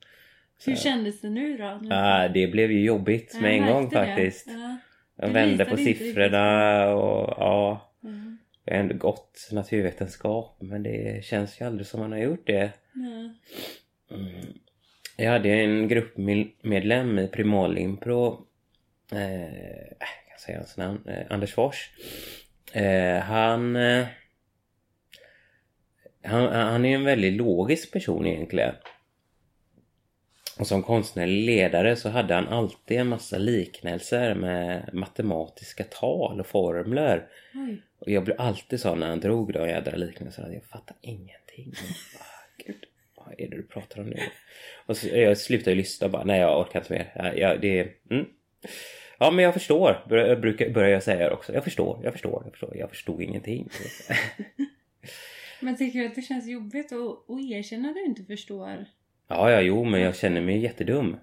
Hur 0.66 0.76
kändes 0.76 1.22
det 1.22 1.30
nu 1.30 1.58
då? 1.58 1.80
Nu- 1.82 1.88
Ja, 1.90 2.28
det 2.28 2.48
blev 2.48 2.72
ju 2.72 2.84
jobbigt 2.86 3.32
Jag 3.34 3.42
med 3.42 3.54
en 3.54 3.68
gång 3.68 3.90
det. 3.90 3.96
faktiskt. 3.96 4.48
Ja. 4.48 4.78
Jag 5.16 5.30
vände 5.30 5.66
på 5.66 5.78
siffrorna 5.78 6.86
och 6.94 7.34
ja... 7.38 7.88
Mm. 8.66 8.66
Jag 8.66 8.74
har 8.74 8.80
ändå 8.80 8.96
gått 8.96 9.50
naturvetenskap 9.52 10.58
men 10.60 10.84
det 10.84 11.26
känns 11.26 11.62
ju 11.62 11.66
aldrig 11.66 11.88
som 11.88 12.00
man 12.00 12.12
har 12.12 12.20
gjort 12.20 12.48
det. 12.48 12.72
Mm. 12.96 13.36
Jag 15.18 15.32
hade 15.32 15.50
en 15.50 15.88
gruppmedlem 15.88 17.20
i 17.20 17.28
Primalimpro 17.28 18.48
eh, 19.12 19.82
jag 20.00 20.30
kan 20.30 20.40
säga 20.40 20.58
hans 20.58 20.78
namn, 20.78 21.02
eh, 21.08 21.26
Anders 21.30 21.54
Fors. 21.54 21.90
Eh, 22.74 23.20
han, 23.20 23.76
eh, 23.76 24.06
han 26.24 26.48
Han 26.54 26.86
är 26.86 26.96
en 26.96 27.04
väldigt 27.04 27.34
logisk 27.34 27.92
person 27.92 28.26
egentligen. 28.26 28.76
Och 30.60 30.68
som 30.68 30.84
konstnärlig 30.84 31.46
ledare 31.46 31.96
så 31.96 32.10
hade 32.10 32.34
han 32.34 32.48
alltid 32.48 32.98
en 32.98 33.08
massa 33.08 33.38
liknelser 33.38 34.36
med 34.36 34.90
matematiska 34.94 35.84
tal 35.84 36.40
och 36.40 36.48
formler. 36.48 37.28
Oj. 37.56 37.82
Och 38.02 38.12
jag 38.12 38.24
blev 38.24 38.42
alltid 38.42 38.80
så 38.80 38.96
när 38.96 39.08
han 39.10 39.20
drog 39.20 39.54
de 39.54 39.70
jädra 39.70 39.96
liknelserna 39.98 40.48
att 40.48 40.54
jag 40.54 40.64
fattar 40.64 40.98
ingenting. 41.02 41.74
Ah, 42.20 42.64
Gud, 42.66 42.86
vad 43.16 43.34
är 43.38 43.48
det 43.50 43.56
du 43.58 43.64
pratar 43.64 44.02
om 44.02 44.10
nu? 44.10 44.20
Och 44.86 44.98
så, 44.98 45.08
jag 45.08 45.38
slutade 45.38 45.76
lyssna 45.76 46.10
bara, 46.10 46.24
nej 46.24 46.40
jag 46.40 46.60
orkar 46.60 46.80
inte 46.80 46.94
mer. 46.94 47.12
Ja, 47.16 47.34
ja, 47.34 47.58
det, 47.58 47.80
mm. 48.12 48.26
ja 49.20 49.32
men 49.32 49.46
jag 49.46 49.54
förstår, 49.54 50.06
bör- 50.10 50.28
jag 50.28 50.42
brukar, 50.42 50.70
börjar 50.70 50.90
jag 50.90 51.04
säga 51.04 51.34
också. 51.34 51.54
Jag 51.54 51.64
förstår, 51.64 52.00
jag 52.04 52.14
förstår, 52.14 52.42
jag 52.44 52.52
förstår. 52.52 52.78
Jag 52.78 52.90
förstod 52.90 53.22
ingenting. 53.22 53.70
Men 55.60 55.78
tycker 55.78 56.00
du 56.00 56.06
att 56.06 56.16
det 56.16 56.22
känns 56.22 56.48
jobbigt 56.48 56.92
att, 56.92 57.30
att 57.30 57.42
erkänna 57.52 57.90
att 57.90 57.96
du 57.96 58.06
inte 58.06 58.24
förstår? 58.24 58.86
Ja, 59.28 59.52
ja, 59.52 59.62
jo, 59.62 59.84
men 59.84 60.02
jag 60.02 60.16
känner 60.16 60.42
mig 60.42 60.60
jättedum. 60.60 61.18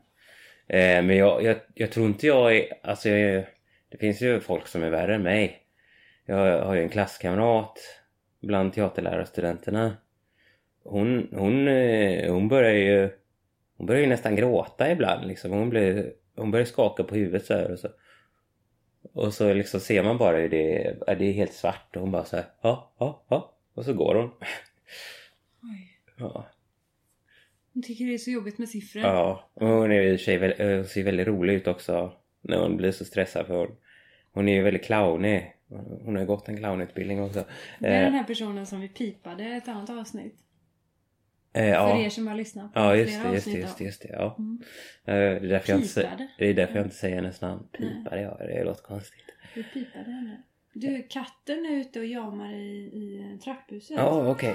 Eh, 0.66 1.03
men 1.03 1.16
jag, 1.16 1.45
jag, 1.45 1.57
jag 1.74 1.91
tror 1.91 2.07
inte 2.07 2.26
jag 2.26 2.57
är... 2.57 2.72
Alltså, 2.83 3.09
jag, 3.09 3.45
det 3.89 3.99
finns 3.99 4.20
ju 4.22 4.41
folk 4.41 4.66
som 4.66 4.83
är 4.83 4.91
värre 4.91 5.14
än 5.14 5.22
mig. 5.22 5.62
Jag 6.29 6.62
har 6.62 6.74
ju 6.74 6.83
en 6.83 6.89
klasskamrat 6.89 7.79
bland 8.41 8.72
teaterlärarstudenterna. 8.72 9.97
Hon, 10.85 11.29
hon, 11.33 11.68
eh, 11.68 12.33
hon 12.33 12.49
börjar 12.49 12.72
ju... 12.72 13.11
Hon 13.76 13.87
börjar 13.87 14.01
ju 14.01 14.09
nästan 14.09 14.37
gråta 14.37 14.93
ibland 14.93 15.26
liksom. 15.26 15.51
Hon, 15.51 15.70
blir, 15.70 16.12
hon 16.37 16.51
börjar 16.51 16.66
skaka 16.66 17.05
på 17.05 17.14
huvudet 17.14 17.47
så 17.47 17.55
här 17.55 17.72
och 17.72 17.79
så. 17.79 17.89
Och 19.12 19.35
så 19.35 19.53
liksom 19.53 19.81
ser 19.81 20.03
man 20.03 20.18
bara 20.18 20.37
hur 20.37 20.49
det 20.49 20.87
är, 20.87 21.16
det 21.16 21.24
är 21.24 21.33
helt 21.33 21.53
svart 21.53 21.97
och 21.97 22.01
hon 22.01 22.11
bara 22.11 22.24
så 22.24 22.37
här, 22.37 22.45
ja, 22.62 22.93
ja, 22.99 23.24
ja. 23.29 23.55
Och 23.74 23.85
så 23.85 23.93
går 23.93 24.14
hon. 24.14 24.31
Oj. 25.62 25.99
Ja. 26.18 26.47
Jag 27.72 27.85
tycker 27.85 28.05
det 28.05 28.14
är 28.14 28.18
så 28.18 28.31
jobbigt 28.31 28.59
med 28.59 28.68
siffror. 28.68 29.03
Ja, 29.03 29.51
och 29.55 29.66
hon 29.66 29.93
är 29.93 30.03
i 30.03 30.16
och 30.16 30.18
för 30.18 30.24
sig 30.24 30.39
väldigt, 30.39 30.59
hon 30.59 30.85
ser 30.85 31.05
väldigt 31.05 31.26
rolig 31.26 31.55
ut 31.55 31.66
också 31.66 32.12
när 32.41 32.59
hon 32.59 32.76
blir 32.76 32.93
så 32.93 33.05
stressad 33.05 33.47
för 33.47 33.55
hon, 33.55 33.76
hon 34.33 34.49
är 34.49 34.55
ju 34.55 34.62
väldigt 34.62 34.85
clownig. 34.85 35.55
Hon 36.05 36.14
har 36.14 36.21
ju 36.21 36.27
gått 36.27 36.49
en 36.49 36.57
clownutbildning 36.57 37.23
också. 37.23 37.45
Det 37.79 37.87
är 37.89 38.03
den 38.05 38.12
Eh, 38.14 38.19
här 38.19 38.25
personen 38.25 38.66
som 38.66 38.81
vi 38.81 38.89
pipade 38.89 39.45
ett 39.45 39.69
annat 39.69 39.91
avsnitt. 39.91 40.35
eh, 41.53 41.61
För 41.62 41.69
ja. 41.71 41.99
er 42.01 42.11
som 42.11 42.27
har 42.27 42.35
lyssnat 42.35 42.75
på 42.75 42.81
ja, 42.81 42.97
just 42.97 43.23
det, 43.23 43.33
just 43.33 43.45
det, 43.45 43.51
just 43.59 43.79
det, 43.79 43.85
just 43.85 44.03
det, 44.03 44.09
ja. 44.09 44.37
Mm. 44.39 44.59
Eh, 45.05 45.14
Det 45.14 45.47
är 45.47 45.49
därför 45.49 45.73
jag 45.73 45.81
inte, 45.81 46.29
det 46.39 46.47
är 46.47 46.55
därför 46.55 46.75
jag 46.77 46.85
inte 46.87 46.97
säger 46.97 47.16
hennes 47.16 47.41
namn. 47.41 47.62
Pipade, 47.73 48.21
ja, 48.23 48.37
det 48.41 48.64
låter 48.64 48.83
konstigt. 48.83 49.21
Vi 49.55 49.62
pipade 49.64 50.11
henne. 50.11 50.43
Du, 50.73 51.03
katten 51.11 51.66
är 51.66 51.77
ute 51.81 51.99
och 52.01 52.07
jamar 52.07 52.53
i, 52.55 52.77
i 52.79 53.39
trapphuset. 53.45 53.97
Ja, 53.97 54.31
okej. 54.31 54.55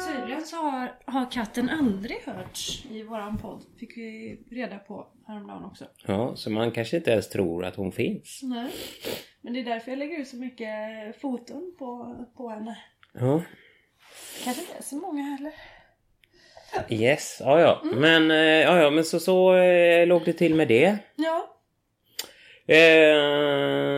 Tydligen 0.00 0.42
så 0.42 0.56
har, 0.56 0.98
har 1.06 1.30
katten 1.30 1.70
aldrig 1.70 2.16
hörts 2.26 2.84
i 2.90 3.02
våran 3.02 3.38
podd. 3.38 3.62
Fick 3.80 3.96
vi 3.96 4.38
reda 4.50 4.78
på 4.78 5.06
häromdagen 5.26 5.64
också. 5.64 5.84
Ja, 6.06 6.36
så 6.36 6.50
man 6.50 6.70
kanske 6.70 6.96
inte 6.96 7.10
ens 7.10 7.28
tror 7.28 7.64
att 7.64 7.76
hon 7.76 7.92
finns. 7.92 8.40
Nej. 8.42 8.70
Men 9.40 9.52
det 9.52 9.60
är 9.60 9.64
därför 9.64 9.90
jag 9.90 9.98
lägger 9.98 10.20
ut 10.20 10.28
så 10.28 10.36
mycket 10.36 10.68
foton 11.20 11.74
på, 11.78 12.16
på 12.36 12.48
henne. 12.48 12.78
Ja. 13.12 13.42
Kanske 14.44 14.62
inte 14.62 14.74
är 14.78 14.82
så 14.82 14.96
många 14.96 15.22
heller. 15.22 15.52
Yes, 16.88 17.36
ja 17.40 17.60
ja. 17.60 17.80
Mm. 17.84 17.98
Men, 18.00 18.30
eh, 18.30 18.36
ja 18.62 18.82
ja, 18.82 18.90
men 18.90 19.04
så, 19.04 19.20
så 19.20 19.54
eh, 19.54 20.06
låg 20.06 20.24
det 20.24 20.32
till 20.32 20.54
med 20.54 20.68
det. 20.68 20.98
Ja. 21.16 21.51
Eh, 22.66 22.78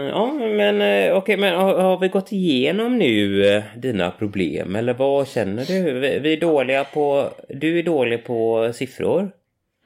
ja, 0.09 0.33
men 0.33 0.81
eh, 0.83 1.17
okej, 1.17 1.37
men 1.37 1.55
har, 1.55 1.79
har 1.79 1.99
vi 1.99 2.09
gått 2.09 2.33
igenom 2.33 2.99
nu 2.99 3.47
eh, 3.47 3.63
dina 3.77 4.11
problem 4.11 4.77
eller 4.77 4.95
vad 4.95 5.29
känner 5.29 5.65
du? 5.65 6.01
Vi, 6.01 6.19
vi 6.19 6.33
är 6.33 6.41
dåliga 6.41 6.85
på, 6.85 7.31
du 7.49 7.79
är 7.79 7.83
dålig 7.83 8.25
på 8.25 8.71
siffror. 8.75 9.31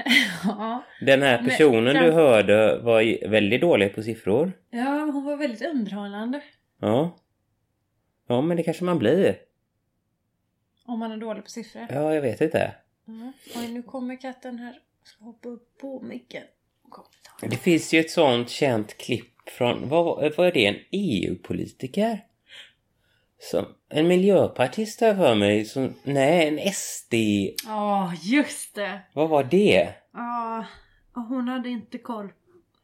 Ja. 0.45 0.85
Den 1.01 1.23
här 1.23 1.39
Men 1.39 1.49
personen 1.49 1.95
kan- 1.95 2.05
du 2.05 2.11
hörde 2.13 2.79
var 2.79 3.29
väldigt 3.29 3.61
dålig 3.61 3.95
på 3.95 4.03
siffror. 4.03 4.53
Ja, 4.71 5.11
hon 5.13 5.25
var 5.25 5.37
väldigt 5.37 5.63
underhållande. 5.67 6.41
Ja. 6.81 7.17
Ja, 8.29 8.41
men 8.41 8.57
det 8.57 8.63
kanske 8.63 8.85
man 8.85 8.99
blir. 8.99 9.37
Om 10.87 10.99
man 10.99 11.13
är 11.13 11.17
dålig 11.17 11.45
på 11.45 11.51
siffror. 11.51 11.87
Ja, 11.91 12.15
jag 12.15 12.23
vet 12.23 12.41
inte. 12.41 12.73
Mm. 13.09 13.33
Oj, 13.57 13.69
nu 13.73 13.83
kommer 13.83 14.17
katten 14.21 14.59
här. 14.59 14.73
Jag 15.01 15.09
ska 15.09 15.25
hoppa 15.25 15.49
upp 15.49 15.79
på 15.81 16.01
micken. 16.01 16.43
Det 17.41 17.57
finns 17.57 17.93
ju 17.95 18.01
ett 18.01 18.11
sånt 18.11 18.51
känt 18.51 18.99
klipp 18.99 19.49
från, 19.51 19.89
vad, 19.89 20.35
vad 20.37 20.47
är 20.47 20.53
det, 20.53 20.67
en 20.67 20.77
EU-politiker? 20.91 22.25
Som, 23.41 23.67
en 23.89 24.09
miljöpartist 24.09 25.01
jag 25.01 25.17
för 25.17 25.35
mig, 25.35 25.65
som, 25.65 25.95
nej, 26.03 26.49
en 26.49 26.73
SD, 26.73 27.15
Ja, 27.67 28.13
just 28.23 28.75
det. 28.75 29.01
vad 29.13 29.29
var 29.29 29.45
det? 29.45 29.89
Ja, 30.13 30.65
och 31.17 31.23
hon 31.23 31.49
hade 31.49 31.69
inte 31.69 31.99
koll 31.99 32.29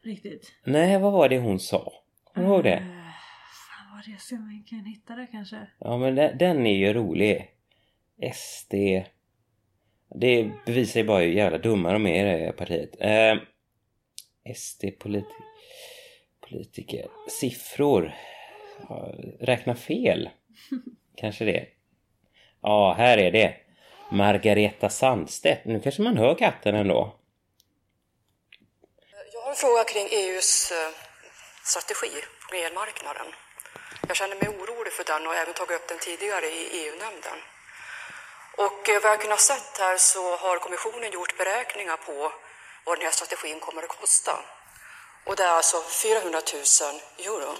riktigt. 0.05 0.53
Nej, 0.65 0.99
vad 0.99 1.13
var 1.13 1.29
det 1.29 1.39
hon 1.39 1.61
sa? 1.61 1.93
Kommer 2.35 2.49
du 2.49 2.55
ihåg 2.55 2.65
det? 2.65 2.73
Eh, 2.75 2.81
Fan 2.81 3.95
vad 3.95 4.05
det 4.31 4.37
om 4.37 4.49
vi 4.49 4.69
kan 4.71 4.85
hitta 4.85 5.15
det 5.15 5.27
kanske. 5.33 5.57
Ja, 5.79 5.99
men 5.99 6.15
den, 6.15 6.39
den 6.39 6.67
är 6.67 6.77
ju 6.77 6.93
rolig. 6.93 7.51
SD. 8.35 8.75
Det 10.21 10.51
bevisar 10.67 11.01
ju 11.01 11.07
bara 11.07 11.23
hur 11.23 11.29
jävla 11.33 11.59
dumma 11.59 11.93
de 11.93 12.07
är 12.07 12.27
i 12.27 12.39
det 12.39 12.45
här 12.45 12.53
partiet. 12.53 12.91
Eh, 13.01 13.43
SD 14.57 14.85
politi 14.99 15.35
politiker. 16.49 17.07
Siffror. 17.29 18.15
Ja, 18.89 19.15
Räkna 19.41 19.75
fel. 19.75 20.31
Kanske 21.17 21.45
det. 21.45 21.67
Ja, 22.63 22.95
här 22.99 23.19
är 23.19 23.33
det. 23.33 23.57
Margareta 24.11 24.89
Sandstedt. 24.89 25.65
Nu 25.65 25.81
kanske 25.81 26.03
man 26.03 26.17
hör 26.17 26.35
katten 26.35 26.75
ändå. 26.75 27.17
Jag 29.33 29.41
har 29.41 29.51
en 29.51 29.57
fråga 29.57 29.85
kring 29.85 30.07
EUs 30.11 30.73
eh, 30.73 30.91
strategi 31.65 32.13
på 32.51 32.57
elmarknaden. 32.57 33.27
Jag 34.09 34.17
känner 34.17 34.37
mig 34.37 34.49
orolig 34.49 34.93
för 34.93 35.05
den 35.05 35.27
och 35.27 35.35
även 35.35 35.55
tagit 35.55 35.77
upp 35.77 35.89
den 35.89 35.99
tidigare 35.99 36.47
i 36.47 36.63
EU-nämnden. 36.81 37.39
Och 38.65 38.83
eh, 38.89 39.03
vad 39.03 39.13
jag 39.13 39.21
kunnat 39.21 39.41
sett 39.41 39.73
här 39.79 39.97
så 39.97 40.37
har 40.37 40.59
kommissionen 40.59 41.13
gjort 41.13 41.39
beräkningar 41.39 41.97
på 41.97 42.33
vad 42.87 42.99
den 42.99 43.05
här 43.05 43.13
strategin 43.13 43.61
kommer 43.61 43.83
att 43.83 43.89
kosta. 43.89 44.45
Och 45.27 45.37
det 45.37 45.45
är 45.45 45.49
alltså 45.49 45.83
400 45.83 46.41
000 46.53 46.63
euro. 47.19 47.57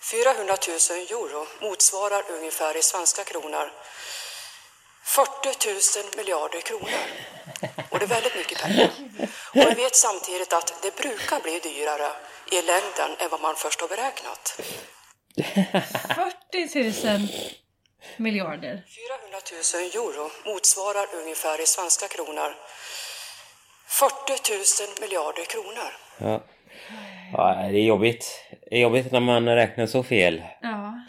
400 0.00 0.56
000 0.68 0.76
euro 1.10 1.46
motsvarar 1.60 2.24
ungefär 2.30 2.76
i 2.76 2.82
svenska 2.82 3.24
kronor 3.24 3.72
40 5.04 6.00
000 6.02 6.16
miljarder 6.16 6.60
kronor. 6.60 7.00
Och 7.90 7.98
det 7.98 8.04
är 8.04 8.08
väldigt 8.08 8.36
mycket 8.36 8.58
pengar. 8.58 8.90
Och 9.48 9.70
vi 9.70 9.74
vet 9.74 9.96
samtidigt 9.96 10.52
att 10.52 10.82
det 10.82 10.96
brukar 10.96 11.40
bli 11.40 11.58
dyrare 11.58 12.12
i 12.50 12.62
längden 12.62 13.16
än 13.18 13.30
vad 13.30 13.40
man 13.40 13.56
först 13.56 13.80
har 13.80 13.88
beräknat. 13.88 14.60
40 16.54 17.18
000 17.18 17.28
miljarder. 18.16 18.84
400 19.22 19.38
000 19.74 20.04
euro 20.04 20.30
motsvarar 20.44 21.06
ungefär 21.14 21.60
i 21.60 21.66
svenska 21.66 22.08
kronor 22.08 22.56
40 24.00 24.52
000 24.52 24.60
miljarder 25.00 25.44
kronor. 25.52 25.90
Ja. 26.18 26.42
ja, 27.32 27.68
det 27.72 27.78
är 27.78 27.84
jobbigt. 27.84 28.26
Det 28.70 28.76
är 28.76 28.80
jobbigt 28.80 29.12
när 29.12 29.20
man 29.20 29.46
räknar 29.48 29.86
så 29.86 30.02
fel. 30.02 30.42
Ja. 30.62 31.00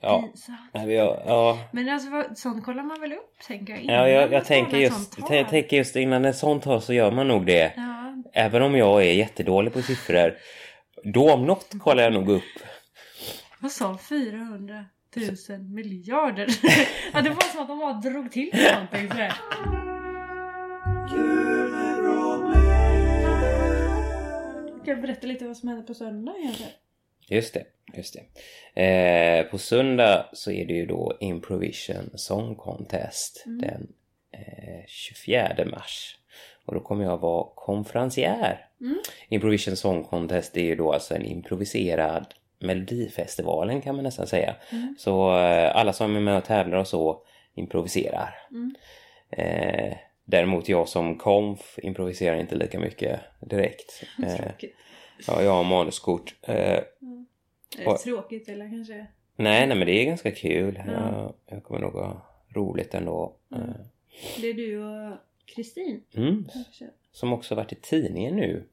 Ja. 0.00 0.24
Ja, 0.72 0.80
vi 0.86 0.96
har- 0.96 1.22
ja. 1.26 1.58
Men 1.72 1.88
alltså 1.88 2.24
sånt 2.34 2.64
kollar 2.64 2.82
man 2.82 3.00
väl 3.00 3.12
upp 3.12 3.38
tänker 3.46 3.72
jag. 3.72 3.82
innan 3.82 3.96
Ja, 3.96 4.08
jag, 4.08 4.32
jag, 4.32 4.44
tänker 4.44 4.76
just, 4.78 5.18
jag 5.30 5.48
tänker 5.48 5.76
just 5.76 5.96
innan 5.96 6.24
ett 6.24 6.36
sånt 6.36 6.62
tal 6.64 6.82
så 6.82 6.92
gör 6.92 7.10
man 7.10 7.28
nog 7.28 7.46
det. 7.46 7.72
Ja, 7.76 7.96
Även 8.34 8.62
om 8.62 8.76
jag 8.76 9.00
är 9.06 9.12
jättedålig 9.12 9.72
på 9.72 9.82
siffror. 9.82 10.34
Då 11.04 11.32
om 11.32 11.46
något 11.46 11.68
kollar 11.80 12.02
jag 12.02 12.12
nog 12.12 12.28
upp. 12.30 12.42
vad 13.60 13.72
sa 13.72 13.98
400 14.08 14.84
000 15.48 15.58
miljarder? 15.60 16.46
ja, 17.12 17.20
det 17.22 17.30
var 17.30 17.52
som 17.52 17.60
att 17.62 17.68
de 17.68 17.78
bara 17.78 17.92
drog 17.92 18.32
till 18.32 18.50
någonting 18.74 19.08
sådär. 19.10 19.32
Kan 24.84 24.94
jag 24.94 25.02
berätta 25.02 25.26
lite 25.26 25.44
vad 25.46 25.56
som 25.56 25.68
hände 25.68 25.82
på 25.82 25.94
söndag 25.94 26.34
kanske? 26.44 26.64
Just 27.28 27.54
det, 27.54 27.64
just 27.94 28.16
det. 28.74 28.82
Eh, 28.82 29.44
på 29.50 29.58
söndag 29.58 30.26
så 30.32 30.50
är 30.50 30.66
det 30.66 30.72
ju 30.72 30.86
då 30.86 31.16
Improvision 31.20 32.10
Song 32.14 32.54
Contest 32.54 33.44
den 33.46 33.92
eh, 34.32 34.86
24 34.86 35.64
mars. 35.66 36.16
Och 36.64 36.74
då 36.74 36.80
kommer 36.80 37.04
jag 37.04 37.18
vara 37.18 37.46
konferencier. 37.54 38.66
Improvision 39.28 39.76
Song 39.76 40.04
Contest 40.04 40.56
är 40.56 40.64
ju 40.64 40.76
då 40.76 40.92
alltså 40.92 41.14
en 41.14 41.24
improviserad 41.24 42.26
Melodifestivalen 42.62 43.80
kan 43.80 43.94
man 43.94 44.04
nästan 44.04 44.26
säga. 44.26 44.54
Så 44.98 45.38
eh, 45.38 45.76
alla 45.76 45.92
som 45.92 46.16
är 46.16 46.20
med 46.20 46.36
och 46.36 46.44
tävlar 46.44 46.78
och 46.78 46.88
så 46.88 47.22
improviserar. 47.54 48.34
Eh, 49.30 49.96
däremot 50.30 50.68
jag 50.68 50.88
som 50.88 51.18
konf 51.18 51.78
improviserar 51.82 52.36
inte 52.36 52.54
lika 52.54 52.78
mycket 52.80 53.20
direkt. 53.40 54.02
Eh, 54.22 54.36
Tråkigt. 54.36 54.74
ja, 55.26 55.42
jag 55.42 55.50
har 55.50 55.64
manuskort. 55.64 56.34
Eh, 56.42 56.54
Är 56.56 56.84
det 57.78 57.86
och- 57.86 57.98
tråkigt 57.98 58.48
eller 58.48 58.70
kanske? 58.70 59.06
Nej, 59.36 59.66
nej 59.66 59.76
men 59.76 59.86
det 59.86 59.92
är 59.92 60.04
ganska 60.04 60.30
kul. 60.30 60.82
Ja. 60.86 60.92
Jag, 60.92 61.34
jag 61.46 61.62
kommer 61.64 61.80
nog 61.80 61.92
ha 61.92 62.26
roligt 62.54 62.94
ändå. 62.94 63.36
Mm. 63.54 63.70
Det 64.40 64.46
är 64.50 64.54
du 64.54 64.84
och 64.84 65.16
Kristin. 65.54 66.02
Eh, 66.14 66.20
Mm. 66.22 66.44
Som 67.12 67.32
också 67.32 67.54
varit 67.54 67.72
i 67.72 67.74
tidningen 67.74 68.36
nu. 68.36 68.64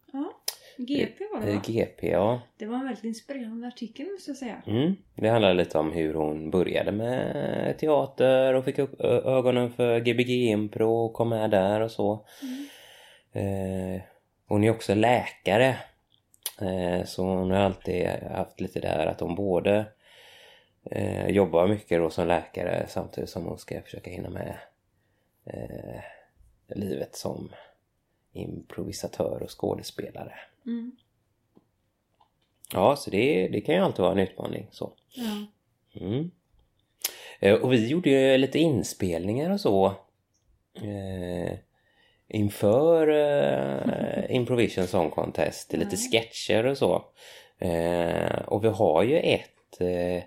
GP 0.78 1.24
var 1.34 1.42
det 1.42 1.52
I 1.52 1.56
va? 1.56 1.62
GP, 1.66 2.10
ja. 2.10 2.42
Det 2.58 2.66
var 2.66 2.76
en 2.78 2.86
väldigt 2.86 3.04
inspirerande 3.04 3.68
artikel 3.68 4.06
måste 4.12 4.30
jag 4.30 4.38
säga. 4.38 4.62
Mm. 4.68 4.96
Det 5.16 5.30
handlar 5.30 5.54
lite 5.54 5.78
om 5.78 5.92
hur 5.92 6.14
hon 6.14 6.52
började 6.52 6.92
med 6.92 7.78
teater 7.78 8.54
och 8.54 8.66
fick 8.66 8.80
upp 8.80 9.02
ögonen 9.02 9.72
för 9.72 10.00
Gbg 10.00 10.30
Impro 10.30 10.92
och 10.92 11.14
kom 11.14 11.30
med 11.30 11.50
där 11.52 11.82
och 11.82 11.92
så. 11.92 12.26
Eh, 13.34 14.02
hon 14.48 14.64
är 14.64 14.72
också 14.72 14.96
läkare. 14.96 15.76
Eh, 16.62 17.06
så 17.06 17.24
hon 17.24 17.52
har 17.52 17.58
alltid 17.58 18.08
haft 18.08 18.60
lite 18.60 18.80
där 18.80 19.08
att 19.08 19.20
hon 19.20 19.36
både 19.36 19.86
eh, 20.92 21.28
jobbar 21.28 21.68
mycket 21.68 22.00
då 22.00 22.10
som 22.10 22.28
läkare 22.28 22.86
samtidigt 22.88 23.30
som 23.30 23.46
hon 23.46 23.58
ska 23.58 23.82
försöka 23.82 24.10
hinna 24.12 24.30
med 24.30 24.58
eh, 25.46 26.02
livet 26.68 27.16
som 27.16 27.50
improvisatör 28.38 29.42
och 29.44 29.60
skådespelare. 29.60 30.34
Mm. 30.66 30.92
Ja, 32.74 32.96
så 32.96 33.10
det, 33.10 33.48
det 33.48 33.62
kan 33.62 33.76
ju 33.76 33.82
alltid 33.82 34.00
vara 34.02 34.12
en 34.12 34.20
utmaning. 34.20 34.68
så. 34.72 34.94
Ja. 35.16 35.46
Mm. 36.02 36.32
Eh, 37.40 37.54
Och 37.54 37.74
vi 37.74 37.88
gjorde 37.88 38.10
ju 38.10 38.38
lite 38.38 38.60
inspelningar 38.60 39.50
och 39.52 39.62
så 39.62 39.86
eh, 40.74 41.58
inför 42.28 43.08
eh, 43.10 44.36
Improvision 44.36 44.88
Song 44.88 45.10
Contest. 45.10 45.74
Lite 45.74 45.98
sketcher 45.98 46.66
och 46.66 46.78
så. 46.78 47.06
Eh, 47.58 48.40
och 48.48 48.64
vi 48.64 48.68
har 48.68 49.04
ju 49.04 49.18
ett 49.20 49.82
eh, 49.82 50.24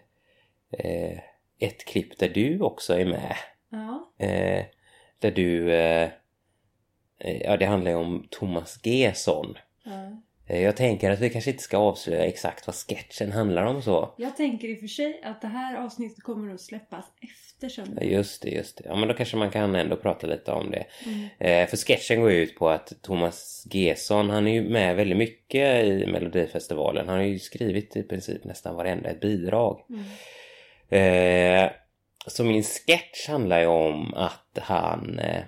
eh, 0.81 1.19
ett 1.59 1.85
klipp 1.85 2.19
där 2.19 2.29
du 2.29 2.61
också 2.61 2.95
är 2.99 3.05
med. 3.05 3.37
ja. 3.69 4.13
Eh, 4.27 4.65
där 5.19 5.31
du 5.31 5.73
Ja, 7.25 7.57
det 7.57 7.67
handlar 7.67 7.91
ju 7.91 7.97
om 7.97 8.27
Thomas 8.31 8.81
Gesson. 8.83 9.59
Eh, 10.47 10.63
Jag 10.63 10.77
tänker 10.77 11.11
att 11.11 11.21
vi 11.21 11.31
kanske 11.31 11.51
inte 11.51 11.63
ska 11.63 11.79
avslöja 11.79 12.25
exakt 12.25 12.67
vad 12.67 12.77
sketchen 12.77 13.33
handlar 13.33 13.65
om 13.65 13.83
så. 13.83 14.15
Jag 14.17 14.37
tänker 14.37 14.69
i 14.69 14.75
och 14.75 14.79
för 14.81 14.87
sig 14.87 15.21
att 15.25 15.41
det 15.43 15.49
här 15.49 15.77
avsnittet 15.77 16.23
kommer 16.23 16.55
att 16.55 16.61
släppas 16.61 17.05
efter 17.21 17.69
söndag. 17.69 18.05
Just 18.05 18.43
det, 18.43 18.51
just 18.51 18.77
det. 18.79 18.85
Ja 18.87 18.97
men 18.97 19.09
då 19.09 19.15
kanske 19.15 19.37
man 19.37 19.51
kan 19.51 19.75
ändå 19.75 19.97
prata 19.97 20.27
lite 20.27 20.53
om 20.53 20.71
det. 20.71 20.85
Mm. 21.07 21.29
Eh, 21.39 21.69
för 21.69 21.77
sketchen 21.77 22.21
går 22.21 22.31
ju 22.31 22.43
ut 22.43 22.59
på 22.59 22.69
att 22.69 22.93
Thomas 23.03 23.67
Gesson, 23.71 24.31
han 24.31 24.47
är 24.47 24.53
ju 24.53 24.69
med 24.69 24.97
väldigt 24.97 25.19
mycket 25.19 25.85
i 25.85 26.07
Melodifestivalen. 26.07 27.09
Han 27.09 27.17
har 27.19 27.25
ju 27.25 27.39
skrivit 27.39 27.97
i 27.97 28.03
princip 28.03 28.45
nästan 28.45 28.77
varenda 28.77 29.11
ett 29.11 29.21
bidrag. 29.21 29.81
Mm. 29.89 30.05
Eh, 31.65 31.71
så 32.27 32.45
min 32.45 32.63
sketch 32.63 33.29
handlar 33.29 33.61
ju 33.61 33.67
om 33.67 34.15
att 34.15 34.59
han... 34.63 35.19
Eh, 35.19 35.43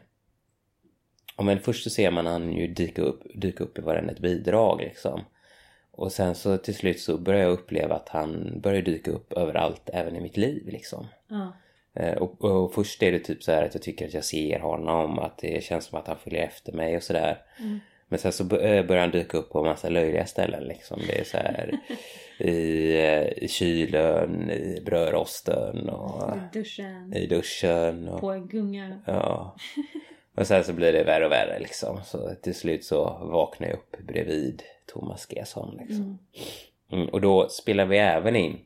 ja, 1.37 1.43
men 1.45 1.61
först 1.61 1.85
så 1.85 1.91
ser 1.91 2.11
man 2.11 2.27
han 2.27 2.53
ju 2.53 2.67
dyka 2.67 3.03
upp, 3.03 3.23
dyka 3.35 3.65
upp 3.65 3.79
i 3.79 3.83
varenda 3.83 4.13
ett 4.13 4.19
bidrag 4.21 4.81
liksom. 4.81 5.21
Och 5.91 6.13
sen 6.13 6.35
så 6.35 6.57
till 6.57 6.75
slut 6.75 7.01
så 7.01 7.19
börjar 7.19 7.41
jag 7.41 7.53
uppleva 7.53 7.95
att 7.95 8.09
han 8.09 8.61
börjar 8.61 8.83
dyka 8.83 9.11
upp 9.11 9.33
överallt 9.33 9.91
även 9.93 10.17
i 10.17 10.21
mitt 10.21 10.37
liv 10.37 10.69
liksom. 10.69 11.07
Ja. 11.29 11.53
Eh, 11.95 12.15
Och, 12.17 12.45
och 12.45 12.75
först 12.75 13.03
är 13.03 13.13
det 13.13 13.19
typ 13.19 13.43
så 13.43 13.53
här 13.53 13.63
att 13.65 13.75
jag 13.75 13.83
tycker 13.83 14.07
att 14.07 14.15
jag 14.15 14.25
ser 14.25 14.59
honom, 14.61 15.19
att 15.19 15.39
det 15.39 15.65
känns 15.65 15.85
som 15.85 15.99
att 15.99 16.07
han 16.07 16.17
följer 16.17 16.43
efter 16.43 16.73
mig 16.73 16.97
och 16.97 17.03
sådär. 17.03 17.39
Mm. 17.59 17.79
Men 18.09 18.19
sen 18.19 18.33
så 18.33 18.57
eh, 18.57 18.87
börjar 18.87 19.01
han 19.03 19.11
dyka 19.11 19.39
upp 19.39 19.51
på 19.51 19.65
massa 19.65 19.89
löjliga 19.89 20.27
ställen 20.27 20.65
liksom. 20.65 21.01
Det 21.07 21.19
är 21.21 21.25
så 21.25 21.37
här 21.37 21.73
i, 22.39 22.93
eh, 22.97 23.45
i 23.45 23.49
kylen, 23.49 24.51
i 24.51 24.83
brödrosten 24.87 25.89
och 25.89 26.37
I 26.37 26.59
duschen. 26.59 27.15
i 27.17 27.27
duschen. 27.27 28.09
Och, 28.09 28.21
På 28.21 28.31
en 28.31 28.47
gunga. 28.49 28.99
ja. 29.07 29.57
och 30.35 30.47
sen 30.47 30.65
så 30.65 30.73
blir 30.73 30.93
det 30.93 31.05
värre 31.05 31.27
och 31.27 31.33
värre 31.33 31.59
liksom. 31.59 32.01
Så 32.05 32.35
till 32.43 32.55
slut 32.55 32.85
så 32.85 33.05
vaknar 33.33 33.69
jag 33.69 33.77
upp 33.77 33.97
bredvid 34.07 34.63
Thomas 34.87 35.27
Gesson 35.31 35.77
liksom. 35.77 36.05
Mm. 36.05 36.19
Mm, 36.93 37.09
och 37.09 37.21
då 37.21 37.49
spelar 37.49 37.87
vi 37.87 37.99
även 37.99 38.37
in 38.37 38.59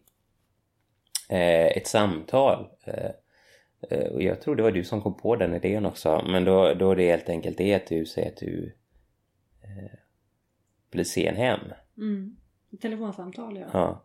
eh, 1.28 1.66
ett 1.66 1.86
samtal. 1.86 2.68
Eh, 2.84 3.10
eh, 3.90 4.12
och 4.12 4.22
jag 4.22 4.40
tror 4.40 4.56
det 4.56 4.62
var 4.62 4.70
du 4.72 4.84
som 4.84 5.02
kom 5.02 5.16
på 5.16 5.36
den 5.36 5.54
idén 5.54 5.86
också. 5.86 6.24
Men 6.28 6.44
då, 6.44 6.74
då 6.74 6.90
är 6.90 6.96
det 6.96 7.10
helt 7.10 7.28
enkelt 7.28 7.58
det 7.58 7.74
att 7.74 7.86
du 7.86 8.06
säger 8.06 8.28
att 8.28 8.36
du 8.36 8.76
eh, 9.62 9.98
blir 10.90 11.04
sen 11.04 11.36
hem. 11.36 11.60
Mm. 11.96 12.36
Telefonsamtal 12.80 13.56
ja. 13.56 13.66
Ja. 13.72 14.04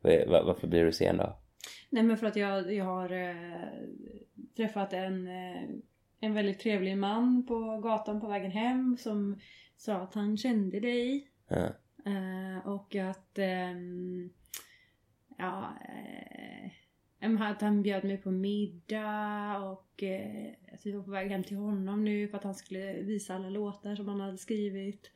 Va- 0.00 0.26
va- 0.26 0.42
varför 0.42 0.66
blir 0.66 0.84
du 0.84 0.92
sen 0.92 1.16
då? 1.16 1.38
Nej 1.90 2.02
men 2.02 2.16
för 2.16 2.26
att 2.26 2.36
jag, 2.36 2.72
jag 2.74 2.84
har 2.84 3.12
eh, 3.12 3.66
träffat 4.56 4.92
en, 4.92 5.26
eh, 5.28 5.68
en 6.22 6.34
väldigt 6.34 6.60
trevlig 6.60 6.98
man 6.98 7.46
på 7.46 7.80
gatan 7.80 8.20
på 8.20 8.26
vägen 8.26 8.50
hem 8.50 8.96
som 8.96 9.40
sa 9.76 9.94
att 9.94 10.14
han 10.14 10.36
kände 10.36 10.80
dig. 10.80 11.30
Ja. 11.48 11.66
Eh, 12.06 12.66
och 12.66 12.94
att 12.94 13.38
ehm, 13.38 14.30
ja, 15.38 15.78
eh, 17.20 17.40
att 17.40 17.60
han 17.60 17.82
bjöd 17.82 18.04
mig 18.04 18.16
på 18.16 18.30
middag 18.30 19.58
och 19.58 20.02
eh, 20.02 20.52
att 20.72 20.86
vi 20.86 20.92
var 20.92 21.02
på 21.02 21.10
väg 21.10 21.30
hem 21.30 21.44
till 21.44 21.56
honom 21.56 22.04
nu 22.04 22.28
för 22.28 22.36
att 22.36 22.44
han 22.44 22.54
skulle 22.54 22.92
visa 22.92 23.34
alla 23.34 23.48
låtar 23.48 23.96
som 23.96 24.08
han 24.08 24.20
hade 24.20 24.38
skrivit. 24.38 25.10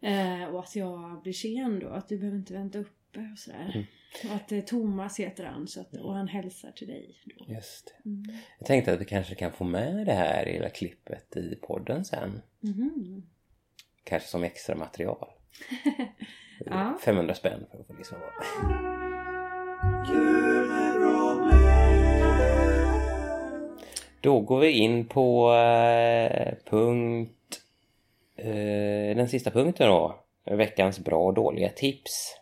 Eh, 0.00 0.44
och 0.44 0.60
att 0.60 0.76
jag 0.76 1.22
blir 1.22 1.32
sen 1.32 1.78
då, 1.78 1.88
att 1.88 2.08
du 2.08 2.18
behöver 2.18 2.38
inte 2.38 2.52
vänta 2.52 2.84
uppe 3.18 3.32
och 3.32 3.38
sådär. 3.38 3.72
Mm. 3.74 3.86
Och 4.30 4.36
att 4.36 4.52
eh, 4.52 4.60
Thomas 4.60 5.20
heter 5.20 5.44
han 5.44 5.68
så 5.68 5.80
att, 5.80 5.94
och 5.94 6.14
han 6.14 6.28
hälsar 6.28 6.72
till 6.72 6.88
dig 6.88 7.18
då. 7.24 7.54
Just 7.54 7.86
det. 7.86 8.08
Mm. 8.10 8.24
Jag 8.58 8.66
tänkte 8.66 8.92
att 8.92 9.00
vi 9.00 9.04
kanske 9.04 9.34
kan 9.34 9.52
få 9.52 9.64
med 9.64 10.06
det 10.06 10.12
här 10.12 10.46
lilla 10.46 10.68
klippet 10.68 11.36
i 11.36 11.58
podden 11.62 12.04
sen. 12.04 12.42
Mhm. 12.60 13.22
Kanske 14.04 14.28
som 14.28 14.44
extra 14.44 14.76
material. 14.76 15.28
Ja. 16.66 16.98
500 17.04 17.34
spänn 17.34 17.66
för 17.70 17.80
att 17.80 17.86
få 17.86 17.92
lyssna 17.92 18.18
på. 18.18 18.24
Då 24.20 24.40
går 24.40 24.60
vi 24.60 24.70
in 24.70 25.06
på 25.06 25.52
eh, 25.52 26.54
punkt... 26.64 27.60
Eh, 28.36 29.16
den 29.16 29.28
sista 29.28 29.50
punkten 29.50 29.88
då. 29.88 30.20
Veckans 30.44 30.98
bra 30.98 31.18
och 31.18 31.34
dåliga 31.34 31.68
tips. 31.68 32.38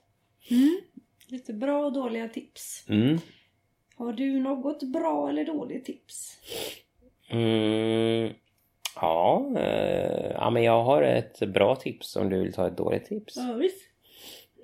Lite 1.29 1.53
bra 1.53 1.85
och 1.85 1.93
dåliga 1.93 2.29
tips. 2.29 2.85
Mm. 2.89 3.19
Har 3.97 4.13
du 4.13 4.41
något 4.41 4.83
bra 4.83 5.29
eller 5.29 5.45
dåligt 5.45 5.85
tips? 5.85 6.39
Mm. 7.29 8.33
Ja, 9.01 9.47
eh, 9.59 10.31
ja, 10.31 10.51
men 10.51 10.63
jag 10.63 10.85
har 10.85 11.03
ett 11.03 11.39
bra 11.39 11.77
tips 11.77 12.17
om 12.17 12.31
du 12.31 12.43
vill 12.43 12.53
ta 12.53 12.67
ett 12.67 12.77
dåligt 12.77 13.05
tips. 13.05 13.37
Ja, 13.37 13.53
visst. 13.53 13.83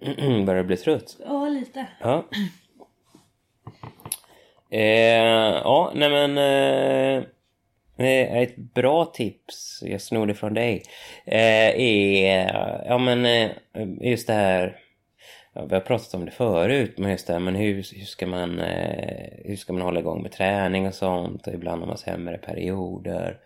Börjar 0.46 0.62
du 0.62 0.64
bli 0.64 0.76
trött? 0.76 1.16
Ja, 1.24 1.48
lite. 1.48 1.86
Ja. 2.00 2.24
Eh, 4.70 5.60
ja, 5.64 5.92
nej 5.94 6.10
men... 6.10 6.38
Eh, 6.38 7.24
eh, 8.06 8.36
ett 8.36 8.56
bra 8.56 9.04
tips, 9.04 9.82
jag 9.82 10.00
snor 10.00 10.26
det 10.26 10.34
från 10.34 10.54
dig, 10.54 10.82
eh, 11.24 11.80
är... 11.80 12.84
Ja 12.86 12.98
men 12.98 13.26
eh, 13.26 13.50
just 14.00 14.26
det 14.26 14.32
här... 14.32 14.81
Ja, 15.54 15.64
vi 15.64 15.74
har 15.74 15.80
pratat 15.80 16.14
om 16.14 16.24
det 16.24 16.30
förut, 16.30 16.98
men 16.98 17.10
just 17.10 17.26
det 17.26 17.32
här, 17.32 17.40
men 17.40 17.54
hur, 17.54 17.74
hur, 17.74 18.04
ska 18.04 18.26
man, 18.26 18.58
eh, 18.60 19.28
hur 19.44 19.56
ska 19.56 19.72
man 19.72 19.82
hålla 19.82 20.00
igång 20.00 20.22
med 20.22 20.32
träning 20.32 20.86
och 20.86 20.94
sånt? 20.94 21.46
Och 21.46 21.54
ibland 21.54 21.80
har 21.80 21.88
man 21.88 21.98
sämre 21.98 22.38
perioder. 22.38 23.40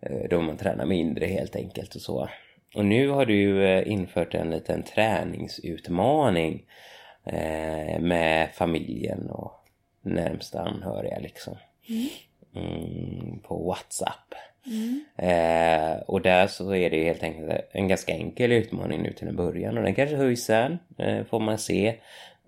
Eh, 0.00 0.28
då 0.30 0.40
man 0.40 0.56
tränar 0.56 0.86
mindre 0.86 1.26
helt 1.26 1.56
enkelt 1.56 1.94
och 1.94 2.00
så. 2.00 2.28
Och 2.74 2.84
nu 2.84 3.08
har 3.08 3.26
du 3.26 3.64
eh, 3.64 3.92
infört 3.92 4.34
en 4.34 4.50
liten 4.50 4.82
träningsutmaning 4.82 6.64
eh, 7.24 8.00
med 8.00 8.50
familjen 8.54 9.30
och 9.30 9.52
närmsta 10.02 10.62
anhöriga 10.62 11.18
liksom. 11.18 11.56
Mm, 12.54 13.38
på 13.38 13.64
Whatsapp. 13.68 14.34
Eh, 15.16 15.98
och 16.06 16.22
där 16.22 16.46
så 16.46 16.74
är 16.74 16.90
det 16.90 17.04
helt 17.04 17.22
enkelt 17.22 17.60
en 17.70 17.88
ganska 17.88 18.12
enkel 18.12 18.52
utmaning 18.52 19.02
nu 19.02 19.12
till 19.12 19.28
en 19.28 19.36
början 19.36 19.78
och 19.78 19.84
den 19.84 19.94
kanske 19.94 20.16
höjs 20.16 20.44
sen, 20.44 20.78
eh, 20.98 21.24
får 21.24 21.40
man 21.40 21.58
se. 21.58 21.88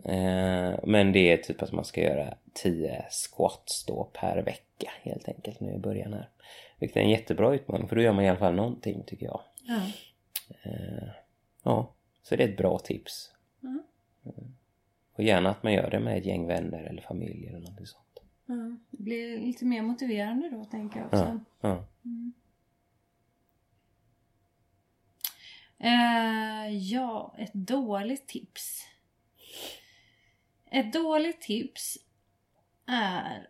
Eh, 0.05 0.75
men 0.85 1.13
det 1.13 1.33
är 1.33 1.37
typ 1.37 1.63
att 1.63 1.73
man 1.73 1.85
ska 1.85 2.01
göra 2.01 2.35
10 2.53 3.05
squats 3.11 3.85
då 3.85 4.09
per 4.13 4.43
vecka 4.43 4.91
helt 5.03 5.29
enkelt 5.29 5.61
nu 5.61 5.75
i 5.75 5.79
början 5.79 6.13
här. 6.13 6.29
Vilket 6.79 6.97
är 6.97 7.01
en 7.01 7.11
jättebra 7.11 7.55
utmaning 7.55 7.89
för 7.89 7.97
då 7.97 8.03
gör 8.03 8.13
man 8.13 8.25
i 8.25 8.29
alla 8.29 8.39
fall 8.39 8.55
någonting 8.55 9.03
tycker 9.07 9.27
jag. 9.27 9.41
Ja. 9.67 9.81
Ja, 11.63 11.93
så 12.23 12.37
det 12.37 12.45
är 12.45 12.49
ett 12.49 12.57
bra 12.57 12.79
tips. 12.79 13.31
Mm. 13.63 13.83
Och 15.13 15.23
gärna 15.23 15.51
att 15.51 15.63
man 15.63 15.73
gör 15.73 15.91
det 15.91 16.01
med 16.01 16.19
ett 16.19 16.27
gäng 16.27 16.47
vänner 16.47 16.83
eller 16.83 17.03
familj 17.03 17.49
eller 17.49 17.59
någonting 17.59 17.87
sånt. 17.87 18.10
Ja. 18.57 18.76
Det 18.90 19.03
blir 19.03 19.38
lite 19.38 19.64
mer 19.64 19.82
motiverande 19.82 20.51
då, 20.51 20.64
tänker 20.64 21.01
jag 21.01 21.09
Ja, 21.12 21.18
också. 21.22 21.40
ja. 21.61 21.84
Eh, 25.78 26.76
ja, 26.76 27.34
ett 27.38 27.55
dåligt 27.55 28.26
tips. 28.28 28.86
Ett 30.64 30.92
dåligt 30.92 31.40
tips 31.40 31.98
är 32.86 33.48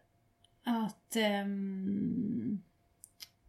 att 0.62 1.16
ehm, 1.16 2.62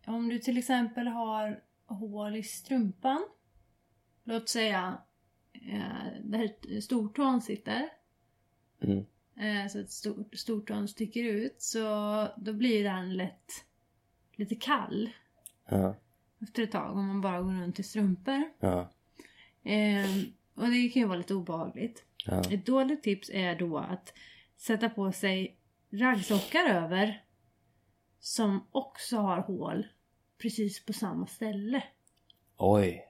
om 0.05 0.29
du 0.29 0.39
till 0.39 0.57
exempel 0.57 1.07
har 1.07 1.63
hål 1.85 2.35
i 2.35 2.43
strumpan. 2.43 3.25
Låt 4.23 4.49
säga 4.49 4.97
eh, 5.53 6.21
där 6.23 6.81
stortån 6.81 7.41
sitter. 7.41 7.89
Mm. 8.81 9.05
Eh, 9.41 9.67
så 9.67 9.79
att 9.79 9.89
stor, 9.91 10.25
stortån 10.33 10.87
sticker 10.87 11.23
ut. 11.23 11.61
Så 11.61 11.79
då 12.37 12.53
blir 12.53 12.83
den 12.83 13.13
lätt 13.17 13.51
lite 14.35 14.55
kall 14.55 15.09
Ja, 15.69 15.95
efter 16.41 16.63
ett 16.63 16.71
tag 16.71 16.97
om 16.97 17.07
man 17.07 17.21
bara 17.21 17.41
går 17.41 17.51
runt 17.51 17.79
i 17.79 17.83
strumpor. 17.83 18.43
ja, 18.59 18.89
Ehm, 19.63 20.23
och 20.55 20.67
det 20.67 20.89
kan 20.89 21.01
ju 21.01 21.07
vara 21.07 21.17
lite 21.17 21.33
obehagligt. 21.33 22.05
ja. 22.25 22.41
Ett 22.51 22.65
dåligt 22.65 23.03
tips 23.03 23.29
är 23.33 23.55
då 23.55 23.77
att 23.77 24.13
sätta 24.57 24.89
på 24.89 25.11
sig 25.11 25.55
raggsockar 25.91 26.65
över 26.69 27.23
som 28.19 28.67
också 28.71 29.17
har 29.17 29.37
hål 29.41 29.87
precis 30.37 30.85
på 30.85 30.93
samma 30.93 31.27
ställe. 31.27 31.83
Oj. 32.57 33.07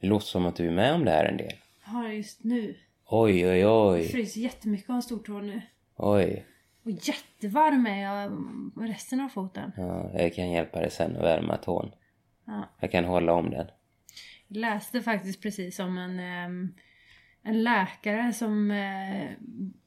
Det 0.00 0.06
låter 0.06 0.26
som 0.26 0.46
att 0.46 0.56
du 0.56 0.66
är 0.66 0.70
med 0.72 0.94
om 0.94 1.04
det 1.04 1.10
här 1.10 1.24
en 1.24 1.36
del. 1.36 1.52
Jag 1.86 2.14
just 2.16 2.44
nu. 2.44 2.76
Oj, 3.10 3.46
oj, 3.48 3.58
Jag 3.58 3.92
oj. 3.92 4.08
fryser 4.08 4.40
jättemycket 4.40 4.90
av 4.90 4.96
en 4.96 5.02
stortå 5.02 5.40
nu. 5.40 5.62
Oj. 5.96 6.46
Och 6.84 6.90
jättevarm 6.90 7.86
är 7.86 8.02
jag 8.02 8.32
med 8.76 8.88
resten 8.88 9.20
av 9.20 9.28
foten. 9.28 9.72
Ja, 9.76 10.10
jag 10.14 10.34
kan 10.34 10.50
hjälpa 10.50 10.80
dig 10.80 10.90
sen 10.90 11.16
att 11.16 11.22
värma 11.22 11.56
tån. 11.56 11.90
Ja. 12.44 12.68
Jag 12.80 12.90
kan 12.92 13.04
hålla 13.04 13.32
om 13.32 13.50
den. 13.50 13.66
Jag 14.48 14.56
läste 14.56 15.02
faktiskt 15.02 15.42
precis 15.42 15.78
om 15.78 15.98
en, 15.98 16.18
en 17.42 17.62
läkare 17.62 18.32
som 18.32 18.70
eh, 18.70 19.30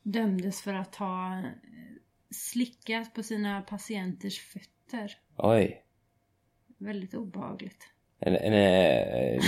dömdes 0.03 0.61
för 0.61 0.73
att 0.73 0.95
ha 0.95 1.37
eh, 1.37 1.43
slickat 2.29 3.13
på 3.13 3.23
sina 3.23 3.61
patienters 3.61 4.39
fötter. 4.39 5.17
Oj. 5.37 5.83
Väldigt 6.77 7.13
obehagligt. 7.13 7.87
N- 8.25 8.33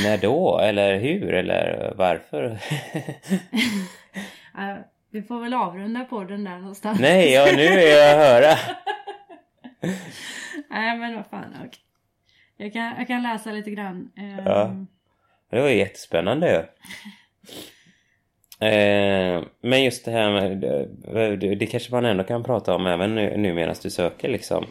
när 0.03 0.17
då? 0.17 0.59
Eller 0.59 0.99
hur? 0.99 1.33
Eller 1.33 1.93
varför? 1.97 2.57
Vi 5.11 5.21
får 5.21 5.39
väl 5.41 5.53
avrunda 5.53 6.05
på 6.05 6.23
den 6.23 6.43
där 6.43 6.57
någonstans. 6.57 6.99
Nej, 6.99 7.31
ja, 7.33 7.45
nu 7.55 7.63
är 7.63 7.97
jag 7.97 8.11
att 8.11 8.27
höra. 8.27 8.57
Nej 10.69 10.97
men 10.97 11.15
vad 11.15 11.25
fan, 11.27 11.55
okej. 11.59 11.79
Jag 12.57 12.73
kan, 12.73 12.93
jag 12.97 13.07
kan 13.07 13.23
läsa 13.23 13.51
lite 13.51 13.71
grann. 13.71 14.11
Ehm, 14.17 14.45
Ja. 14.45 14.75
Det 15.51 15.61
var 15.61 15.69
jättespännande. 15.69 16.65
Eh, 18.59 19.43
men 19.61 19.83
just 19.83 20.05
det 20.05 20.11
här 20.11 20.31
med... 20.31 20.57
Det, 21.39 21.55
det 21.55 21.65
kanske 21.65 21.91
man 21.91 22.05
ändå 22.05 22.23
kan 22.23 22.43
prata 22.43 22.75
om 22.75 22.87
även 22.87 23.15
nu, 23.15 23.37
nu 23.37 23.53
medan 23.53 23.75
du 23.83 23.89
söker 23.89 24.29
liksom. 24.29 24.65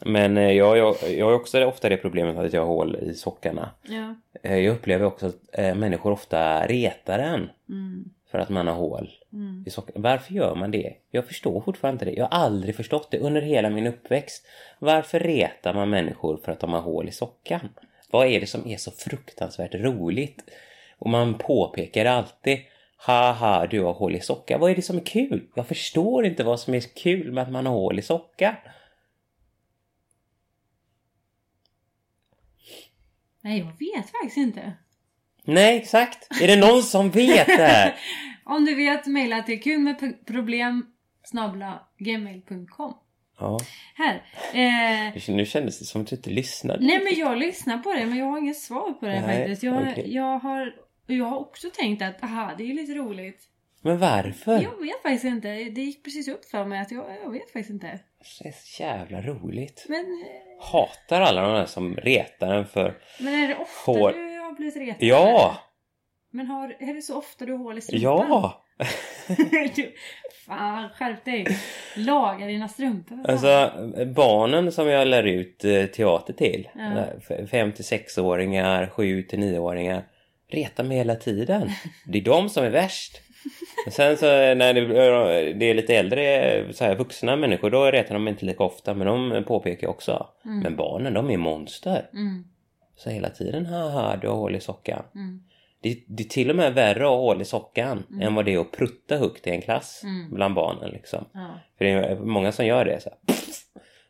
Men 0.00 0.36
eh, 0.36 0.52
jag, 0.52 0.78
jag, 0.78 0.96
jag 1.16 1.26
har 1.26 1.32
också 1.32 1.64
ofta 1.64 1.88
det 1.88 1.96
problemet 1.96 2.36
att 2.36 2.52
jag 2.52 2.60
har 2.60 2.66
hål 2.66 2.96
i 2.96 3.14
sockarna. 3.14 3.70
Ja. 3.82 4.14
Eh, 4.42 4.58
jag 4.58 4.74
upplever 4.74 5.04
också 5.04 5.26
att 5.26 5.36
eh, 5.52 5.74
människor 5.74 6.12
ofta 6.12 6.66
retar 6.66 7.18
en 7.18 7.50
Mm, 7.68 8.04
för 8.30 8.38
att 8.38 8.48
man 8.48 8.66
har 8.66 8.74
hål 8.74 9.10
mm. 9.32 9.64
i 9.66 9.70
sockarna. 9.70 10.00
Varför 10.00 10.34
gör 10.34 10.54
man 10.54 10.70
det? 10.70 10.92
Jag 11.10 11.26
förstår 11.26 11.60
fortfarande 11.60 11.94
inte 11.94 12.04
det. 12.04 12.16
Jag 12.16 12.28
har 12.28 12.38
aldrig 12.38 12.76
förstått 12.76 13.10
det 13.10 13.18
under 13.18 13.40
hela 13.40 13.70
min 13.70 13.86
uppväxt. 13.86 14.46
Varför 14.78 15.20
retar 15.20 15.74
man 15.74 15.90
människor 15.90 16.36
för 16.36 16.52
att 16.52 16.60
de 16.60 16.72
har 16.72 16.80
hål 16.80 17.08
i 17.08 17.12
sockan? 17.12 17.68
Vad 18.10 18.26
är 18.26 18.40
det 18.40 18.46
som 18.46 18.66
är 18.66 18.76
så 18.76 18.90
fruktansvärt 18.90 19.74
roligt? 19.74 20.50
Och 20.98 21.10
man 21.10 21.34
påpekar 21.34 22.04
alltid 22.04 22.58
Haha, 22.96 23.66
du 23.66 23.80
har 23.80 23.92
hål 23.92 24.16
i 24.16 24.20
sockan. 24.20 24.60
Vad 24.60 24.70
är 24.70 24.76
det 24.76 24.82
som 24.82 24.96
är 24.96 25.04
kul? 25.04 25.46
Jag 25.54 25.66
förstår 25.66 26.26
inte 26.26 26.44
vad 26.44 26.60
som 26.60 26.74
är 26.74 26.80
kul 26.80 27.32
med 27.32 27.42
att 27.42 27.50
man 27.50 27.66
har 27.66 27.72
hål 27.72 27.98
i 27.98 28.02
sockan. 28.02 28.54
Nej 33.46 33.58
jag 33.58 33.66
vet 33.96 34.10
faktiskt 34.10 34.36
inte. 34.36 34.72
Nej, 35.44 35.76
exakt. 35.76 36.42
Är 36.42 36.46
det 36.48 36.56
någon 36.56 36.82
som 36.82 37.10
vet 37.10 37.46
det 37.46 37.52
här? 37.66 37.94
Om 38.44 38.64
du 38.64 38.74
vet 38.74 39.06
mejla 39.06 39.42
till 39.42 39.62
kul 39.62 39.78
med 39.78 40.00
p- 40.00 40.12
problem 40.26 40.86
gmail.com 41.98 42.94
Ja, 43.38 43.58
Här. 43.94 44.22
Eh, 44.52 45.34
nu 45.34 45.46
kändes 45.46 45.78
det 45.78 45.84
som 45.84 46.00
att 46.02 46.06
du 46.06 46.16
inte 46.16 46.30
lyssnade. 46.30 46.86
nej 46.86 47.00
men 47.04 47.14
jag 47.14 47.38
lyssnar 47.38 47.78
på 47.78 47.92
det 47.92 48.06
men 48.06 48.18
jag 48.18 48.26
har 48.26 48.38
inget 48.38 48.58
svar 48.58 48.92
på 48.92 49.06
det 49.06 49.20
Nej, 49.20 49.38
faktiskt. 49.38 49.62
Jag, 49.62 49.76
okej. 49.92 50.14
jag, 50.14 50.38
har, 50.38 50.74
jag 51.06 51.24
har 51.24 51.38
också 51.38 51.68
tänkt 51.74 52.02
att 52.02 52.22
aha, 52.22 52.54
det 52.58 52.70
är 52.70 52.74
lite 52.74 52.92
roligt. 52.94 53.40
Men 53.86 53.98
varför? 53.98 54.52
Jag 54.52 54.80
vet 54.80 55.02
faktiskt 55.02 55.24
inte. 55.24 55.48
Det 55.48 55.80
gick 55.80 56.04
precis 56.04 56.28
upp 56.28 56.44
för 56.44 56.64
mig 56.64 56.80
att 56.80 56.90
jag, 56.90 57.04
jag 57.24 57.30
vet 57.30 57.50
faktiskt 57.50 57.70
inte. 57.70 58.00
Det 58.42 58.48
är 58.48 58.52
så 58.52 58.82
jävla 58.82 59.20
roligt. 59.20 59.86
Men, 59.88 60.00
eh, 60.00 60.64
Hatar 60.72 61.20
alla 61.20 61.42
de 61.42 61.54
där 61.54 61.66
som 61.66 61.96
retar 61.96 62.54
en 62.54 62.66
för... 62.66 62.98
men 63.20 63.34
är 63.34 63.48
det 63.48 63.54
ofta 63.54 63.92
Hår. 63.92 64.12
du 64.12 64.38
har 64.38 64.52
blivit 64.56 64.76
retad? 64.76 64.96
Ja! 65.08 65.56
Men 66.30 66.46
har, 66.46 66.76
är 66.80 66.94
det 66.94 67.02
så 67.02 67.18
ofta 67.18 67.44
du 67.44 67.52
har 67.52 67.58
hål 67.58 67.78
i 67.78 67.80
strumpan? 67.80 68.26
Ja! 68.28 68.64
du, 69.76 69.92
fan, 70.46 70.88
skärp 70.88 71.24
dig. 71.24 71.46
Laga 71.96 72.46
dina 72.46 72.68
strumpor. 72.68 73.30
Alltså 73.30 73.72
barnen 74.14 74.72
som 74.72 74.88
jag 74.88 75.08
lär 75.08 75.24
ut 75.24 75.64
eh, 75.64 75.84
teater 75.84 76.32
till. 76.32 76.68
Ja. 76.74 77.46
5 77.50 77.72
till 77.72 77.84
6-åringar, 77.84 78.86
7 78.86 79.22
till 79.22 79.38
9-åringar. 79.38 80.04
Retar 80.48 80.84
mig 80.84 80.96
hela 80.96 81.14
tiden. 81.14 81.70
Det 82.06 82.18
är 82.18 82.24
de 82.24 82.48
som 82.48 82.64
är 82.64 82.70
värst. 82.70 83.22
Sen 83.90 84.16
så 84.16 84.26
när 84.26 84.74
det, 85.54 85.70
är 85.70 85.74
lite 85.74 85.96
äldre, 85.96 86.64
så 86.72 86.84
här, 86.84 86.94
vuxna 86.94 87.36
människor, 87.36 87.70
då 87.70 87.84
retar 87.84 88.14
de 88.14 88.28
inte 88.28 88.46
lika 88.46 88.64
ofta. 88.64 88.94
Men 88.94 89.06
de 89.06 89.44
påpekar 89.44 89.88
också. 89.88 90.26
Men 90.42 90.76
barnen, 90.76 91.14
de 91.14 91.30
är 91.30 91.36
monster. 91.36 92.08
Mm. 92.12 92.44
Så 92.96 93.10
hela 93.10 93.30
tiden, 93.30 93.66
haha 93.66 94.16
du 94.16 94.28
har 94.28 94.36
hål 94.36 94.56
i 94.56 94.60
sockan. 94.60 95.02
Mm. 95.14 95.42
Det, 95.82 96.04
det 96.08 96.22
är 96.22 96.28
till 96.28 96.50
och 96.50 96.56
med 96.56 96.74
värre 96.74 97.04
att 97.04 97.10
ha 97.10 97.16
hål 97.16 97.42
i 97.42 97.44
sockan 97.44 98.02
än 98.22 98.34
vad 98.34 98.44
det 98.44 98.54
är 98.54 98.58
att 98.58 98.72
prutta 98.72 99.16
högt 99.16 99.46
i 99.46 99.50
en 99.50 99.62
klass 99.62 100.02
Mm. 100.04 100.34
bland 100.34 100.54
barnen 100.54 100.90
liksom. 100.90 101.24
Ja. 101.32 101.48
För 101.78 101.84
det 101.84 101.90
är 101.90 102.16
många 102.16 102.52
som 102.52 102.66
gör 102.66 102.84
det 102.84 103.00
så 103.02 103.10
här. 103.10 103.35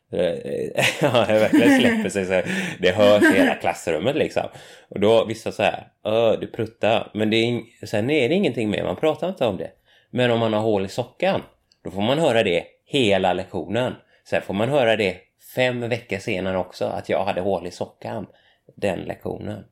Ja, 1.01 1.25
det 1.27 1.39
verkligen 1.39 1.79
släpper 1.79 2.09
sig 2.09 2.25
så 2.25 2.33
här. 2.33 2.45
Det 2.79 2.91
hörs 2.91 3.23
i 3.23 3.37
hela 3.37 3.55
klassrummet 3.55 4.15
liksom. 4.15 4.43
Och 4.89 4.99
då 4.99 5.25
vissa 5.25 5.51
så 5.51 5.63
här, 5.63 5.87
Öh, 6.05 6.39
du 6.39 6.47
pruttar. 6.47 7.11
Men 7.13 7.29
det 7.29 7.37
är, 7.37 7.85
sen 7.85 8.09
är 8.09 8.29
det 8.29 8.35
ingenting 8.35 8.69
mer, 8.69 8.83
man 8.83 8.95
pratar 8.95 9.29
inte 9.29 9.45
om 9.45 9.57
det. 9.57 9.71
Men 10.09 10.31
om 10.31 10.39
man 10.39 10.53
har 10.53 10.61
hål 10.61 10.85
i 10.85 10.89
sockan, 10.89 11.41
då 11.83 11.91
får 11.91 12.01
man 12.01 12.19
höra 12.19 12.43
det 12.43 12.63
hela 12.85 13.33
lektionen. 13.33 13.93
Sen 14.29 14.41
får 14.41 14.53
man 14.53 14.69
höra 14.69 14.95
det 14.95 15.17
fem 15.55 15.89
veckor 15.89 16.17
senare 16.17 16.57
också, 16.57 16.85
att 16.85 17.09
jag 17.09 17.25
hade 17.25 17.41
hål 17.41 17.67
i 17.67 17.71
sockan. 17.71 18.27
Den 18.75 18.99
lektionen. 18.99 19.63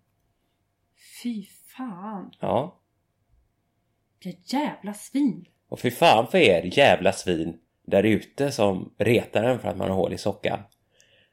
Fy 1.24 1.46
fan. 1.78 2.32
Ja. 2.40 2.82
Vilka 4.24 4.58
jävla 4.58 4.94
svin. 4.94 5.46
Och 5.70 5.80
fy 5.80 5.92
fan 5.92 6.28
för 6.28 6.38
er 6.38 6.78
jävla 6.78 7.12
svin 7.12 7.58
där 7.86 8.04
ute 8.04 8.52
som 8.52 8.94
retar 8.98 9.44
en 9.44 9.60
för 9.60 9.68
att 9.70 9.78
man 9.78 9.90
har 9.90 9.96
hål 9.96 10.14
i 10.14 10.18
sockan. 10.18 10.60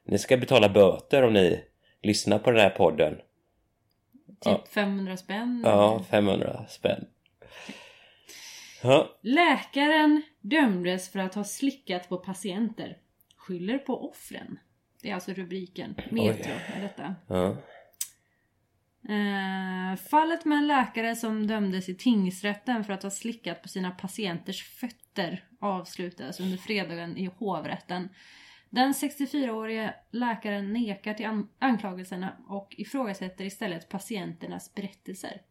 Ni 0.05 0.19
ska 0.19 0.37
betala 0.37 0.69
böter 0.69 1.23
om 1.23 1.33
ni 1.33 1.65
lyssnar 2.03 2.39
på 2.39 2.51
den 2.51 2.61
här 2.61 2.71
podden. 2.71 3.21
Typ 4.41 4.69
500 4.69 5.17
spänn. 5.17 5.63
Ja, 5.65 6.05
500 6.11 6.65
spänn. 6.69 7.05
Ja, 8.83 9.19
Läkaren 9.23 10.23
dömdes 10.41 11.13
för 11.13 11.19
att 11.19 11.35
ha 11.35 11.45
slickat 11.45 12.09
på 12.09 12.17
patienter. 12.17 12.97
Skyller 13.37 13.79
på 13.79 14.09
offren. 14.11 14.59
Det 15.03 15.11
är 15.11 15.15
alltså 15.15 15.33
rubriken. 15.33 15.95
Metro 16.11 16.53
är 16.77 16.83
detta. 16.83 17.15
ja. 17.29 17.57
Eh, 19.09 19.97
fallet 19.97 20.45
med 20.45 20.59
en 20.59 20.67
läkare 20.67 21.17
som 21.17 21.47
dömdes 21.47 21.89
i 21.89 21.95
tingsrätten 21.95 22.85
för 22.85 22.93
att 22.93 23.03
ha 23.03 23.11
slickat 23.11 23.63
på 23.63 23.69
sina 23.69 23.91
patienters 23.91 24.63
fötter 24.63 25.02
avslutades 25.61 26.41
under 26.41 26.57
fredagen 26.57 27.17
i 27.17 27.31
hovrätten. 27.39 28.09
Den 28.71 28.93
64-årige 28.93 29.95
läkaren 30.11 30.73
nekar 30.73 31.15
till 31.15 31.27
an- 31.27 31.49
anklagelserna 31.59 32.37
och 32.49 32.75
ifrågasätter 32.79 33.45
istället 33.45 33.89
patienternas 33.89 34.75
berättelser. 34.75 35.43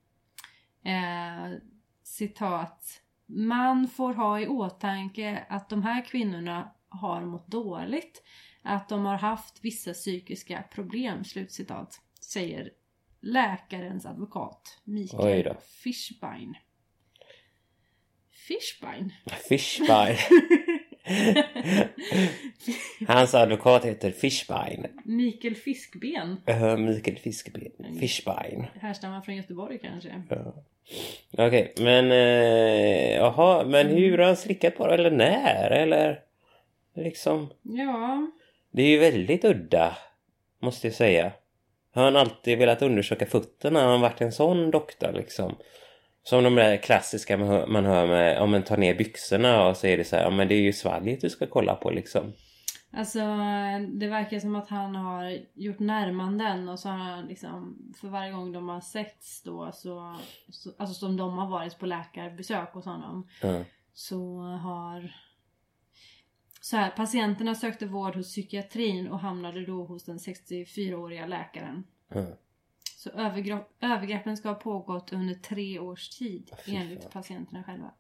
Eh, 0.83 1.51
citat. 2.03 3.01
Man 3.25 3.87
får 3.87 4.13
ha 4.13 4.39
i 4.39 4.47
åtanke 4.47 5.45
att 5.49 5.69
de 5.69 5.83
här 5.83 6.05
kvinnorna 6.05 6.71
har 6.89 7.21
mått 7.25 7.47
dåligt, 7.47 8.23
att 8.61 8.89
de 8.89 9.05
har 9.05 9.17
haft 9.17 9.59
vissa 9.65 9.93
psykiska 9.93 10.63
problem, 10.71 11.23
slutcitat, 11.23 12.01
säger 12.21 12.71
läkarens 13.19 14.05
advokat 14.05 14.81
Mikael 14.83 15.43
då. 15.43 15.55
Fishbein. 18.51 19.11
Fishbein? 19.49 20.17
Hans 23.07 23.35
advokat 23.35 23.85
heter 23.85 24.11
Fishbein. 24.11 24.85
Mikael 25.05 25.55
Fiskben? 25.55 26.37
Uh, 26.49 26.77
Mikael 26.77 27.17
Fiskeben. 27.17 27.99
Fishbein. 27.99 28.65
Härstammar 28.81 29.21
från 29.21 29.35
Göteborg 29.35 29.79
kanske? 29.79 30.23
Ja. 30.29 30.53
Okej, 31.37 31.73
men 31.77 32.11
eh, 32.11 33.15
jaha, 33.15 33.65
men 33.65 33.87
hur 33.87 34.17
har 34.17 34.25
han 34.25 34.37
slickat 34.37 34.77
på 34.77 34.87
det? 34.87 34.93
Eller 34.93 35.11
när? 35.11 35.71
Eller 35.71 36.19
liksom... 36.95 37.49
Ja, 37.61 38.31
Det 38.71 38.81
är 38.81 38.87
ju 38.87 38.97
väldigt 38.97 39.45
udda, 39.45 39.97
måste 40.59 40.87
jag 40.87 40.93
säga. 40.93 41.31
Har 41.93 42.03
han 42.03 42.15
alltid 42.15 42.57
velat 42.57 42.81
undersöka 42.81 43.25
fötterna? 43.25 43.83
Har 43.83 43.91
han 43.91 44.01
varit 44.01 44.21
en 44.21 44.31
sån 44.31 44.71
doktor 44.71 45.11
liksom? 45.11 45.55
Som 46.23 46.43
de 46.43 46.55
där 46.55 46.77
klassiska 46.77 47.37
man 47.37 47.47
hör, 47.47 47.67
man 47.67 47.85
hör 47.85 48.07
med, 48.07 48.41
om 48.41 48.51
man 48.51 48.63
tar 48.63 48.77
ner 48.77 48.95
byxorna 48.95 49.67
och 49.67 49.77
så 49.77 49.87
är 49.87 49.97
det 49.97 50.03
så 50.03 50.15
här, 50.15 50.23
ja 50.23 50.29
men 50.29 50.47
det 50.47 50.55
är 50.55 50.61
ju 50.61 50.73
svalget 50.73 51.21
du 51.21 51.29
ska 51.29 51.47
kolla 51.47 51.75
på 51.75 51.89
liksom. 51.89 52.33
Alltså 52.93 53.19
det 53.93 54.07
verkar 54.07 54.39
som 54.39 54.55
att 54.55 54.67
han 54.69 54.95
har 54.95 55.37
gjort 55.53 55.79
närmanden 55.79 56.69
och 56.69 56.79
så 56.79 56.89
har 56.89 56.97
han 56.97 57.25
liksom 57.25 57.77
för 58.01 58.07
varje 58.07 58.31
gång 58.31 58.51
de 58.51 58.69
har 58.69 58.81
setts 58.81 59.43
då 59.43 59.71
så, 59.73 60.15
så 60.49 60.71
alltså 60.77 60.93
som 60.93 61.17
de 61.17 61.37
har 61.37 61.49
varit 61.49 61.79
på 61.79 61.85
läkarbesök 61.85 62.73
hos 62.73 62.85
honom 62.85 63.27
Ja. 63.41 63.63
så 63.93 64.39
har 64.41 65.11
så 66.61 66.77
här, 66.77 66.89
patienterna 66.89 67.55
sökte 67.55 67.85
vård 67.85 68.15
hos 68.15 68.27
psykiatrin 68.27 69.07
och 69.07 69.19
hamnade 69.19 69.65
då 69.65 69.83
hos 69.85 70.05
den 70.05 70.17
64-åriga 70.17 71.25
läkaren. 71.25 71.83
Ja. 72.13 72.25
Så 73.01 73.09
övergrepp, 73.09 73.67
övergreppen 73.79 74.37
ska 74.37 74.49
ha 74.49 74.55
pågått 74.55 75.13
under 75.13 75.33
tre 75.35 75.79
års 75.79 76.09
tid 76.09 76.51
enligt 76.65 77.11
patienterna 77.11 77.63
själva. 77.63 77.91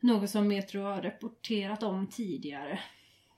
Något 0.00 0.30
som 0.30 0.48
Metro 0.48 0.82
har 0.82 1.02
rapporterat 1.02 1.82
om 1.82 2.06
tidigare. 2.06 2.80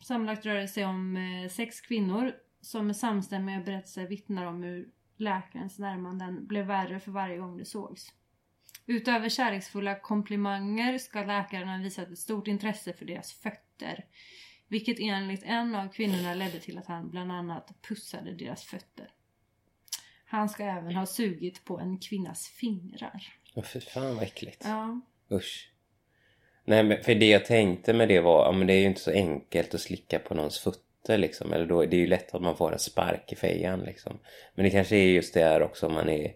Sammanlagt 0.02 0.46
rör 0.46 0.54
det 0.54 0.68
sig 0.68 0.84
om 0.84 1.16
eh, 1.16 1.50
sex 1.50 1.80
kvinnor 1.80 2.32
som 2.60 2.86
med 2.86 2.96
samstämmiga 2.96 3.60
berättelser 3.60 4.06
vittnar 4.06 4.46
om 4.46 4.62
hur 4.62 4.90
läkarens 5.16 5.78
närmanden 5.78 6.46
blev 6.46 6.66
värre 6.66 7.00
för 7.00 7.10
varje 7.10 7.38
gång 7.38 7.56
det 7.56 7.64
sågs. 7.64 8.12
Utöver 8.86 9.28
kärleksfulla 9.28 10.00
komplimanger 10.00 10.98
ska 10.98 11.24
läkaren 11.24 11.68
ha 11.68 11.78
visat 11.78 12.08
ett 12.08 12.18
stort 12.18 12.48
intresse 12.48 12.92
för 12.92 13.04
deras 13.04 13.32
fötter. 13.32 14.04
Vilket 14.68 15.00
enligt 15.00 15.42
en 15.42 15.74
av 15.74 15.88
kvinnorna 15.88 16.34
ledde 16.34 16.60
till 16.60 16.78
att 16.78 16.86
han 16.86 17.10
bland 17.10 17.32
annat 17.32 17.82
pussade 17.82 18.32
deras 18.32 18.64
fötter. 18.64 19.10
Han 20.30 20.48
ska 20.48 20.64
även 20.64 20.94
ha 20.94 21.06
sugit 21.06 21.64
på 21.64 21.78
en 21.78 21.98
kvinnas 21.98 22.48
fingrar. 22.48 23.22
Åh, 23.54 23.64
fy 23.64 23.80
fan 23.80 24.14
vad 24.14 24.24
äckligt. 24.24 24.62
Ja. 24.64 25.00
Usch. 25.32 25.72
Nej 26.64 26.82
men 26.82 27.02
för 27.02 27.14
det 27.14 27.28
jag 27.28 27.44
tänkte 27.44 27.92
med 27.92 28.08
det 28.08 28.20
var, 28.20 28.44
ja 28.44 28.52
men 28.52 28.66
det 28.66 28.72
är 28.72 28.80
ju 28.80 28.86
inte 28.86 29.00
så 29.00 29.10
enkelt 29.10 29.74
att 29.74 29.80
slicka 29.80 30.18
på 30.18 30.34
någons 30.34 30.58
fötter 30.58 31.18
liksom. 31.18 31.52
Eller 31.52 31.66
då, 31.66 31.84
det 31.84 31.96
är 31.96 32.00
ju 32.00 32.06
lätt 32.06 32.34
att 32.34 32.42
man 32.42 32.56
får 32.56 32.72
en 32.72 32.78
spark 32.78 33.32
i 33.32 33.36
fejan 33.36 33.80
liksom. 33.80 34.18
Men 34.54 34.64
det 34.64 34.70
kanske 34.70 34.96
är 34.96 35.06
just 35.06 35.34
det 35.34 35.44
här 35.44 35.62
också 35.62 35.86
om 35.86 35.94
man 35.94 36.08
är 36.08 36.32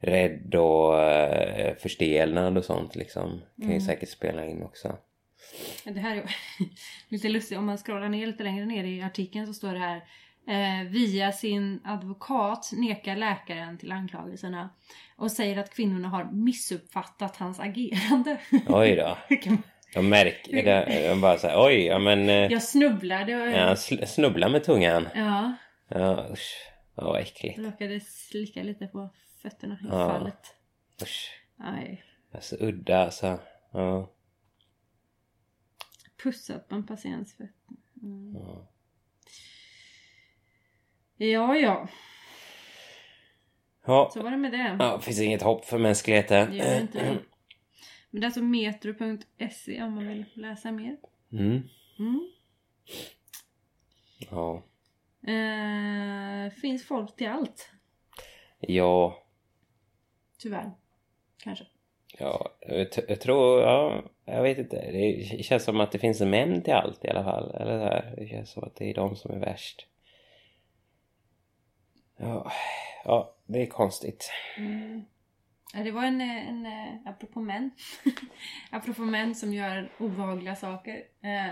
rädd 0.00 0.54
och 0.54 1.02
eh, 1.02 1.76
förstelnad 1.76 2.58
och 2.58 2.64
sånt 2.64 2.96
liksom. 2.96 3.42
Kan 3.62 3.72
ju 3.72 3.80
säkert 3.80 4.08
spela 4.08 4.46
in 4.46 4.62
också. 4.62 4.96
Det 5.84 6.00
här 6.00 6.16
är 6.16 6.24
lite 7.08 7.28
lustigt. 7.28 7.58
Om 7.58 7.66
man 7.66 7.78
scrollar 7.78 8.08
ner 8.08 8.26
lite 8.26 8.44
längre 8.44 8.66
ner 8.66 8.84
i 8.84 9.02
artikeln 9.02 9.46
så 9.46 9.54
står 9.54 9.72
det 9.72 9.78
här 9.78 10.02
eh, 10.48 10.90
Via 10.90 11.32
sin 11.32 11.80
advokat 11.84 12.70
nekar 12.72 13.16
läkaren 13.16 13.78
till 13.78 13.92
anklagelserna 13.92 14.70
och 15.16 15.32
säger 15.32 15.58
att 15.58 15.74
kvinnorna 15.74 16.08
har 16.08 16.24
missuppfattat 16.32 17.36
hans 17.36 17.60
agerande. 17.60 18.40
Oj 18.68 18.96
då. 18.96 19.18
De 19.94 20.08
märker 20.08 20.62
det. 20.64 21.08
De 21.08 21.20
bara 21.20 21.38
såhär, 21.38 21.66
oj, 21.66 21.84
ja 21.86 21.98
men... 21.98 22.28
eh, 22.28 22.34
Jag 22.52 22.62
snubblade 22.62 23.42
och 23.42 23.48
Ja, 23.48 23.76
snubbla 24.06 24.48
med 24.48 24.64
tungan. 24.64 25.08
ja, 25.14 25.54
Ja, 25.88 26.26
usch. 26.32 26.54
Ja, 26.94 27.04
vad 27.04 27.20
äckligt. 27.20 27.58
råkade 27.58 28.00
slicka 28.00 28.62
lite 28.62 28.86
på 28.86 29.10
fötterna 29.42 29.74
i 29.74 29.86
Ja. 29.90 30.08
fallet. 30.10 30.54
Usch. 31.02 31.30
Nej. 31.56 32.04
Alltså 32.34 32.56
udda 32.60 33.04
alltså. 33.04 33.38
Ja. 33.72 34.10
Pussat 36.22 36.68
på 36.68 36.74
en 36.74 36.86
patients 36.86 37.32
fötter. 37.36 37.76
Mm. 38.02 38.34
Ja. 38.34 38.68
Ja, 41.18 41.56
ja. 41.56 41.88
Ja, 43.86 44.10
Så 44.12 44.22
var 44.22 44.30
det 44.30 44.36
med 44.36 44.52
det. 44.52 44.76
ja 44.78 45.00
finns 45.00 45.20
inget 45.20 45.42
hopp 45.42 45.64
för 45.64 45.78
mänskligheten. 45.78 46.50
Det 46.50 46.56
gör 46.56 46.80
inte 46.80 46.98
det. 46.98 47.18
Men 48.10 48.20
det 48.20 48.24
är 48.24 48.26
alltså 48.26 48.42
metro.se 48.42 49.82
om 49.82 49.94
man 49.94 50.08
vill 50.08 50.24
läsa 50.34 50.72
mer. 50.72 50.96
Mm. 51.32 51.62
Mm. 51.98 52.30
Ja. 54.30 54.62
Eh, 55.32 56.50
finns 56.52 56.86
folk 56.86 57.16
till 57.16 57.28
allt. 57.28 57.70
Ja. 58.60 59.22
Tyvärr. 60.38 60.70
Kanske. 61.42 61.64
Ja, 62.18 62.48
jag, 62.60 62.86
jag 63.08 63.20
tror, 63.20 63.60
ja, 63.62 64.02
jag 64.24 64.42
vet 64.42 64.58
inte. 64.58 64.76
Det 64.92 65.42
känns 65.44 65.64
som 65.64 65.80
att 65.80 65.92
det 65.92 65.98
finns 65.98 66.20
män 66.20 66.62
till 66.62 66.72
allt 66.74 67.04
i 67.04 67.08
alla 67.08 67.24
fall. 67.24 67.54
Eller 67.54 67.78
så 67.78 67.84
här. 67.84 68.14
Det 68.16 68.26
känns 68.26 68.50
som 68.50 68.64
att 68.64 68.76
det 68.76 68.90
är 68.90 68.94
de 68.94 69.16
som 69.16 69.30
är 69.30 69.38
värst. 69.38 69.86
Ja, 72.18 72.52
ja 73.04 73.34
det 73.46 73.62
är 73.62 73.66
konstigt. 73.66 74.30
Mm. 74.56 75.04
Ja, 75.74 75.82
Det 75.82 75.90
var 75.90 76.04
en, 76.04 76.20
eh, 76.20 76.48
en 76.48 76.66
eh, 76.66 76.94
apropå 77.10 77.40
män. 77.40 77.70
apropå 78.70 79.02
män 79.02 79.34
som 79.34 79.52
gör 79.52 79.92
obehagliga 79.98 80.56
saker. 80.56 81.02
Eh, 81.20 81.50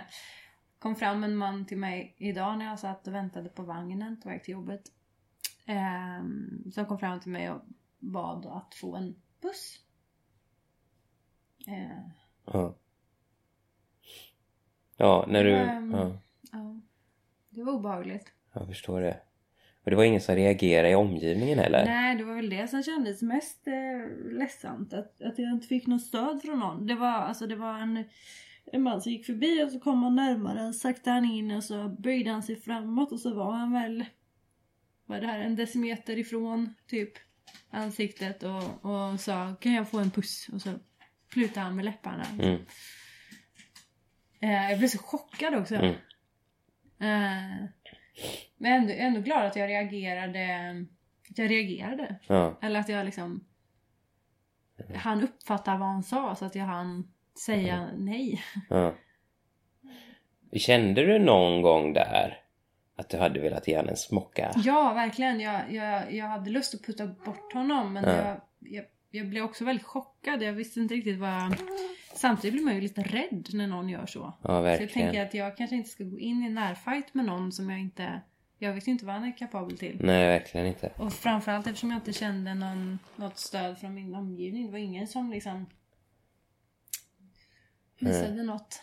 kom 0.79 0.97
fram 0.97 1.25
en 1.25 1.37
man 1.37 1.67
till 1.67 1.79
mig 1.79 2.15
idag 2.19 2.59
när 2.59 2.65
jag 2.67 2.79
satt 2.79 3.07
och 3.07 3.15
väntade 3.15 3.49
på 3.49 3.63
vagnen 3.63 4.21
på 4.21 4.29
väg 4.29 4.45
till 4.45 4.53
jobbet. 4.53 4.83
Eh, 5.67 6.25
som 6.73 6.87
kom 6.89 6.99
fram 6.99 7.21
till 7.21 7.31
mig 7.33 7.51
och 7.51 7.61
bad 7.99 8.47
att 8.47 8.75
få 8.75 8.97
en 8.97 9.23
buss. 9.41 9.81
Eh, 11.67 12.09
Ja. 12.45 12.75
Ja, 14.97 15.25
när 15.29 15.45
du... 15.45 15.55
Ehm. 15.57 15.91
Ja, 15.93 16.19
ja. 16.53 16.81
Det 17.51 17.63
var 17.63 17.73
obehagligt. 17.73 18.33
jag 18.53 18.67
förstår 18.67 19.01
det. 19.01 19.21
Och 19.87 19.91
det 19.91 19.97
var 19.97 20.05
ingen 20.05 20.21
som 20.21 20.35
reagerade 20.35 20.91
i 20.91 20.95
omgivningen 20.95 21.59
heller? 21.59 21.85
Nej, 21.85 22.17
det 22.17 22.25
var 22.25 22.35
väl 22.35 22.51
det 22.51 22.69
som 22.69 22.83
kändes 22.83 23.23
mest 23.23 23.67
eh, 23.67 24.33
ledsamt. 24.39 24.93
Att, 24.93 25.23
att 25.23 25.39
jag 25.39 25.53
inte 25.53 25.67
fick 25.67 25.87
något 25.87 26.03
stöd 26.03 26.43
från 26.43 26.59
någon. 26.59 26.87
Det 26.87 26.95
var, 26.95 27.09
alltså, 27.09 27.47
det 27.47 27.57
var 27.57 27.79
en, 27.79 28.05
en 28.73 28.83
man 28.83 29.03
som 29.03 29.13
gick 29.13 29.27
förbi 29.27 29.65
och 29.65 29.71
så 29.73 29.81
kom 29.81 30.03
han 30.03 30.17
närmare. 30.17 30.73
Saktade 30.73 31.15
han 31.15 31.25
in 31.25 31.51
och 31.51 31.65
så 31.65 31.89
böjde 31.89 32.31
han 32.31 32.43
sig 32.43 32.57
framåt 32.57 33.13
och 33.13 33.21
så 33.21 33.35
var 33.35 33.53
han 33.53 33.73
väl 33.73 34.05
vad 35.07 35.19
är 35.19 35.23
det 35.23 35.27
här, 35.27 35.41
en 35.41 35.57
decimeter 35.57 36.19
ifrån 36.19 36.75
typ 36.87 37.13
ansiktet 37.71 38.43
och, 38.43 38.85
och 38.85 39.21
sa 39.21 39.55
kan 39.61 39.73
jag 39.73 39.91
få 39.91 39.99
en 39.99 40.11
puss? 40.11 40.49
Och 40.53 40.63
så 40.63 40.79
plutade 41.33 41.61
han 41.61 41.77
med 41.77 41.85
läpparna. 41.85 42.27
Mm. 42.41 42.61
Eh, 44.41 44.71
jag 44.71 44.79
blev 44.79 44.89
så 44.89 44.99
chockad 44.99 45.55
också. 45.55 45.75
Mm. 45.75 45.95
Eh, 46.99 47.69
men 48.57 48.73
ändå, 48.73 48.93
ändå 48.97 49.21
glad 49.21 49.47
att 49.47 49.57
jag 49.57 49.69
reagerade. 49.69 50.47
Att 51.31 51.39
jag 51.39 51.51
reagerade. 51.51 52.17
Ja. 52.27 52.59
Eller 52.63 52.81
att 52.81 52.89
jag 52.89 53.05
liksom... 53.05 53.45
Han 54.95 55.23
uppfattade 55.23 55.79
vad 55.79 55.89
han 55.89 56.03
sa 56.03 56.35
så 56.35 56.45
att 56.45 56.55
jag 56.55 56.65
hann 56.65 57.13
säga 57.47 57.89
nej. 57.97 58.43
ja. 58.69 58.95
Kände 60.53 61.07
du 61.07 61.19
någon 61.19 61.63
gång 61.63 61.93
där 61.93 62.41
att 62.97 63.09
du 63.09 63.17
hade 63.19 63.41
velat 63.41 63.69
ge 63.69 63.77
honom 63.77 63.89
en 63.91 63.97
smocka? 63.97 64.53
Ja, 64.57 64.93
verkligen. 64.95 65.41
Jag, 65.41 65.73
jag, 65.73 66.15
jag 66.15 66.27
hade 66.27 66.51
lust 66.51 66.75
att 66.75 66.83
putta 66.87 67.07
bort 67.07 67.53
honom 67.53 67.93
men 67.93 68.05
Ja. 68.05 68.11
jag, 68.17 68.41
jag, 68.59 68.85
jag 69.11 69.27
blev 69.29 69.45
också 69.45 69.65
väldigt 69.65 69.87
chockad. 69.87 70.43
Jag 70.43 70.53
visste 70.53 70.81
inte 70.81 70.95
riktigt 70.95 71.19
vad... 71.19 71.57
Samtidigt 72.17 72.53
blir 72.55 72.65
man 72.65 72.75
ju 72.75 72.81
lite 72.81 73.03
rädd 73.03 73.49
när 73.53 73.67
någon 73.67 73.89
gör 73.89 74.07
så. 74.07 74.19
Ja, 74.19 74.35
Så 74.43 74.53
jag 74.53 74.63
verkligen. 74.63 74.93
tänker 74.93 75.23
att 75.27 75.35
jag 75.35 75.57
kanske 75.57 75.77
inte 75.77 75.89
ska 75.89 76.05
gå 76.05 76.19
in 76.19 76.43
i 76.43 76.47
en 76.47 76.55
närfight 76.55 77.15
med 77.15 77.25
någon 77.25 77.53
som 77.53 77.71
jag 77.71 77.81
inte... 77.81 78.21
Jag 78.59 78.75
vet 78.75 78.89
ju 78.89 78.93
inte 78.93 79.07
vad 79.07 79.15
han 79.15 79.25
är 79.25 79.37
kapabel 79.37 79.79
till. 79.79 79.97
Nej, 80.01 80.27
verkligen 80.27 80.67
inte. 80.67 80.93
Och 80.97 81.13
framförallt 81.13 81.67
eftersom 81.67 81.91
jag 81.91 81.97
inte 81.99 82.13
kände 82.13 82.55
någon, 82.55 82.99
något 83.17 83.39
stöd 83.39 83.79
från 83.79 83.95
min 83.95 84.15
omgivning. 84.15 84.67
Det 84.67 84.73
var 84.73 84.79
ingen 84.79 85.07
som 85.07 85.31
liksom 85.31 85.67
visade 87.99 88.43
något. 88.43 88.83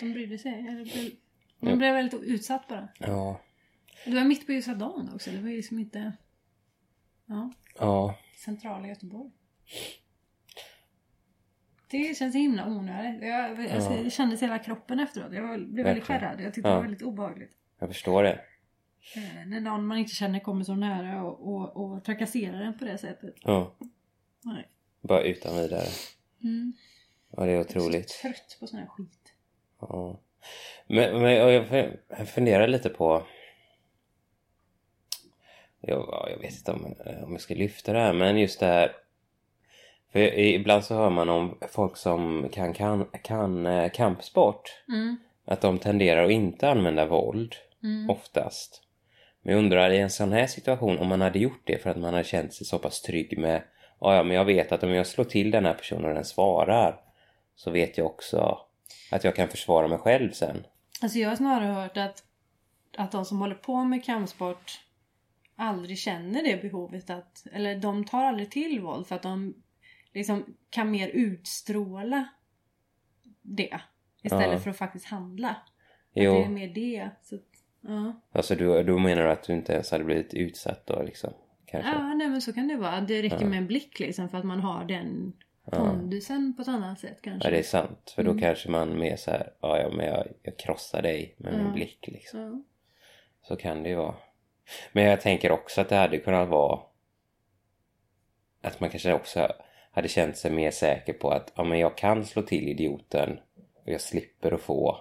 De 0.00 0.12
brydde 0.12 0.38
sig. 0.38 0.52
Eller 0.68 1.10
de 1.60 1.78
blev 1.78 1.94
väldigt 1.94 2.22
utsatt 2.22 2.68
bara. 2.68 2.88
Ja. 2.98 3.40
Det 4.04 4.14
var 4.14 4.24
mitt 4.24 4.46
på 4.46 4.52
ljusa 4.52 4.74
dagen 4.74 5.10
också. 5.14 5.30
Det 5.30 5.38
var 5.40 5.48
ju 5.48 5.56
liksom 5.56 5.78
inte... 5.78 6.12
Ja, 7.26 7.52
Ja. 7.78 8.18
centrala 8.44 8.88
Göteborg. 8.88 9.30
Det 11.98 12.16
känns 12.16 12.34
himla 12.34 12.66
onödigt. 12.66 13.22
Jag, 13.22 13.60
alltså, 13.74 13.90
Ja. 13.92 14.02
jag 14.02 14.12
kände 14.12 14.36
hela 14.36 14.58
kroppen 14.58 15.00
efteråt. 15.00 15.32
Jag 15.32 15.68
blev 15.68 15.84
väldigt 15.86 16.04
skärrad. 16.04 16.40
Jag 16.40 16.54
tyckte 16.54 16.68
det 16.68 16.72
Ja. 16.72 16.74
var 16.76 16.82
väldigt 16.82 17.02
obehagligt. 17.02 17.52
Jag 17.78 17.88
förstår 17.88 18.22
det. 18.22 18.40
Eh, 19.16 19.46
när 19.46 19.60
någon 19.60 19.86
man 19.86 19.98
inte 19.98 20.14
känner 20.14 20.40
kommer 20.40 20.64
så 20.64 20.74
nära 20.74 21.22
och, 21.24 21.54
och, 21.54 21.76
och 21.76 22.04
trakasserar 22.04 22.60
en 22.60 22.78
på 22.78 22.84
det 22.84 22.98
sättet. 22.98 23.34
Ja. 23.42 23.74
Nej. 24.44 24.68
Bara 25.00 25.22
utan 25.22 25.56
vidare. 25.56 25.86
Mm. 26.44 26.72
Ja, 27.36 27.42
det 27.44 27.50
är 27.50 27.54
Jag 27.54 27.60
är 27.60 27.64
otroligt. 27.78 28.10
så 28.10 28.22
trött 28.28 28.56
på 28.60 28.66
sån 28.66 28.78
här 28.78 28.86
skit. 28.86 29.32
Ja. 29.80 30.20
Men, 30.86 31.22
men 31.22 31.32
jag 31.34 31.66
fun- 31.66 31.96
jag 32.08 32.28
funderar 32.28 32.68
lite 32.68 32.88
på... 32.88 33.26
Jag, 35.80 35.98
ja, 36.10 36.28
jag 36.30 36.38
vet 36.38 36.52
inte 36.56 36.72
om, 36.72 36.84
om 37.24 37.32
jag 37.32 37.40
ska 37.40 37.54
lyfta 37.54 37.92
det 37.92 37.98
här, 37.98 38.12
men 38.12 38.38
just 38.38 38.60
det 38.60 38.66
här... 38.66 38.92
För 40.12 40.38
ibland 40.38 40.84
så 40.84 40.94
hör 40.94 41.10
man 41.10 41.28
om 41.28 41.58
folk 41.70 41.96
som 41.96 42.48
kan, 42.52 42.74
kan, 42.74 43.06
kan 43.22 43.66
eh, 43.66 43.90
kampsport. 43.90 44.82
Mm. 44.88 45.16
Att 45.44 45.60
de 45.60 45.78
tenderar 45.78 46.24
att 46.24 46.30
inte 46.30 46.70
använda 46.70 47.06
våld. 47.06 47.54
Mm. 47.82 48.10
Oftast. 48.10 48.82
Men 49.42 49.52
jag 49.54 49.58
undrar 49.58 49.90
i 49.90 49.98
en 49.98 50.10
sån 50.10 50.32
här 50.32 50.46
situation 50.46 50.98
om 50.98 51.08
man 51.08 51.20
hade 51.20 51.38
gjort 51.38 51.62
det 51.64 51.82
för 51.82 51.90
att 51.90 51.96
man 51.96 52.14
hade 52.14 52.24
känt 52.24 52.54
sig 52.54 52.66
så 52.66 52.78
pass 52.78 53.02
trygg 53.02 53.38
med 53.38 53.62
"Ja, 54.00 54.14
ja 54.14 54.22
men 54.22 54.36
jag 54.36 54.44
vet 54.44 54.72
att 54.72 54.82
om 54.82 54.90
jag 54.90 55.06
slår 55.06 55.24
till 55.24 55.50
den 55.50 55.64
här 55.64 55.74
personen 55.74 56.04
och 56.04 56.14
den 56.14 56.24
svarar 56.24 57.00
så 57.56 57.70
vet 57.70 57.98
jag 57.98 58.06
också 58.06 58.58
att 59.10 59.24
jag 59.24 59.36
kan 59.36 59.48
försvara 59.48 59.88
mig 59.88 59.98
själv 59.98 60.32
sen. 60.32 60.66
Alltså 61.02 61.18
jag 61.18 61.28
har 61.28 61.36
snarare 61.36 61.72
hört 61.72 61.96
att, 61.96 62.24
att 62.96 63.12
de 63.12 63.24
som 63.24 63.40
håller 63.40 63.54
på 63.54 63.84
med 63.84 64.04
kampsport 64.04 64.80
aldrig 65.56 65.98
känner 65.98 66.42
det 66.42 66.62
behovet 66.62 67.10
att, 67.10 67.46
eller 67.52 67.76
de 67.76 68.04
tar 68.04 68.24
aldrig 68.24 68.50
till 68.50 68.80
våld 68.80 69.06
för 69.06 69.14
att 69.14 69.22
de 69.22 69.54
liksom 70.16 70.56
kan 70.70 70.90
mer 70.90 71.08
utstråla 71.08 72.28
det 73.42 73.80
istället 74.22 74.52
Ja. 74.52 74.58
för 74.58 74.70
att 74.70 74.76
faktiskt 74.76 75.06
handla. 75.06 75.48
Att 75.50 75.72
Jo, 76.14 76.34
det 76.34 76.44
är 76.44 76.48
mer 76.48 76.68
det. 76.68 77.10
Så, 77.22 77.34
att, 77.34 77.42
ja. 77.80 78.20
alltså 78.32 78.54
du, 78.54 78.82
du 78.82 78.98
menar 78.98 79.26
att 79.26 79.42
du 79.42 79.52
inte 79.52 79.72
ens 79.72 79.90
hade 79.90 80.04
blivit 80.04 80.34
utsatt 80.34 80.86
då 80.86 81.02
liksom? 81.02 81.32
Kanske? 81.66 81.90
ja, 81.92 82.14
nej 82.14 82.28
men 82.28 82.42
så 82.42 82.52
kan 82.52 82.68
det 82.68 82.76
vara. 82.76 83.00
Det 83.00 83.22
räcker 83.22 83.40
Ja. 83.40 83.46
med 83.46 83.58
en 83.58 83.66
blick 83.66 83.98
liksom 83.98 84.28
för 84.28 84.38
att 84.38 84.44
man 84.44 84.60
har 84.60 84.84
den 84.84 85.32
Ja. 85.70 85.78
pondusen 85.78 86.56
på 86.56 86.62
ett 86.62 86.68
annat 86.68 87.00
sätt 87.00 87.22
kanske. 87.22 87.48
Ja, 87.48 87.52
det 87.52 87.58
är 87.58 87.62
sant. 87.62 88.12
För 88.14 88.22
då 88.24 88.30
Mm. 88.30 88.42
kanske 88.42 88.70
man 88.70 88.98
mer 88.98 89.16
så 89.16 89.30
här, 89.30 89.52
ja, 89.60 89.78
ja 89.80 89.90
men 89.96 90.06
jag, 90.06 90.26
jag 90.42 90.58
krossar 90.58 91.02
dig 91.02 91.34
med 91.38 91.52
min 91.56 91.66
Ja. 91.66 91.72
blick 91.72 92.06
liksom. 92.08 92.40
Ja. 92.40 92.62
Så 93.48 93.56
kan 93.56 93.82
det 93.82 93.88
ju 93.88 93.94
vara. 93.94 94.14
Men 94.92 95.04
jag 95.04 95.20
tänker 95.20 95.50
också 95.52 95.80
att 95.80 95.88
det 95.88 95.96
hade 95.96 96.18
kunnat 96.18 96.48
vara 96.48 96.80
att 98.62 98.80
man 98.80 98.90
kanske 98.90 99.12
också 99.12 99.52
hade 99.96 100.08
känt 100.08 100.36
sig 100.36 100.50
mer 100.50 100.70
säker 100.70 101.12
på 101.12 101.30
att 101.30 101.52
ja, 101.56 101.64
men 101.64 101.78
jag 101.78 101.96
kan 101.96 102.24
slå 102.24 102.42
till 102.42 102.68
idioten 102.68 103.38
och 103.84 103.92
jag 103.92 104.00
slipper 104.00 104.52
att 104.52 104.60
få 104.60 104.98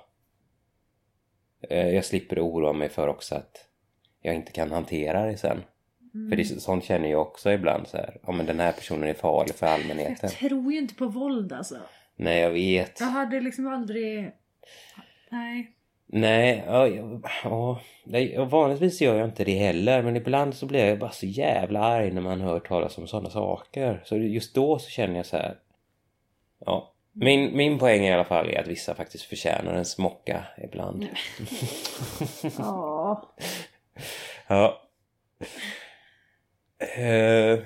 eh, 1.70 1.90
jag 1.90 2.06
slipper 2.06 2.40
oroa 2.40 2.74
mig 2.74 2.90
för 2.90 3.08
också 3.08 3.36
att 3.36 3.68
jag 4.22 4.36
inte 4.36 4.52
kan 4.52 4.72
hantera 4.72 5.26
det 5.26 5.38
sen. 5.38 5.64
För 6.30 6.36
det, 6.36 6.46
sånt 6.46 6.84
känner 6.84 7.10
jag 7.10 7.22
också 7.22 7.52
ibland 7.52 7.88
så 7.88 7.98
här. 7.98 8.18
Ja 8.24 8.32
men 8.32 8.46
den 8.46 8.60
här 8.60 8.72
personen 8.72 9.10
är 9.10 9.14
farlig 9.14 9.56
för 9.56 9.68
allmänheten. 9.68 10.16
Jag 10.22 10.32
tror 10.32 10.74
ju 10.74 10.80
inte 10.80 10.96
på 10.96 11.08
våld 11.08 11.54
alltså. 11.54 11.78
Nej 12.16 12.40
jag 12.40 12.52
vet. 12.52 13.00
Jag 13.00 13.08
hade 13.08 13.40
liksom 13.40 13.68
aldrig... 13.68 14.32
Nej. 15.30 15.75
Nej, 16.08 16.64
ja, 16.68 16.88
ja, 16.88 17.80
ja, 18.04 18.46
vanligtvis 18.46 19.02
gör 19.02 19.16
jag 19.16 19.28
inte 19.28 19.44
det 19.44 19.58
heller 19.58 20.02
men 20.04 20.16
ibland 20.16 20.56
så 20.56 20.66
blir 20.66 20.86
jag 20.86 21.00
bara 21.00 21.12
så 21.12 21.26
jävla 21.26 21.80
arg 21.80 22.12
när 22.12 22.22
man 22.22 22.42
hör 22.42 22.60
talas 22.60 22.98
om 22.98 23.08
sådana 23.08 23.30
saker. 23.30 24.02
Så 24.06 24.18
just 24.18 24.56
då 24.56 24.80
så 24.80 24.90
känner 24.90 25.16
jag 25.16 25.26
så 25.26 25.38
här. 25.38 25.58
Ja, 26.66 26.94
min, 27.12 27.58
min 27.58 27.80
poäng 27.80 28.02
i 28.06 28.14
alla 28.14 28.24
fall 28.24 28.50
är 28.50 28.60
att 28.62 28.68
vissa 28.68 28.96
faktiskt 28.96 29.24
förtjänar 29.24 29.74
en 29.74 29.86
smocka 29.86 30.46
ibland. 30.64 31.08
Ja. 32.58 33.36
Ja. 34.48 34.82
Eh, 36.98 37.60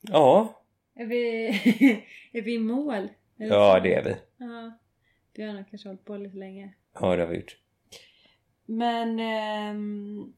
ja, 0.00 0.62
Är 0.94 1.06
vi, 1.06 1.46
är 2.32 2.42
vi 2.42 2.54
i 2.54 2.58
mål? 2.58 3.08
Eller 3.38 3.56
ja 3.56 3.80
det 3.80 3.94
är 3.94 4.04
vi. 4.04 4.16
Ja. 4.36 4.78
Vi 5.34 5.42
har 5.42 5.52
nog 5.52 5.70
kanske 5.70 5.88
hållit 5.88 6.04
på 6.04 6.16
lite 6.16 6.36
länge. 6.36 6.72
Ja 6.94 7.16
det 7.16 7.22
har 7.22 7.28
vi 7.30 7.36
gjort. 7.36 7.56
Men 8.66 9.20
ehm, 9.20 10.32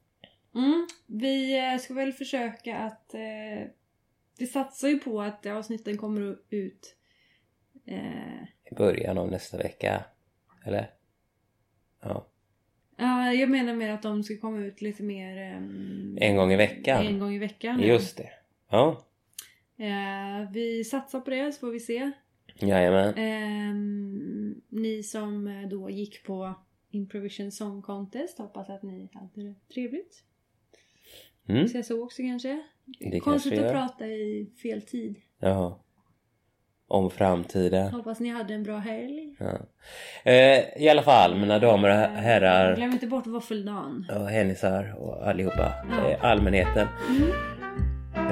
mm, 0.55 0.87
vi 1.07 1.59
eh, 1.59 1.77
ska 1.77 1.93
väl 1.93 2.13
försöka 2.13 2.77
att... 2.77 3.13
Eh, 3.13 3.67
vi 4.37 4.47
satsar 4.47 4.87
ju 4.87 4.99
på 4.99 5.21
att 5.21 5.45
avsnitten 5.45 5.97
kommer 5.97 6.37
ut 6.49 6.95
eh, 7.85 8.43
I 8.71 8.75
början 8.77 9.17
av 9.17 9.31
nästa 9.31 9.57
vecka. 9.57 10.03
Eller? 10.65 10.89
Ja. 12.01 12.27
Ja, 12.97 13.33
jag 13.33 13.49
menar 13.49 13.73
mer 13.73 13.89
att 13.89 14.01
de 14.01 14.23
ska 14.23 14.37
komma 14.37 14.59
ut 14.59 14.81
lite 14.81 15.03
mer... 15.03 15.37
ehm, 15.37 16.17
En 16.21 16.35
gång 16.35 16.51
i 16.53 16.55
veckan. 16.55 17.05
En 17.07 17.19
gång 17.19 17.33
i 17.33 17.39
veckan. 17.39 17.79
Just 17.79 18.17
det. 18.17 18.29
Ja. 18.69 19.05
Eh, 19.77 20.51
vi 20.51 20.83
satsar 20.83 21.19
på 21.21 21.29
det 21.29 21.51
så 21.51 21.59
får 21.59 21.71
vi 21.71 21.79
se. 21.79 22.11
Jajamän. 22.59 23.13
Ehm, 23.17 24.61
ni 24.69 25.03
som 25.03 25.47
eh, 25.47 25.67
då 25.69 25.89
gick 25.89 26.23
på 26.23 26.53
Improvision 26.91 27.51
Song 27.51 27.81
Contest 27.81 28.37
hoppas 28.37 28.69
att 28.69 28.83
ni 28.83 29.09
hade 29.13 29.47
det 29.49 29.55
trevligt. 29.73 30.23
Mm. 31.49 31.65
Ses 31.65 31.87
så 31.87 32.03
också 32.03 32.21
kanske. 32.21 32.63
Det 32.99 33.19
Konstigt 33.19 33.53
kanske 33.53 33.67
att 33.67 33.73
prata 33.73 34.07
i 34.07 34.51
fel 34.61 34.81
tid. 34.81 35.15
Jaha. 35.39 35.73
Om 36.87 37.09
framtiden. 37.09 37.91
Hoppas 37.93 38.19
ni 38.19 38.29
hade 38.29 38.53
en 38.53 38.63
bra 38.63 38.77
helg. 38.77 39.35
Ja. 39.39 39.57
Eh, 40.31 40.83
I 40.83 40.89
alla 40.89 41.01
fall, 41.03 41.39
mina 41.39 41.59
damer 41.59 41.89
och 41.89 41.95
Eh, 41.95 42.09
herrar. 42.09 42.75
Glöm 42.75 42.91
inte 42.91 43.07
bort 43.07 43.27
våffeldagen. 43.27 44.05
Och 44.15 44.29
hennisar 44.29 44.95
och 44.99 45.27
allihopa. 45.27 45.73
Ja. 45.89 46.09
Eh, 46.09 46.25
allmänheten. 46.25 46.87
Mm. 47.09 47.31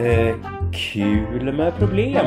Eh, 0.05 0.35
kul 0.73 1.53
med 1.53 1.75
problem. 1.75 2.25